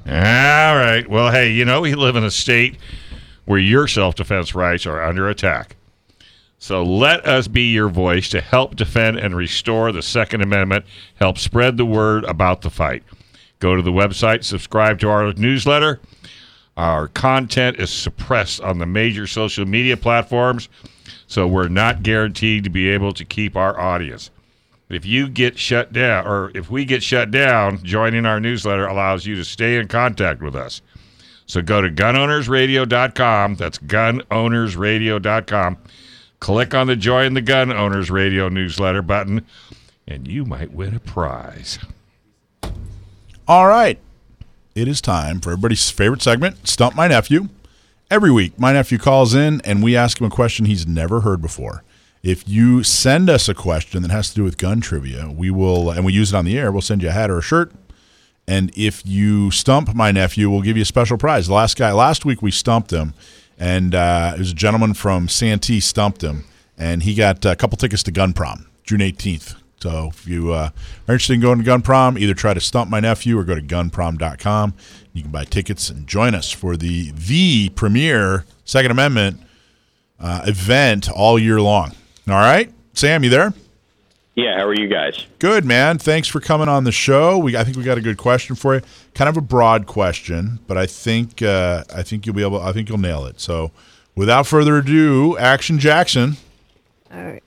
[0.05, 1.05] All right.
[1.09, 2.77] Well, hey, you know, we live in a state
[3.45, 5.75] where your self defense rights are under attack.
[6.57, 10.85] So let us be your voice to help defend and restore the Second Amendment,
[11.15, 13.03] help spread the word about the fight.
[13.59, 15.99] Go to the website, subscribe to our newsletter.
[16.75, 20.69] Our content is suppressed on the major social media platforms,
[21.27, 24.31] so we're not guaranteed to be able to keep our audience.
[24.89, 29.25] If you get shut down, or if we get shut down, joining our newsletter allows
[29.25, 30.81] you to stay in contact with us.
[31.45, 33.55] So go to gunownersradio.com.
[33.55, 35.77] That's gunownersradio.com.
[36.39, 39.45] Click on the Join the Gun Owners Radio newsletter button,
[40.07, 41.79] and you might win a prize.
[43.47, 43.99] All right.
[44.75, 47.49] It is time for everybody's favorite segment, Stump My Nephew.
[48.09, 51.43] Every week, my nephew calls in and we ask him a question he's never heard
[51.43, 51.83] before.
[52.23, 55.91] If you send us a question that has to do with gun trivia, we will,
[55.91, 57.71] and we use it on the air, we'll send you a hat or a shirt.
[58.47, 61.45] And if you stump my nephew, we'll give you a special prize.
[61.45, 63.13] The last guy, last week we stumped him,
[63.59, 66.45] and uh, it was a gentleman from Santee stumped him,
[66.79, 69.55] and he got a couple tickets to Gun Prom, June 18th.
[69.83, 70.69] So if you uh,
[71.09, 73.53] are interested in going to Gun Prom, either try to stump my nephew or go
[73.53, 74.73] to gunprom.com.
[75.11, 79.41] You can buy tickets and join us for the the premier Second Amendment
[80.21, 81.91] uh, event all year long.
[82.29, 83.53] All right, Sam, you there?
[84.35, 85.27] Yeah, how are you guys?
[85.39, 85.97] Good, man.
[85.97, 87.37] Thanks for coming on the show.
[87.37, 88.81] We I think we got a good question for you.
[89.13, 92.61] Kind of a broad question, but I think uh, I think you'll be able.
[92.61, 93.41] I think you'll nail it.
[93.41, 93.71] So,
[94.15, 96.37] without further ado, Action Jackson.
[97.11, 97.43] All right.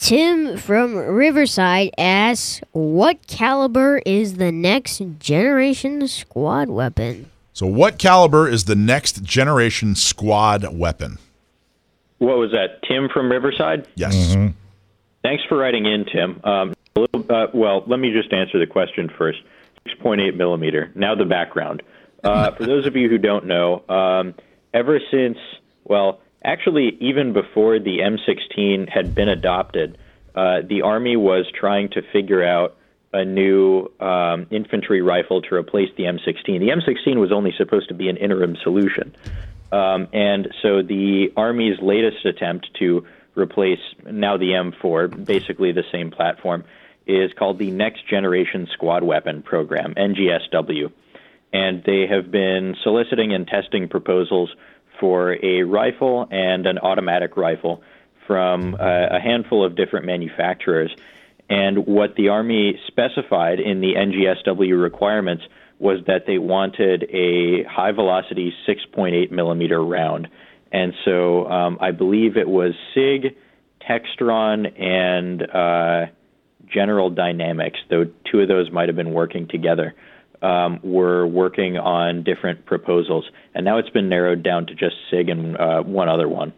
[0.00, 8.48] Tim from Riverside asks, "What caliber is the next generation squad weapon?" So, what caliber
[8.48, 11.18] is the next generation squad weapon?
[12.16, 12.82] What was that?
[12.88, 13.86] Tim from Riverside?
[13.94, 14.36] Yes.
[15.22, 16.40] Thanks for writing in, Tim.
[16.44, 19.38] Um, a little, uh, well, let me just answer the question first.
[19.86, 20.90] 6.8 millimeter.
[20.94, 21.82] Now the background.
[22.24, 24.34] Uh, for those of you who don't know, um,
[24.72, 25.38] ever since,
[25.84, 29.98] well, actually, even before the M16 had been adopted,
[30.34, 32.76] uh, the Army was trying to figure out
[33.12, 36.44] a new um, infantry rifle to replace the M16.
[36.60, 39.14] The M16 was only supposed to be an interim solution.
[39.72, 46.10] Um, and so the Army's latest attempt to replace now the M4, basically the same
[46.10, 46.64] platform,
[47.06, 50.92] is called the Next Generation Squad Weapon Program, NGSW.
[51.52, 54.54] And they have been soliciting and testing proposals
[54.98, 57.82] for a rifle and an automatic rifle
[58.26, 60.90] from uh, a handful of different manufacturers.
[61.48, 65.42] And what the Army specified in the NGSW requirements
[65.80, 70.28] was that they wanted a high velocity 6.8 millimeter round.
[70.70, 73.36] And so um, I believe it was SIG,
[73.88, 76.12] Textron, and uh,
[76.72, 79.94] General Dynamics, though two of those might have been working together,
[80.42, 83.30] um, were working on different proposals.
[83.54, 86.52] And now it's been narrowed down to just SIG and uh, one other one.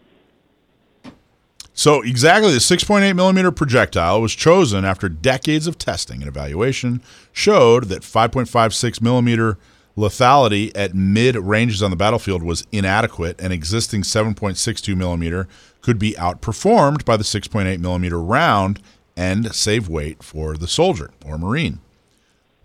[1.75, 7.01] So, exactly, the 6.8 millimeter projectile was chosen after decades of testing and evaluation
[7.33, 9.57] showed that 5.56 millimeter
[9.97, 15.49] lethality at mid ranges on the battlefield was inadequate, and existing 7.62 millimeter
[15.81, 18.81] could be outperformed by the 6.8 millimeter round
[19.17, 21.81] and save weight for the soldier or Marine.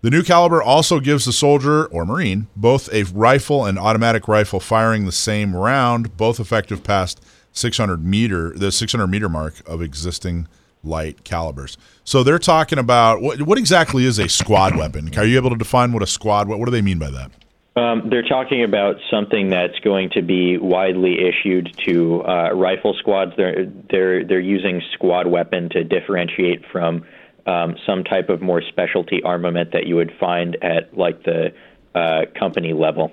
[0.08, 4.58] The new caliber also gives the soldier or Marine both a rifle and automatic rifle
[4.58, 7.22] firing the same round, both effective past
[7.52, 10.48] 600 meter, the 600 meter mark of existing
[10.82, 11.76] light calibers.
[12.04, 15.10] So they're talking about what, what exactly is a squad weapon?
[15.18, 16.48] Are you able to define what a squad?
[16.48, 17.30] What, what do they mean by that?
[17.76, 23.32] Um, they're talking about something that's going to be widely issued to uh, rifle squads.
[23.36, 27.04] They're they're they're using squad weapon to differentiate from
[27.48, 31.54] um, some type of more specialty armament that you would find at like the
[31.94, 33.10] uh, company level.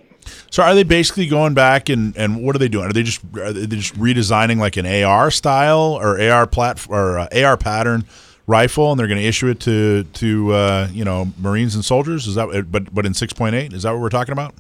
[0.51, 2.85] So are they basically going back and, and what are they doing?
[2.85, 7.19] Are they just are they just redesigning like an AR style or AR plat or
[7.19, 8.03] uh, AR pattern
[8.45, 12.27] rifle, and they're going to issue it to to uh, you know Marines and soldiers?
[12.27, 13.71] Is that but but in six point eight?
[13.71, 14.53] Is that what we're talking about?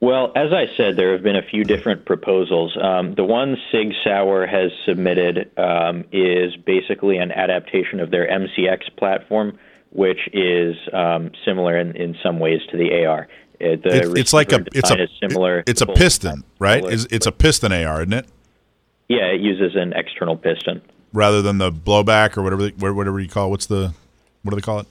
[0.00, 2.76] Well, as I said, there have been a few different proposals.
[2.80, 8.96] Um, the one Sig Sauer has submitted um, is basically an adaptation of their MCX
[8.96, 9.58] platform,
[9.90, 13.26] which is um, similar in, in some ways to the AR.
[13.60, 15.64] Uh, the It's, it's like a it's a similar.
[15.66, 16.84] it's a piston, right?
[16.84, 18.26] It's, it's a piston AR, isn't it?
[19.08, 20.80] yeah, it uses an external piston.
[21.12, 23.50] Rather than the blowback or whatever whatever you call.
[23.50, 23.94] What's the
[24.42, 24.86] what do they call it?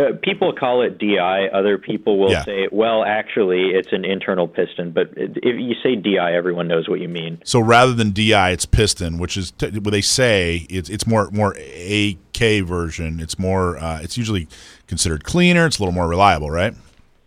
[0.00, 1.48] Uh, people call it DI.
[1.52, 2.44] Other people will Yeah.
[2.44, 4.92] say, well, actually, it's an internal piston.
[4.92, 7.38] But if you say DI, everyone knows what you mean.
[7.44, 10.66] So rather than DI, it's piston, which is t- what they say.
[10.70, 13.20] It's it's more more AK version.
[13.20, 13.78] It's more.
[13.78, 14.48] Uh, it's usually
[14.86, 15.66] considered cleaner.
[15.66, 16.74] It's a little more reliable, right?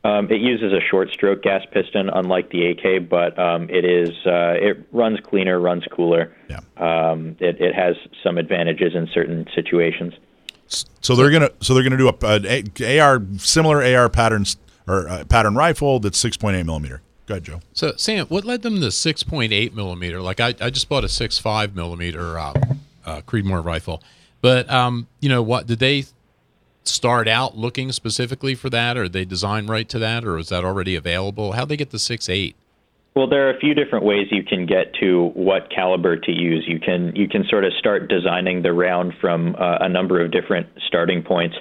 [0.06, 4.10] Um, it uses a short stroke gas piston, unlike the AK, but um, it is
[4.26, 6.36] uh, it runs cleaner, runs cooler.
[6.50, 6.60] Yeah.
[6.76, 10.14] Um, it, it has some advantages in certain situations.
[10.68, 14.58] So they're gonna so they're gonna do a, AR similar AR patterns
[14.88, 17.02] or uh, pattern rifle that's six point eight millimeter.
[17.26, 17.62] Go ahead, Joe.
[17.74, 20.22] So, Sam, what led them to 6.8 millimeter?
[20.22, 22.54] Like, I, I just bought a 6.5 millimeter uh,
[23.06, 24.04] uh, Creedmoor rifle,
[24.42, 25.66] but um, you know what?
[25.66, 26.04] Did they
[26.84, 30.66] start out looking specifically for that, or they design right to that, or is that
[30.66, 31.54] already available?
[31.54, 32.56] How'd they get the 6.8?
[33.16, 36.66] Well, there are a few different ways you can get to what caliber to use.
[36.68, 40.32] You can you can sort of start designing the round from uh, a number of
[40.32, 41.56] different starting points.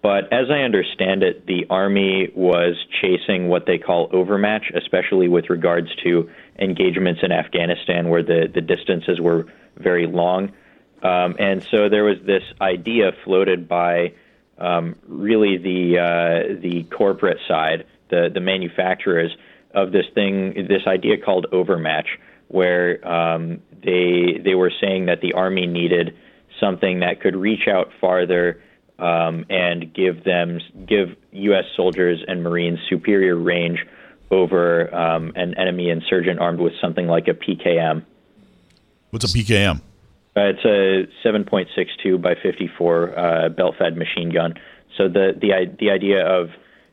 [0.00, 5.48] But as I understand it, the Army was chasing what they call overmatch, especially with
[5.48, 9.46] regards to engagements in Afghanistan where the, the distances were
[9.76, 10.52] very long.
[11.04, 14.14] Um, and so there was this idea floated by
[14.58, 19.36] um, really the, uh, the corporate side, the, the manufacturers,
[19.74, 22.18] of this thing, this idea called overmatch,
[22.48, 26.14] where um, they, they were saying that the Army needed
[26.60, 28.62] something that could reach out farther
[28.98, 31.64] um, and give them give U.S.
[31.76, 33.84] soldiers and Marines superior range
[34.30, 38.04] over um, an enemy insurgent armed with something like a PKM.
[39.10, 39.78] What's a PKM?
[40.34, 44.54] Uh, it's a 7.62 by 54 uh, belt-fed machine gun.
[44.96, 46.50] So the the the idea of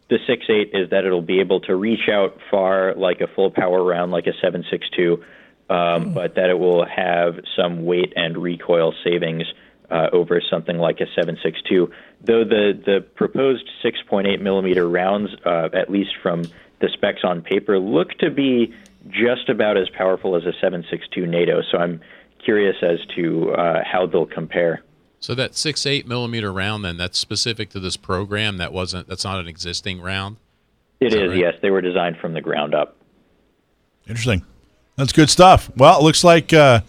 [0.10, 3.84] the 6.8 is that it'll be able to reach out far like a full power
[3.84, 5.24] round, like a 7.62,
[5.70, 9.44] um, but that it will have some weight and recoil savings
[9.92, 11.92] uh, over something like a 7.62.
[12.22, 16.44] Though the the proposed 6.8 millimeter rounds, uh, at least from
[16.80, 18.74] the specs on paper, look to be
[19.10, 21.62] just about as powerful as a 7.62 NATO.
[21.72, 22.02] So I'm
[22.44, 24.82] curious as to uh, how they'll compare.
[25.20, 28.58] So that six eight millimeter round, then that's specific to this program.
[28.58, 29.08] That wasn't.
[29.08, 30.38] That's not an existing round.
[31.00, 31.40] It Is that is, right?
[31.40, 31.56] yes.
[31.62, 32.96] They were designed from the ground up.
[34.08, 34.44] Interesting.
[34.96, 35.70] That's good stuff.
[35.78, 36.82] Well, it looks like uh,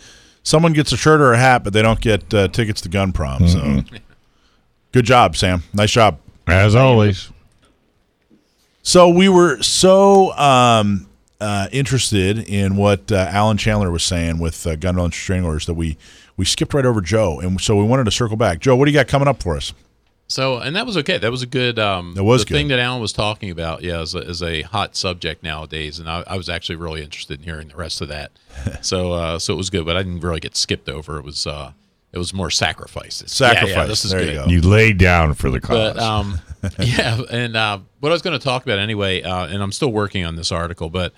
[0.43, 3.13] someone gets a shirt or a hat, but they don't get uh, tickets to gun
[3.13, 3.47] prom.
[3.47, 3.83] So,
[4.93, 5.63] good job, Sam.
[5.73, 6.19] Nice job.
[6.47, 7.31] As always.
[8.83, 11.07] So we were so um,
[11.41, 15.67] uh, interested in what uh, Alan Chandler was saying with uh, gun violence restraining orders
[15.67, 15.97] that we
[16.41, 18.61] we skipped right over Joe, and so we wanted to circle back.
[18.61, 19.75] Joe, what do you got coming up for us?
[20.27, 21.19] So, and that was okay.
[21.19, 21.79] That was a good.
[21.79, 23.83] Um, That was the thing that Alan was talking about.
[23.83, 27.41] Yeah, is a, is a hot subject nowadays, and I, I was actually really interested
[27.41, 28.33] in hearing the rest of that.
[28.81, 31.19] so, uh, so it was good, but I didn't really get skipped over.
[31.19, 31.73] It was, uh,
[32.11, 33.39] it was more sacrifices.
[33.39, 33.77] Yeah, Sacrifice.
[33.77, 34.29] Yeah, this is there good.
[34.33, 34.47] you go.
[34.47, 35.93] You laid down for the cause.
[35.95, 36.41] But um,
[36.79, 39.93] yeah, and uh, what I was going to talk about anyway, uh, and I'm still
[39.93, 41.13] working on this article, but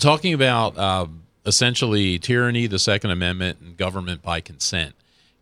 [0.00, 4.94] talking about um, essentially tyranny, the Second Amendment, and government by consent.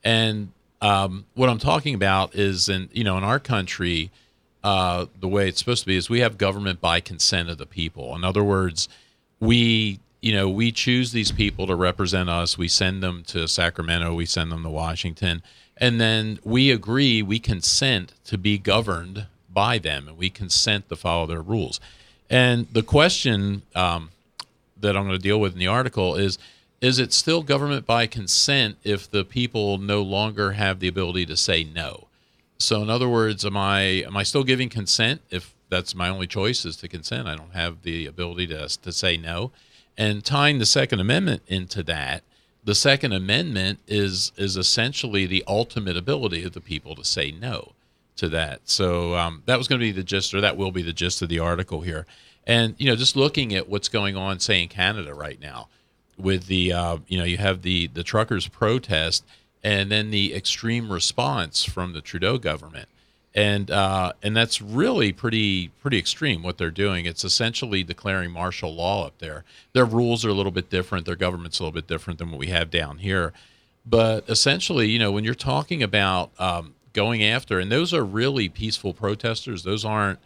[0.05, 4.11] And um, what I'm talking about is, in you know, in our country,
[4.65, 7.67] uh, the way it's supposed to be is we have government by consent of the
[7.67, 8.15] people.
[8.17, 8.89] In other words,
[9.41, 12.59] we you know we choose these people to represent us.
[12.59, 14.15] We send them to Sacramento.
[14.15, 15.43] We send them to Washington,
[15.77, 17.23] and then we agree.
[17.23, 21.79] We consent to be governed by them, and we consent to follow their rules.
[22.29, 24.11] And the question um,
[24.83, 26.39] that I'm going to deal with in the article is
[26.81, 31.37] is it still government by consent if the people no longer have the ability to
[31.37, 32.09] say no?
[32.59, 36.27] So in other words, am I am I still giving consent if that's my only
[36.27, 37.29] choice is to consent?
[37.29, 39.53] I don't have the ability to to say no.
[39.97, 42.23] And tying the Second Amendment into that,
[42.65, 47.73] the Second Amendment is is essentially the ultimate ability of the people to say no
[48.17, 48.61] to that.
[48.65, 51.23] So um, that was going to be the gist, or that will be the gist
[51.23, 52.07] of the article here.
[52.47, 55.69] And you know, just looking at what's going on, say in Canada right now,
[56.19, 59.25] with the uh, you know you have the the truckers protest,
[59.63, 62.89] and then the extreme response from the Trudeau government,
[63.35, 67.07] and uh, and that's really pretty pretty extreme what they're doing.
[67.07, 69.45] It's essentially declaring martial law up there.
[69.73, 71.07] Their rules are a little bit different.
[71.07, 73.33] Their government's a little bit different than what we have down here.
[73.85, 78.49] But essentially, you know, when you're talking about um, going after, and those are really
[78.49, 79.63] peaceful protesters.
[79.63, 80.19] Those aren't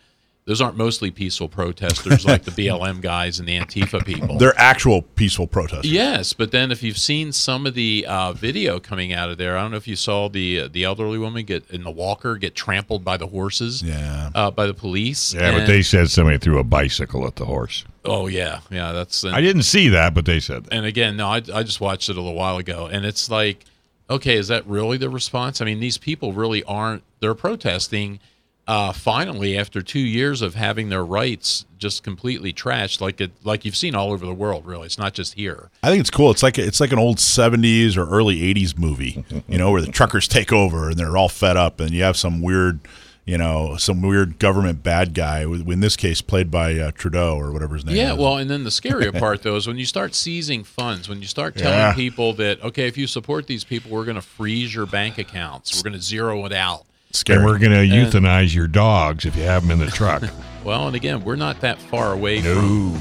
[0.47, 4.39] those aren't mostly peaceful protesters like the BLM guys and the Antifa people.
[4.39, 5.90] They're actual peaceful protesters.
[5.90, 9.59] Yes, but then if you've seen some of the uh, video coming out of there,
[9.59, 12.36] I don't know if you saw the uh, the elderly woman get in the walker
[12.36, 14.31] get trampled by the horses, Yeah.
[14.36, 15.35] uh, by the police.
[15.35, 17.85] yeah, but they said somebody threw a bicycle at the horse.
[18.05, 18.93] Oh yeah, yeah.
[18.93, 20.73] That's I didn't see that, but they said that.
[20.73, 23.64] and again, no, I, I just watched it a little while ago, and it's like,
[24.09, 25.60] okay, is that really the response?
[25.60, 27.02] I mean, these people really aren't.
[27.18, 28.20] They're protesting
[28.66, 33.64] uh, finally, after two years of having their rights just completely trashed, like it, like
[33.64, 35.70] you've seen all over the world, really, it's not just here.
[35.82, 36.30] I think it's cool.
[36.32, 39.93] It's like it's like an old '70s or early '80s movie, you know, where the
[39.93, 42.80] truckers take over and they're all fed up, and you have some weird,
[43.24, 45.43] you know, some weird government bad guy.
[45.43, 47.94] In this case, played by uh, Trudeau or whatever his name.
[47.94, 48.18] Yeah, is.
[48.18, 51.28] well, and then the scarier part though is when you start seizing funds, when you
[51.28, 51.94] start telling Yeah.
[51.94, 55.76] people that okay, if you support these people, we're going to freeze your bank accounts,
[55.76, 56.84] we're going to zero it out.
[57.16, 57.38] Scary.
[57.38, 60.22] And we're going to euthanize your dogs if you have them in the truck.
[60.64, 62.56] Well, and again, we're not that far away no.
[62.56, 63.01] from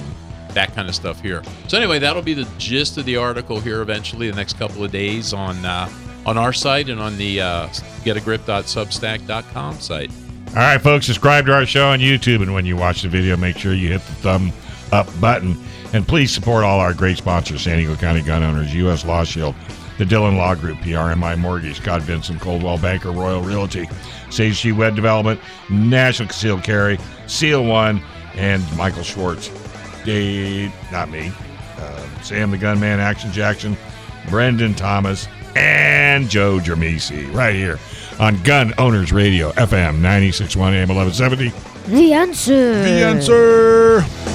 [0.53, 1.41] that kind of stuff here.
[1.67, 4.91] So anyway, that'll be the gist of the article here eventually the next couple of
[4.91, 5.89] days on uh,
[6.27, 7.67] on our site and on the uh,
[8.03, 10.11] getagrip.substack.com site.
[10.49, 12.41] All right, folks, subscribe to our show on YouTube.
[12.41, 14.53] And when you watch the video, make sure you hit the thumb
[14.91, 15.57] up button.
[15.93, 19.05] And please support all our great sponsors San Diego County Gun Owners, U.S.
[19.05, 19.55] Law Shield,
[19.97, 23.87] the Dillon Law Group, PRMI Mortgage, Scott Vincent, Coldwell Banker, Royal Realty,
[24.29, 25.39] Sage G Web Development,
[25.69, 26.97] National Concealed Carry,
[27.27, 28.01] Seal One,
[28.35, 29.49] and Michael Schwartz.
[30.03, 31.31] Dave, not me,
[31.77, 33.75] uh, Sam the Gunman, Action Jackson,
[34.29, 37.79] Brendan Thomas, and Joe Germisi right here
[38.19, 41.51] on Gun Owners Radio, FM 961 AM 1170.
[41.87, 42.81] The answer.
[42.83, 44.34] the answer.